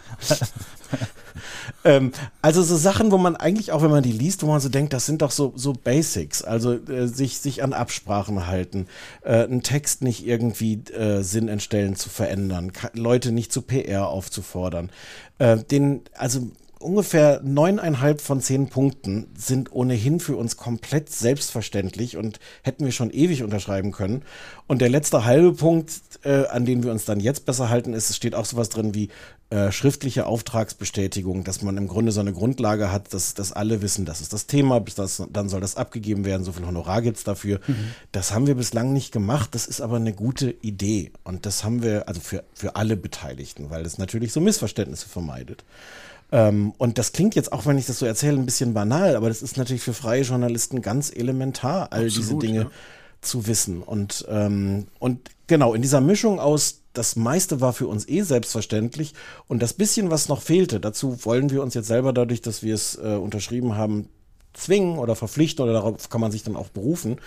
Ähm, 1.84 2.12
also 2.42 2.62
so 2.62 2.76
Sachen, 2.76 3.12
wo 3.12 3.18
man 3.18 3.36
eigentlich 3.36 3.72
auch, 3.72 3.82
wenn 3.82 3.90
man 3.90 4.02
die 4.02 4.12
liest, 4.12 4.42
wo 4.42 4.46
man 4.46 4.60
so 4.60 4.68
denkt, 4.68 4.92
das 4.92 5.06
sind 5.06 5.22
doch 5.22 5.30
so, 5.30 5.52
so 5.54 5.72
Basics. 5.72 6.42
Also 6.42 6.74
äh, 6.74 7.06
sich, 7.06 7.38
sich 7.38 7.62
an 7.62 7.72
Absprachen 7.72 8.46
halten, 8.46 8.86
äh, 9.22 9.44
einen 9.44 9.62
Text 9.62 10.02
nicht 10.02 10.26
irgendwie 10.26 10.82
äh, 10.92 11.22
sinnentstellend 11.22 11.98
zu 11.98 12.08
verändern, 12.08 12.72
Leute 12.94 13.32
nicht 13.32 13.52
zu 13.52 13.62
PR 13.62 14.08
aufzufordern. 14.08 14.90
Äh, 15.38 15.58
den, 15.58 16.02
also 16.16 16.48
ungefähr 16.84 17.40
neuneinhalb 17.42 18.20
von 18.20 18.40
zehn 18.40 18.68
Punkten 18.68 19.26
sind 19.36 19.72
ohnehin 19.72 20.20
für 20.20 20.36
uns 20.36 20.56
komplett 20.56 21.10
selbstverständlich 21.10 22.16
und 22.16 22.38
hätten 22.62 22.84
wir 22.84 22.92
schon 22.92 23.10
ewig 23.10 23.42
unterschreiben 23.42 23.90
können. 23.90 24.22
Und 24.66 24.80
der 24.80 24.88
letzte 24.88 25.24
halbe 25.24 25.52
Punkt, 25.52 25.92
äh, 26.22 26.46
an 26.46 26.64
den 26.64 26.82
wir 26.82 26.92
uns 26.92 27.04
dann 27.04 27.20
jetzt 27.20 27.46
besser 27.46 27.70
halten, 27.70 27.94
ist, 27.94 28.10
es 28.10 28.16
steht 28.16 28.34
auch 28.34 28.44
sowas 28.44 28.68
drin 28.68 28.94
wie 28.94 29.08
äh, 29.50 29.72
schriftliche 29.72 30.26
Auftragsbestätigung, 30.26 31.44
dass 31.44 31.62
man 31.62 31.76
im 31.76 31.88
Grunde 31.88 32.12
so 32.12 32.20
eine 32.20 32.32
Grundlage 32.32 32.90
hat, 32.90 33.12
dass, 33.14 33.34
dass 33.34 33.52
alle 33.52 33.82
wissen, 33.82 34.04
das 34.04 34.20
ist 34.20 34.32
das 34.32 34.46
Thema, 34.46 34.80
bis 34.80 34.94
das, 34.94 35.22
dann 35.30 35.48
soll 35.48 35.60
das 35.60 35.76
abgegeben 35.76 36.24
werden, 36.24 36.44
so 36.44 36.52
viel 36.52 36.66
Honorar 36.66 37.02
gibt 37.02 37.18
es 37.18 37.24
dafür. 37.24 37.60
Mhm. 37.66 37.92
Das 38.12 38.32
haben 38.32 38.46
wir 38.46 38.54
bislang 38.54 38.92
nicht 38.92 39.12
gemacht, 39.12 39.54
das 39.54 39.66
ist 39.66 39.80
aber 39.80 39.96
eine 39.96 40.12
gute 40.12 40.50
Idee. 40.50 41.12
Und 41.24 41.46
das 41.46 41.62
haben 41.62 41.82
wir, 41.82 42.08
also 42.08 42.20
für, 42.20 42.44
für 42.54 42.76
alle 42.76 42.96
Beteiligten, 42.96 43.70
weil 43.70 43.82
das 43.82 43.98
natürlich 43.98 44.32
so 44.32 44.40
Missverständnisse 44.40 45.08
vermeidet. 45.08 45.64
Ähm, 46.32 46.72
und 46.78 46.98
das 46.98 47.12
klingt 47.12 47.34
jetzt, 47.34 47.52
auch 47.52 47.66
wenn 47.66 47.78
ich 47.78 47.86
das 47.86 47.98
so 47.98 48.06
erzähle, 48.06 48.38
ein 48.38 48.46
bisschen 48.46 48.74
banal, 48.74 49.16
aber 49.16 49.28
das 49.28 49.42
ist 49.42 49.56
natürlich 49.56 49.82
für 49.82 49.94
freie 49.94 50.22
Journalisten 50.22 50.82
ganz 50.82 51.10
elementar, 51.14 51.92
all 51.92 52.06
Absolut, 52.06 52.16
diese 52.16 52.38
Dinge 52.38 52.60
ja. 52.62 52.70
zu 53.20 53.46
wissen. 53.46 53.82
Und, 53.82 54.26
ähm, 54.28 54.86
und 54.98 55.30
genau, 55.46 55.74
in 55.74 55.82
dieser 55.82 56.00
Mischung 56.00 56.40
aus, 56.40 56.80
das 56.92 57.16
meiste 57.16 57.60
war 57.60 57.72
für 57.72 57.88
uns 57.88 58.08
eh 58.08 58.22
selbstverständlich 58.22 59.14
und 59.48 59.62
das 59.62 59.72
bisschen, 59.72 60.10
was 60.10 60.28
noch 60.28 60.42
fehlte, 60.42 60.80
dazu 60.80 61.24
wollen 61.24 61.50
wir 61.50 61.62
uns 61.62 61.74
jetzt 61.74 61.88
selber 61.88 62.12
dadurch, 62.12 62.40
dass 62.40 62.62
wir 62.62 62.74
es 62.74 62.96
äh, 62.96 63.16
unterschrieben 63.16 63.76
haben, 63.76 64.08
zwingen 64.54 64.98
oder 64.98 65.16
verpflichten 65.16 65.64
oder 65.64 65.72
darauf 65.72 66.08
kann 66.08 66.20
man 66.20 66.32
sich 66.32 66.44
dann 66.44 66.56
auch 66.56 66.68
berufen. 66.68 67.18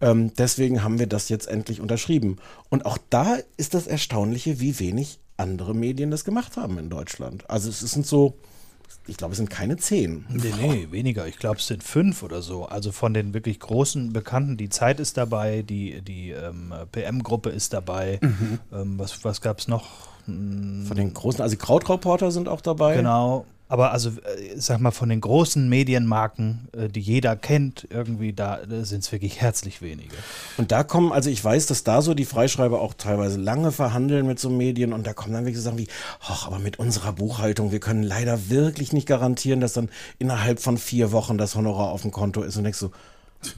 Ähm, 0.00 0.32
deswegen 0.38 0.82
haben 0.82 0.98
wir 0.98 1.06
das 1.06 1.28
jetzt 1.28 1.46
endlich 1.46 1.80
unterschrieben. 1.80 2.38
Und 2.70 2.86
auch 2.86 2.98
da 3.10 3.38
ist 3.58 3.74
das 3.74 3.86
Erstaunliche, 3.86 4.60
wie 4.60 4.78
wenig 4.78 5.18
andere 5.40 5.74
Medien 5.74 6.10
das 6.10 6.24
gemacht 6.24 6.56
haben 6.56 6.78
in 6.78 6.90
Deutschland. 6.90 7.48
Also 7.48 7.70
es 7.70 7.80
sind 7.80 8.06
so, 8.06 8.34
ich 9.06 9.16
glaube, 9.16 9.32
es 9.32 9.38
sind 9.38 9.50
keine 9.50 9.76
zehn. 9.76 10.26
Nee, 10.28 10.52
nee, 10.60 10.88
weniger. 10.90 11.26
Ich 11.26 11.38
glaube, 11.38 11.56
es 11.56 11.66
sind 11.66 11.82
fünf 11.82 12.22
oder 12.22 12.42
so. 12.42 12.66
Also 12.66 12.92
von 12.92 13.14
den 13.14 13.34
wirklich 13.34 13.58
großen 13.58 14.12
Bekannten, 14.12 14.56
die 14.56 14.68
Zeit 14.68 15.00
ist 15.00 15.16
dabei, 15.16 15.62
die, 15.62 16.02
die 16.02 16.30
ähm, 16.30 16.72
PM-Gruppe 16.92 17.50
ist 17.50 17.72
dabei. 17.72 18.18
Mhm. 18.22 18.58
Ähm, 18.72 18.98
was 18.98 19.24
was 19.24 19.40
gab 19.40 19.58
es 19.58 19.68
noch? 19.68 20.10
Von 20.26 20.94
den 20.94 21.12
großen, 21.12 21.40
also 21.40 21.56
Krautreporter 21.56 22.30
sind 22.30 22.48
auch 22.48 22.60
dabei. 22.60 22.96
Genau. 22.96 23.46
Aber 23.70 23.92
also, 23.92 24.10
äh, 24.10 24.56
sag 24.56 24.80
mal, 24.80 24.90
von 24.90 25.08
den 25.08 25.20
großen 25.20 25.68
Medienmarken, 25.68 26.68
äh, 26.72 26.88
die 26.88 26.98
jeder 26.98 27.36
kennt, 27.36 27.86
irgendwie, 27.88 28.32
da 28.32 28.58
sind 28.82 29.04
es 29.04 29.12
wirklich 29.12 29.40
herzlich 29.40 29.80
wenige. 29.80 30.16
Und 30.56 30.72
da 30.72 30.82
kommen, 30.82 31.12
also 31.12 31.30
ich 31.30 31.42
weiß, 31.42 31.66
dass 31.66 31.84
da 31.84 32.02
so 32.02 32.12
die 32.14 32.24
Freischreiber 32.24 32.80
auch 32.80 32.94
teilweise 32.94 33.38
lange 33.38 33.70
verhandeln 33.70 34.26
mit 34.26 34.40
so 34.40 34.50
Medien 34.50 34.92
und 34.92 35.06
da 35.06 35.12
kommen 35.12 35.34
dann 35.34 35.44
wirklich 35.44 35.62
Sachen 35.62 35.78
wie, 35.78 35.86
ach, 36.20 36.48
aber 36.48 36.58
mit 36.58 36.80
unserer 36.80 37.12
Buchhaltung, 37.12 37.70
wir 37.70 37.78
können 37.78 38.02
leider 38.02 38.50
wirklich 38.50 38.92
nicht 38.92 39.06
garantieren, 39.06 39.60
dass 39.60 39.72
dann 39.72 39.88
innerhalb 40.18 40.58
von 40.58 40.76
vier 40.76 41.12
Wochen 41.12 41.38
das 41.38 41.54
Honorar 41.54 41.92
auf 41.92 42.02
dem 42.02 42.10
Konto 42.10 42.42
ist 42.42 42.56
und 42.56 42.64
denkst 42.64 42.80
so, 42.80 42.90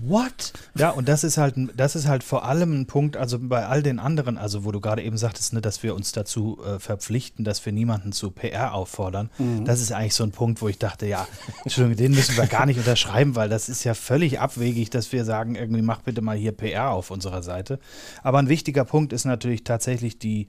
What? 0.01 0.53
Ja, 0.77 0.91
und 0.91 1.09
das 1.09 1.25
ist 1.25 1.39
halt, 1.39 1.57
das 1.77 1.97
ist 1.97 2.07
halt 2.07 2.23
vor 2.23 2.45
allem 2.45 2.73
ein 2.73 2.87
Punkt, 2.87 3.17
also 3.17 3.39
bei 3.41 3.67
all 3.67 3.83
den 3.83 3.99
anderen, 3.99 4.39
also 4.39 4.65
wo 4.65 4.71
du 4.71 4.81
gerade 4.81 5.03
eben 5.03 5.17
sagtest, 5.17 5.53
ne, 5.53 5.61
dass 5.61 5.83
wir 5.83 5.95
uns 5.95 6.13
dazu 6.13 6.61
äh, 6.65 6.79
verpflichten, 6.79 7.45
dass 7.45 7.65
wir 7.67 7.73
niemanden 7.73 8.13
zu 8.13 8.31
PR 8.31 8.75
auffordern. 8.75 9.31
Mhm. 9.39 9.65
Das 9.65 9.81
ist 9.81 9.93
eigentlich 9.93 10.15
so 10.15 10.23
ein 10.25 10.31
Punkt, 10.31 10.63
wo 10.63 10.69
ich 10.69 10.79
dachte, 10.79 11.07
ja, 11.07 11.27
Entschuldigung, 11.65 11.97
den 11.97 12.13
müssen 12.13 12.37
wir 12.37 12.47
gar 12.47 12.67
nicht 12.67 12.79
unterschreiben, 12.79 13.35
weil 13.35 13.49
das 13.49 13.69
ist 13.69 13.83
ja 13.83 13.95
völlig 13.95 14.39
abwegig, 14.39 14.91
dass 14.91 15.11
wir 15.13 15.25
sagen, 15.25 15.57
irgendwie 15.57 15.83
mach 15.83 16.03
bitte 16.03 16.23
mal 16.23 16.37
hier 16.37 16.53
PR 16.53 16.91
auf 16.91 17.11
unserer 17.11 17.43
Seite. 17.43 17.81
Aber 18.23 18.39
ein 18.39 18.49
wichtiger 18.49 18.85
Punkt 18.85 19.13
ist 19.13 19.25
natürlich 19.25 19.65
tatsächlich 19.65 20.19
die 20.19 20.47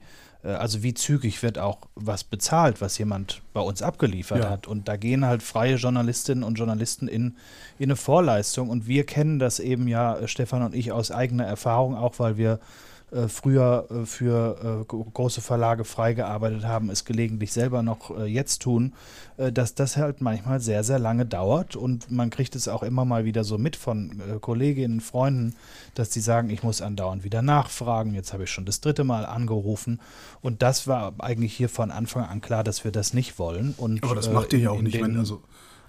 also 0.48 0.82
wie 0.82 0.92
zügig 0.92 1.42
wird 1.42 1.58
auch 1.58 1.78
was 1.94 2.22
bezahlt, 2.22 2.80
was 2.80 2.98
jemand 2.98 3.40
bei 3.52 3.60
uns 3.60 3.80
abgeliefert 3.80 4.44
ja. 4.44 4.50
hat. 4.50 4.66
Und 4.66 4.88
da 4.88 4.96
gehen 4.96 5.24
halt 5.24 5.42
freie 5.42 5.76
Journalistinnen 5.76 6.44
und 6.44 6.56
Journalisten 6.56 7.08
in, 7.08 7.36
in 7.78 7.84
eine 7.86 7.96
Vorleistung. 7.96 8.68
Und 8.68 8.86
wir 8.86 9.06
kennen 9.06 9.38
das 9.38 9.58
eben 9.58 9.88
ja, 9.88 10.16
äh, 10.16 10.28
Stefan 10.28 10.62
und 10.62 10.74
ich, 10.74 10.92
aus 10.92 11.10
eigener 11.10 11.44
Erfahrung, 11.44 11.96
auch 11.96 12.18
weil 12.18 12.36
wir 12.36 12.60
äh, 13.14 13.28
früher 13.28 13.86
äh, 13.90 14.06
für 14.06 14.82
äh, 14.82 14.84
große 14.84 15.40
Verlage 15.40 15.84
freigearbeitet 15.84 16.64
haben, 16.64 16.90
es 16.90 17.04
gelegentlich 17.04 17.52
selber 17.52 17.82
noch 17.82 18.26
jetzt 18.26 18.62
tun, 18.62 18.92
dass 19.36 19.74
das 19.74 19.96
halt 19.96 20.20
manchmal 20.20 20.60
sehr, 20.60 20.84
sehr 20.84 20.98
lange 20.98 21.26
dauert. 21.26 21.76
Und 21.76 22.10
man 22.10 22.30
kriegt 22.30 22.54
es 22.56 22.68
auch 22.68 22.82
immer 22.82 23.04
mal 23.04 23.24
wieder 23.24 23.44
so 23.44 23.58
mit 23.58 23.76
von 23.76 24.20
Kolleginnen, 24.40 25.00
Freunden, 25.00 25.54
dass 25.94 26.10
die 26.10 26.20
sagen, 26.20 26.50
ich 26.50 26.62
muss 26.62 26.80
andauernd 26.82 27.24
wieder 27.24 27.42
nachfragen, 27.42 28.14
jetzt 28.14 28.32
habe 28.32 28.44
ich 28.44 28.50
schon 28.50 28.64
das 28.64 28.80
dritte 28.80 29.04
Mal 29.04 29.26
angerufen. 29.26 30.00
Und 30.40 30.62
das 30.62 30.86
war 30.86 31.14
eigentlich 31.18 31.54
hier 31.54 31.68
von 31.68 31.90
Anfang 31.90 32.24
an 32.24 32.40
klar, 32.40 32.64
dass 32.64 32.84
wir 32.84 32.92
das 32.92 33.14
nicht 33.14 33.38
wollen. 33.38 33.74
Und, 33.76 34.02
Aber 34.04 34.14
das 34.14 34.30
macht 34.30 34.52
ihr 34.52 34.60
ja 34.60 34.70
auch 34.70 34.82
nicht, 34.82 35.00
wenn 35.00 35.16
also 35.18 35.42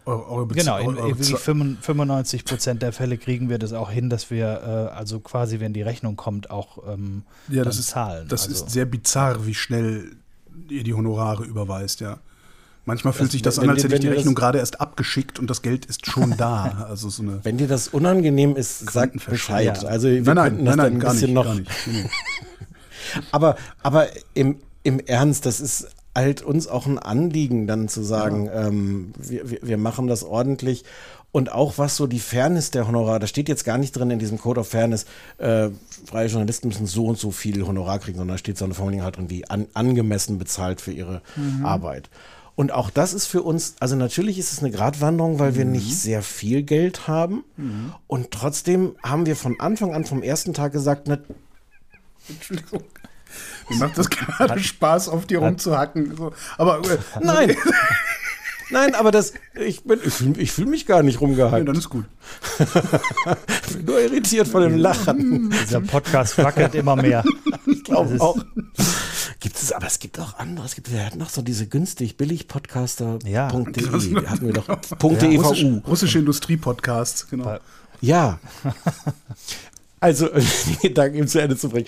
eure, 0.05 0.29
eure 0.29 0.47
genau, 0.47 0.77
in 0.77 0.97
eure 0.97 1.15
95 1.15 2.45
Prozent 2.45 2.81
der 2.81 2.93
Fälle 2.93 3.17
kriegen 3.17 3.49
wir 3.49 3.57
das 3.57 3.73
auch 3.73 3.89
hin, 3.89 4.09
dass 4.09 4.29
wir 4.29 4.89
äh, 4.91 4.95
also 4.95 5.19
quasi, 5.19 5.59
wenn 5.59 5.73
die 5.73 5.81
Rechnung 5.81 6.15
kommt, 6.15 6.49
auch 6.49 6.79
ähm, 6.87 7.23
ja, 7.47 7.63
das 7.63 7.79
ist, 7.79 7.89
zahlen. 7.89 8.27
Das 8.27 8.47
also. 8.47 8.65
ist 8.65 8.71
sehr 8.71 8.85
bizarr, 8.85 9.45
wie 9.45 9.55
schnell 9.55 10.15
ihr 10.69 10.83
die 10.83 10.93
Honorare 10.93 11.43
überweist, 11.43 12.01
ja. 12.01 12.19
Manchmal 12.87 13.13
fühlt 13.13 13.29
das, 13.29 13.31
sich 13.31 13.41
das 13.41 13.57
an, 13.57 13.67
als 13.67 13.83
hätte 13.83 13.95
ich 13.95 14.01
die 14.01 14.09
Rechnung 14.09 14.35
gerade 14.35 14.59
erst 14.59 14.79
abgeschickt 14.79 15.39
und 15.39 15.49
das 15.49 15.63
Geld 15.63 15.85
ist 15.85 16.05
schon 16.05 16.37
da. 16.37 16.85
Also 16.87 17.09
so 17.09 17.23
eine 17.23 17.43
wenn 17.43 17.57
dir 17.57 17.67
das 17.67 17.87
unangenehm 17.87 18.55
ist, 18.55 18.91
sag 18.91 19.11
Bescheid. 19.27 19.81
Ja. 19.81 19.89
Also 19.89 20.07
wir 20.07 20.21
nein, 20.21 20.35
nein, 20.35 20.63
nein, 20.63 20.77
nein, 20.77 20.99
gar 20.99 21.15
nicht, 21.15 21.27
noch. 21.27 21.45
Gar 21.45 21.55
nicht. 21.55 21.71
aber 23.31 23.55
aber 23.81 24.07
im, 24.35 24.59
im 24.83 24.99
Ernst, 24.99 25.47
das 25.47 25.59
ist 25.59 25.87
halt 26.15 26.41
uns 26.41 26.67
auch 26.67 26.85
ein 26.85 26.97
Anliegen, 26.97 27.67
dann 27.67 27.87
zu 27.87 28.01
sagen, 28.01 28.45
ja. 28.45 28.67
ähm, 28.67 29.13
wir, 29.17 29.61
wir 29.61 29.77
machen 29.77 30.07
das 30.07 30.23
ordentlich. 30.23 30.85
Und 31.31 31.51
auch 31.51 31.77
was 31.77 31.97
so 31.97 32.07
die 32.07 32.19
Fairness 32.19 32.71
der 32.71 32.87
Honorar, 32.87 33.19
da 33.19 33.27
steht 33.27 33.49
jetzt 33.49 33.65
gar 33.65 33.77
nicht 33.77 33.91
drin 33.91 34.09
in 34.09 34.19
diesem 34.19 34.39
Code 34.39 34.61
of 34.61 34.69
Fairness, 34.69 35.05
äh, 35.37 35.67
freie 36.05 36.27
Journalisten 36.27 36.69
müssen 36.69 36.85
so 36.85 37.07
und 37.07 37.19
so 37.19 37.31
viel 37.31 37.67
Honorar 37.67 37.99
kriegen, 37.99 38.17
sondern 38.17 38.35
da 38.35 38.37
steht 38.37 38.57
so 38.57 38.63
eine 38.63 38.73
Formulierung 38.73 39.03
halt 39.03 39.17
drin, 39.17 39.29
wie 39.29 39.49
an, 39.49 39.67
angemessen 39.73 40.37
bezahlt 40.37 40.79
für 40.79 40.93
ihre 40.93 41.21
mhm. 41.35 41.65
Arbeit. 41.65 42.09
Und 42.55 42.71
auch 42.71 42.89
das 42.89 43.13
ist 43.13 43.25
für 43.25 43.43
uns, 43.43 43.75
also 43.81 43.97
natürlich 43.97 44.39
ist 44.39 44.53
es 44.53 44.59
eine 44.59 44.71
Gratwanderung, 44.71 45.39
weil 45.39 45.55
wir 45.55 45.65
mhm. 45.65 45.73
nicht 45.73 45.97
sehr 45.97 46.21
viel 46.21 46.63
Geld 46.63 47.09
haben. 47.09 47.43
Mhm. 47.57 47.93
Und 48.07 48.31
trotzdem 48.31 48.95
haben 49.03 49.25
wir 49.25 49.35
von 49.35 49.59
Anfang 49.59 49.93
an, 49.93 50.05
vom 50.05 50.23
ersten 50.23 50.53
Tag 50.53 50.71
gesagt, 50.71 51.09
na, 51.09 51.17
Entschuldigung. 52.29 52.81
Mir 53.69 53.77
macht 53.77 53.97
das 53.97 54.09
gerade 54.09 54.59
Spaß, 54.59 55.09
auf 55.09 55.25
dir 55.25 55.39
rumzuhacken. 55.39 56.15
So. 56.15 56.33
Aber 56.57 56.79
äh, 56.79 56.97
nein. 57.21 57.55
Nein, 58.71 58.95
aber 58.95 59.11
das, 59.11 59.33
ich, 59.53 59.83
ich 59.85 60.11
fühle 60.11 60.45
fühl 60.47 60.65
mich 60.65 60.87
gar 60.87 61.03
nicht 61.03 61.21
rumgehackt. 61.21 61.59
Ja, 61.59 61.63
dann 61.63 61.75
ist 61.75 61.89
gut. 61.89 62.05
ich 63.67 63.75
bin 63.75 63.85
nur 63.85 64.01
irritiert 64.01 64.47
von 64.47 64.63
dem 64.63 64.77
Lachen. 64.77 65.53
Dieser 65.63 65.81
Podcast 65.81 66.37
wackelt 66.39 66.73
immer 66.73 66.95
mehr. 66.95 67.23
ich 67.67 67.83
glaube 67.83 68.19
auch. 68.19 68.37
Gibt 69.39 69.57
es, 69.57 69.71
aber 69.71 69.85
es 69.85 69.99
gibt 69.99 70.19
auch 70.19 70.39
andere. 70.39 70.65
Es 70.65 70.73
gibt, 70.73 70.91
wir 70.91 71.05
hatten 71.05 71.19
noch 71.19 71.29
so 71.29 71.43
diese 71.43 71.67
günstig 71.67 72.17
billig 72.17 72.47
Podcaster.de. 72.47 73.31
Ja. 73.31 73.51
hatten 73.53 74.47
wir 74.47 74.53
doch. 74.53 74.65
.de 74.65 75.31
ja, 75.31 75.41
russische, 75.41 75.83
russische 75.85 76.19
Industrie-Podcasts, 76.19 77.27
genau. 77.27 77.59
Ja. 78.01 78.39
Also, 79.99 80.27
den 80.27 80.45
Gedanken 80.81 81.17
eben 81.17 81.27
zu 81.27 81.39
Ende 81.39 81.57
zu 81.57 81.69
bringen. 81.69 81.87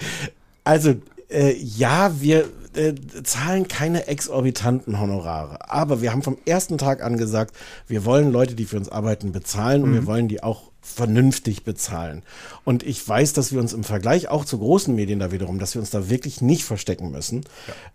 Also, 0.64 0.96
äh, 1.30 1.56
ja, 1.56 2.20
wir 2.20 2.46
äh, 2.76 2.94
zahlen 3.24 3.68
keine 3.68 4.08
exorbitanten 4.08 5.00
Honorare, 5.00 5.70
aber 5.70 6.02
wir 6.02 6.12
haben 6.12 6.24
vom 6.24 6.38
ersten 6.46 6.78
Tag 6.78 7.04
an 7.04 7.18
gesagt, 7.18 7.56
wir 7.88 8.06
wollen 8.06 8.32
Leute, 8.32 8.56
die 8.56 8.66
für 8.66 8.78
uns 8.78 8.90
arbeiten, 8.90 9.32
bezahlen 9.32 9.84
und 9.84 9.94
wir 9.94 10.02
mhm. 10.02 10.08
wollen 10.08 10.28
die 10.28 10.44
auch 10.44 10.72
vernünftig 10.88 11.64
bezahlen. 11.64 12.24
Und 12.64 12.84
ich 12.84 13.06
weiß, 13.08 13.34
dass 13.34 13.52
wir 13.52 13.60
uns 13.60 13.74
im 13.74 13.84
Vergleich 13.84 14.30
auch 14.30 14.46
zu 14.46 14.58
großen 14.58 14.96
Medien 14.96 15.20
da 15.20 15.32
wiederum, 15.32 15.60
dass 15.60 15.76
wir 15.76 15.82
uns 15.82 15.90
da 15.90 16.10
wirklich 16.10 16.42
nicht 16.42 16.64
verstecken 16.64 17.12
müssen. 17.12 17.44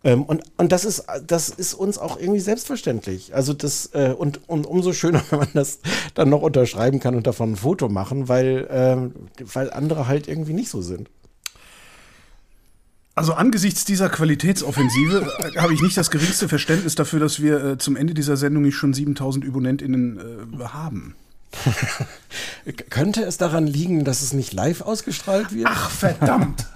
Ja. 0.02 0.12
Ähm, 0.12 0.22
und, 0.24 0.42
und 0.58 0.72
das 0.72 0.84
ist, 0.84 1.04
das 1.26 1.48
ist 1.48 1.72
uns 1.74 1.96
auch 1.96 2.18
irgendwie 2.18 2.40
selbstverständlich. 2.40 3.34
Also 3.34 3.54
das, 3.54 3.90
äh, 3.94 4.14
und, 4.16 4.46
und 4.48 4.66
umso 4.66 4.92
schöner, 4.92 5.22
wenn 5.30 5.38
man 5.38 5.48
das 5.54 5.78
dann 6.14 6.28
noch 6.28 6.42
unterschreiben 6.42 7.00
kann 7.00 7.14
und 7.14 7.26
davon 7.26 7.52
ein 7.52 7.56
Foto 7.56 7.88
machen, 7.88 8.28
weil, 8.28 8.66
äh, 8.68 9.44
weil 9.52 9.70
andere 9.70 10.06
halt 10.06 10.28
irgendwie 10.28 10.52
nicht 10.52 10.68
so 10.68 10.82
sind. 10.82 11.08
Also 13.14 13.34
angesichts 13.34 13.84
dieser 13.84 14.08
Qualitätsoffensive 14.08 15.30
habe 15.58 15.74
ich 15.74 15.82
nicht 15.82 15.96
das 15.96 16.10
geringste 16.10 16.48
Verständnis 16.48 16.94
dafür, 16.94 17.20
dass 17.20 17.40
wir 17.40 17.62
äh, 17.62 17.78
zum 17.78 17.96
Ende 17.96 18.14
dieser 18.14 18.36
Sendung 18.36 18.62
nicht 18.62 18.76
schon 18.76 18.94
7000 18.94 19.44
ÜbonentInnen 19.44 20.58
äh, 20.60 20.64
haben. 20.64 21.14
Könnte 22.88 23.24
es 23.24 23.36
daran 23.36 23.66
liegen, 23.66 24.04
dass 24.04 24.22
es 24.22 24.32
nicht 24.32 24.54
live 24.54 24.80
ausgestrahlt 24.80 25.52
wird? 25.52 25.68
Ach, 25.70 25.90
verdammt! 25.90 26.66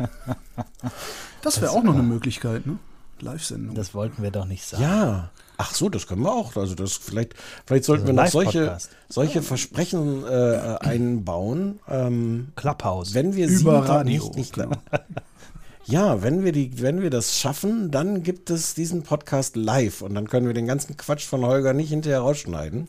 Das 1.40 1.62
wäre 1.62 1.70
auch 1.70 1.82
noch 1.82 1.94
eine 1.94 2.02
Möglichkeit, 2.02 2.66
ne? 2.66 2.78
Live-Sendung. 3.20 3.74
Das 3.74 3.94
wollten 3.94 4.22
wir 4.22 4.30
doch 4.30 4.44
nicht 4.44 4.66
sagen. 4.66 4.82
Ja. 4.82 5.30
Ach 5.58 5.74
so, 5.74 5.88
das 5.88 6.06
können 6.06 6.22
wir 6.22 6.32
auch. 6.32 6.54
Also 6.56 6.74
das 6.74 6.92
vielleicht, 6.92 7.34
vielleicht 7.64 7.84
sollten 7.84 8.02
also 8.02 8.14
wir 8.14 8.22
noch 8.24 8.30
solche, 8.30 8.78
solche 9.08 9.40
Versprechen 9.40 10.24
äh, 10.26 10.76
einbauen. 10.80 11.80
Ähm, 11.88 12.48
Clubhouse. 12.56 13.14
Wenn 13.14 13.34
wir 13.34 13.48
Über 13.48 13.88
Radio. 13.88 14.24
Nicht, 14.34 14.36
nicht, 14.36 14.68
ja, 15.86 16.22
wenn 16.22 16.44
wir, 16.44 16.52
die, 16.52 16.82
wenn 16.82 17.00
wir 17.00 17.10
das 17.10 17.38
schaffen, 17.38 17.90
dann 17.90 18.22
gibt 18.22 18.50
es 18.50 18.74
diesen 18.74 19.02
Podcast 19.02 19.54
live 19.56 20.02
und 20.02 20.14
dann 20.14 20.28
können 20.28 20.46
wir 20.46 20.54
den 20.54 20.66
ganzen 20.66 20.96
Quatsch 20.96 21.24
von 21.24 21.44
Holger 21.44 21.72
nicht 21.72 21.90
hinterher 21.90 22.20
rausschneiden. 22.20 22.88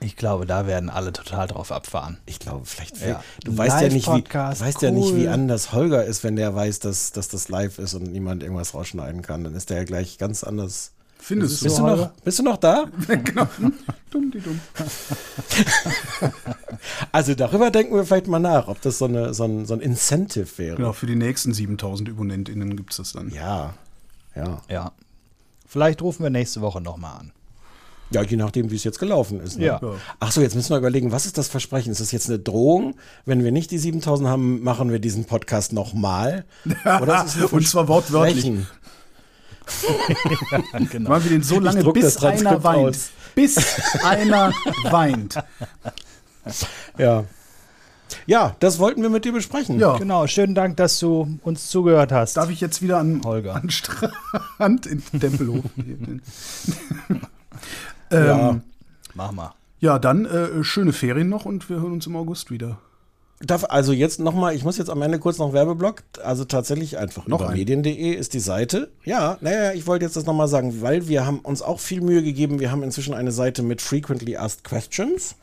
Ich 0.00 0.16
glaube, 0.16 0.44
da 0.44 0.66
werden 0.66 0.90
alle 0.90 1.12
total 1.12 1.46
drauf 1.46 1.72
abfahren. 1.72 2.18
Ich 2.26 2.38
glaube, 2.38 2.66
vielleicht. 2.66 3.00
Ja. 3.00 3.22
Du 3.44 3.56
weißt, 3.56 3.80
ja 3.80 3.88
nicht, 3.88 4.06
wie, 4.12 4.22
du 4.22 4.34
weißt 4.34 4.76
cool. 4.76 4.82
ja 4.82 4.90
nicht, 4.90 5.16
wie 5.16 5.28
anders 5.28 5.72
Holger 5.72 6.04
ist, 6.04 6.22
wenn 6.22 6.36
der 6.36 6.54
weiß, 6.54 6.80
dass, 6.80 7.12
dass 7.12 7.28
das 7.28 7.48
live 7.48 7.78
ist 7.78 7.94
und 7.94 8.04
niemand 8.04 8.42
irgendwas 8.42 8.74
rausschneiden 8.74 9.22
kann. 9.22 9.44
Dann 9.44 9.54
ist 9.54 9.70
der 9.70 9.78
ja 9.78 9.84
gleich 9.84 10.18
ganz 10.18 10.44
anders. 10.44 10.92
Findest 11.26 11.64
bist 11.64 11.78
du? 11.78 11.82
Noch, 11.82 12.10
bist 12.22 12.38
du 12.38 12.44
noch 12.44 12.56
da? 12.56 12.84
genau. 13.08 13.48
dumm, 14.12 14.30
die 14.30 14.38
dumm. 14.38 14.60
also 17.10 17.34
darüber 17.34 17.72
denken 17.72 17.96
wir 17.96 18.04
vielleicht 18.04 18.28
mal 18.28 18.38
nach, 18.38 18.68
ob 18.68 18.80
das 18.82 18.98
so, 18.98 19.06
eine, 19.06 19.34
so, 19.34 19.42
ein, 19.42 19.66
so 19.66 19.74
ein 19.74 19.80
Incentive 19.80 20.46
wäre. 20.56 20.76
Genau, 20.76 20.92
für 20.92 21.06
die 21.06 21.16
nächsten 21.16 21.52
7000 21.52 22.10
ÜbonentInnen 22.10 22.76
gibt 22.76 22.92
es 22.92 22.98
das 22.98 23.12
dann. 23.14 23.30
Ja, 23.30 23.74
ja. 24.36 24.62
Ja. 24.70 24.92
Vielleicht 25.66 26.00
rufen 26.00 26.22
wir 26.22 26.30
nächste 26.30 26.60
Woche 26.60 26.80
nochmal 26.80 27.18
an. 27.18 27.32
Ja, 28.12 28.22
je 28.22 28.36
nachdem, 28.36 28.70
wie 28.70 28.76
es 28.76 28.84
jetzt 28.84 29.00
gelaufen 29.00 29.40
ist. 29.40 29.58
Ne? 29.58 29.66
Ja. 29.66 29.80
Ach 30.20 30.30
so, 30.30 30.40
jetzt 30.40 30.54
müssen 30.54 30.70
wir 30.70 30.78
überlegen, 30.78 31.10
was 31.10 31.26
ist 31.26 31.38
das 31.38 31.48
Versprechen? 31.48 31.90
Ist 31.90 32.00
das 32.00 32.12
jetzt 32.12 32.28
eine 32.28 32.38
Drohung? 32.38 32.94
Wenn 33.24 33.42
wir 33.42 33.50
nicht 33.50 33.72
die 33.72 33.78
7000 33.78 34.28
haben, 34.28 34.62
machen 34.62 34.92
wir 34.92 35.00
diesen 35.00 35.24
Podcast 35.24 35.72
nochmal? 35.72 36.44
Und 37.50 37.66
zwar 37.66 37.88
wortwörtlich. 37.88 38.52
ja, 40.50 40.78
genau. 40.90 41.10
Machen 41.10 41.24
wir 41.24 41.30
den 41.30 41.42
so 41.42 41.60
lange, 41.60 41.92
bis 41.92 42.22
einer 42.22 42.62
weint. 42.62 42.88
Aus. 42.88 43.10
Bis 43.34 43.56
einer 44.02 44.52
weint. 44.90 45.36
Ja. 46.98 47.24
Ja, 48.26 48.56
das 48.60 48.78
wollten 48.78 49.02
wir 49.02 49.10
mit 49.10 49.24
dir 49.24 49.32
besprechen. 49.32 49.78
Ja. 49.78 49.96
Genau, 49.96 50.26
schönen 50.26 50.54
Dank, 50.54 50.76
dass 50.76 50.98
du 50.98 51.38
uns 51.42 51.68
zugehört 51.68 52.12
hast. 52.12 52.36
Darf 52.36 52.50
ich 52.50 52.60
jetzt 52.60 52.82
wieder 52.82 52.98
an, 52.98 53.22
Holger. 53.24 53.56
an 53.56 53.70
Strand 53.70 54.86
in 54.86 55.02
Tempelhof? 55.18 55.64
ähm, 58.10 58.26
ja, 58.26 58.60
mach 59.14 59.32
mal. 59.32 59.54
Ja, 59.80 59.98
dann 59.98 60.24
äh, 60.24 60.64
schöne 60.64 60.92
Ferien 60.92 61.28
noch 61.28 61.44
und 61.44 61.68
wir 61.68 61.80
hören 61.80 61.92
uns 61.92 62.06
im 62.06 62.16
August 62.16 62.50
wieder. 62.50 62.78
Darf 63.40 63.64
also 63.68 63.92
jetzt 63.92 64.18
nochmal, 64.18 64.54
ich 64.54 64.64
muss 64.64 64.78
jetzt 64.78 64.88
am 64.88 65.02
Ende 65.02 65.18
kurz 65.18 65.36
noch 65.36 65.52
Werbeblock, 65.52 66.02
also 66.22 66.46
tatsächlich 66.46 66.96
einfach 66.96 67.26
Noch 67.26 67.42
über 67.42 67.50
medien.de 67.50 68.12
ist 68.14 68.32
die 68.32 68.40
Seite. 68.40 68.88
Ja, 69.04 69.36
naja, 69.42 69.74
ich 69.74 69.86
wollte 69.86 70.06
jetzt 70.06 70.16
das 70.16 70.24
nochmal 70.24 70.48
sagen, 70.48 70.80
weil 70.80 71.06
wir 71.06 71.26
haben 71.26 71.40
uns 71.40 71.60
auch 71.60 71.78
viel 71.78 72.00
Mühe 72.00 72.22
gegeben. 72.22 72.60
Wir 72.60 72.70
haben 72.70 72.82
inzwischen 72.82 73.12
eine 73.12 73.32
Seite 73.32 73.62
mit 73.62 73.82
Frequently 73.82 74.38
Asked 74.38 74.64
Questions, 74.64 75.36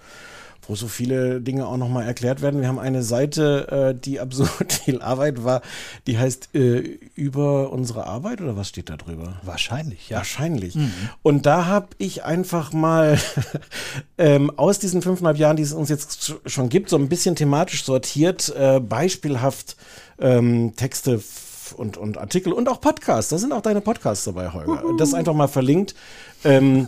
wo 0.68 0.76
so 0.76 0.88
viele 0.88 1.41
Dinge 1.41 1.68
auch 1.68 1.78
nochmal 1.78 2.05
erklärt 2.05 2.41
werden. 2.41 2.61
Wir 2.61 2.68
haben 2.68 2.80
eine 2.80 3.03
Seite, 3.03 3.93
äh, 3.95 3.99
die 3.99 4.20
absurd 4.22 4.74
viel 4.74 5.01
Arbeit 5.01 5.43
war, 5.43 5.61
die 6.07 6.18
heißt 6.18 6.49
äh, 6.55 6.78
über 7.16 7.72
unsere 7.72 8.07
Arbeit 8.07 8.41
oder 8.41 8.55
was 8.55 8.70
steht 8.70 8.89
da 8.89 8.97
drüber? 8.97 9.34
Wahrscheinlich, 9.43 10.09
ja. 10.09 10.18
Wahrscheinlich. 10.18 10.78
Und 11.22 11.45
da 11.45 11.66
habe 11.66 11.88
ich 11.97 12.24
einfach 12.24 12.72
mal 12.74 13.20
ähm, 14.18 14.51
aus 14.57 14.80
diesen 14.80 15.01
fünfeinhalb 15.01 15.38
Jahren, 15.38 15.57
die 15.57 15.64
es 15.64 15.74
uns 15.74 15.89
jetzt 15.89 16.22
sch- 16.22 16.49
schon 16.49 16.70
gibt, 16.70 16.89
so 16.89 16.97
ein 16.97 17.09
bisschen 17.09 17.36
thematisch 17.36 17.84
sortiert, 17.84 18.53
äh, 18.57 18.80
beispielhaft 18.80 19.76
ähm, 20.20 20.74
Texte 20.76 21.22
und, 21.78 21.97
und 21.97 22.18
Artikel 22.18 22.53
und 22.53 22.70
auch 22.70 22.80
Podcasts. 22.82 23.30
Da 23.30 23.38
sind 23.38 23.51
auch 23.51 23.61
deine 23.61 23.82
Podcasts 23.82 24.26
dabei, 24.26 24.51
Holger. 24.51 24.84
Das 24.97 25.14
einfach 25.14 25.34
mal 25.34 25.47
verlinkt. 25.47 25.95
Ähm, 26.43 26.88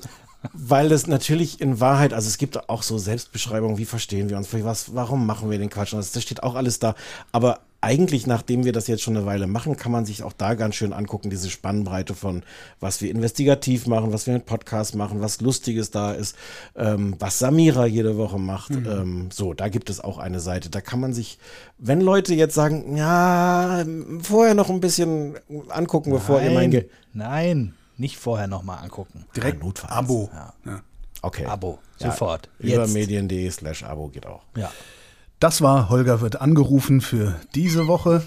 weil 0.53 0.89
das 0.89 1.07
natürlich 1.07 1.61
in 1.61 1.79
Wahrheit, 1.79 2.13
also 2.13 2.27
es 2.27 2.37
gibt 2.37 2.69
auch 2.69 2.83
so 2.83 2.97
Selbstbeschreibungen, 2.97 3.77
wie 3.77 3.85
verstehen 3.85 4.29
wir 4.29 4.37
uns, 4.37 4.49
was, 4.51 4.95
warum 4.95 5.25
machen 5.25 5.49
wir 5.49 5.57
den 5.57 5.69
Quatsch? 5.69 5.93
Und 5.93 5.99
Das, 5.99 6.11
das 6.11 6.23
steht 6.23 6.43
auch 6.43 6.55
alles 6.55 6.79
da. 6.79 6.95
Aber 7.31 7.61
eigentlich, 7.85 8.25
nachdem 8.25 8.65
wir 8.65 8.71
das 8.71 8.87
jetzt 8.87 9.03
schon 9.03 9.15
eine 9.15 9.27
Weile 9.27 9.45
machen, 9.45 9.77
kann 9.77 9.91
man 9.91 10.05
sich 10.05 10.23
auch 10.23 10.33
da 10.33 10.55
ganz 10.55 10.73
schön 10.73 10.91
angucken, 10.91 11.29
diese 11.29 11.51
Spannbreite 11.51 12.15
von, 12.15 12.41
was 12.79 12.99
wir 13.01 13.11
investigativ 13.11 13.85
machen, 13.85 14.11
was 14.11 14.25
wir 14.25 14.33
mit 14.33 14.47
Podcasts 14.47 14.95
machen, 14.95 15.21
was 15.21 15.39
Lustiges 15.39 15.91
da 15.91 16.11
ist, 16.11 16.35
ähm, 16.75 17.15
was 17.19 17.37
Samira 17.37 17.85
jede 17.85 18.17
Woche 18.17 18.39
macht. 18.39 18.71
Ähm, 18.71 19.29
so, 19.31 19.53
da 19.53 19.69
gibt 19.69 19.91
es 19.91 19.99
auch 19.99 20.17
eine 20.17 20.39
Seite. 20.39 20.71
Da 20.71 20.81
kann 20.81 20.99
man 20.99 21.13
sich, 21.13 21.37
wenn 21.77 22.01
Leute 22.01 22.33
jetzt 22.33 22.55
sagen, 22.55 22.97
ja, 22.97 23.85
vorher 24.21 24.55
noch 24.55 24.71
ein 24.71 24.79
bisschen 24.79 25.35
angucken, 25.69 26.09
bevor 26.09 26.41
ihr 26.41 26.51
mein 26.51 26.71
Ge 26.71 26.89
nein, 27.13 27.75
nicht 27.99 28.17
vorher 28.17 28.47
nochmal 28.47 28.83
angucken. 28.83 29.25
Direkt 29.35 29.63
notfalls. 29.63 29.91
Abo. 29.93 30.29
Ja. 30.33 30.53
Ja. 30.65 30.81
Okay. 31.21 31.45
Abo, 31.45 31.79
Ja, 31.99 32.11
sofort. 32.11 32.49
Über 32.59 32.83
Jetzt. 32.83 32.93
medien.de 32.93 33.49
slash 33.49 33.83
Abo 33.83 34.09
geht 34.09 34.25
auch. 34.25 34.43
Ja. 34.55 34.71
Das 35.39 35.61
war 35.61 35.89
Holger 35.89 36.21
wird 36.21 36.39
angerufen 36.41 37.01
für 37.01 37.39
diese 37.55 37.87
Woche. 37.87 38.23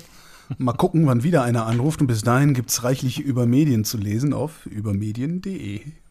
Mal 0.57 0.73
gucken, 0.73 1.07
wann 1.07 1.23
wieder 1.23 1.43
einer 1.43 1.67
anruft. 1.67 2.01
Und 2.01 2.07
bis 2.07 2.23
dahin 2.23 2.55
gibt 2.55 2.71
es 2.71 2.83
reichlich 2.83 3.21
über 3.21 3.47
Medien 3.47 3.85
zu 3.85 3.99
lesen 3.99 4.33
auf 4.33 4.67
übermedien.de. 4.67 5.81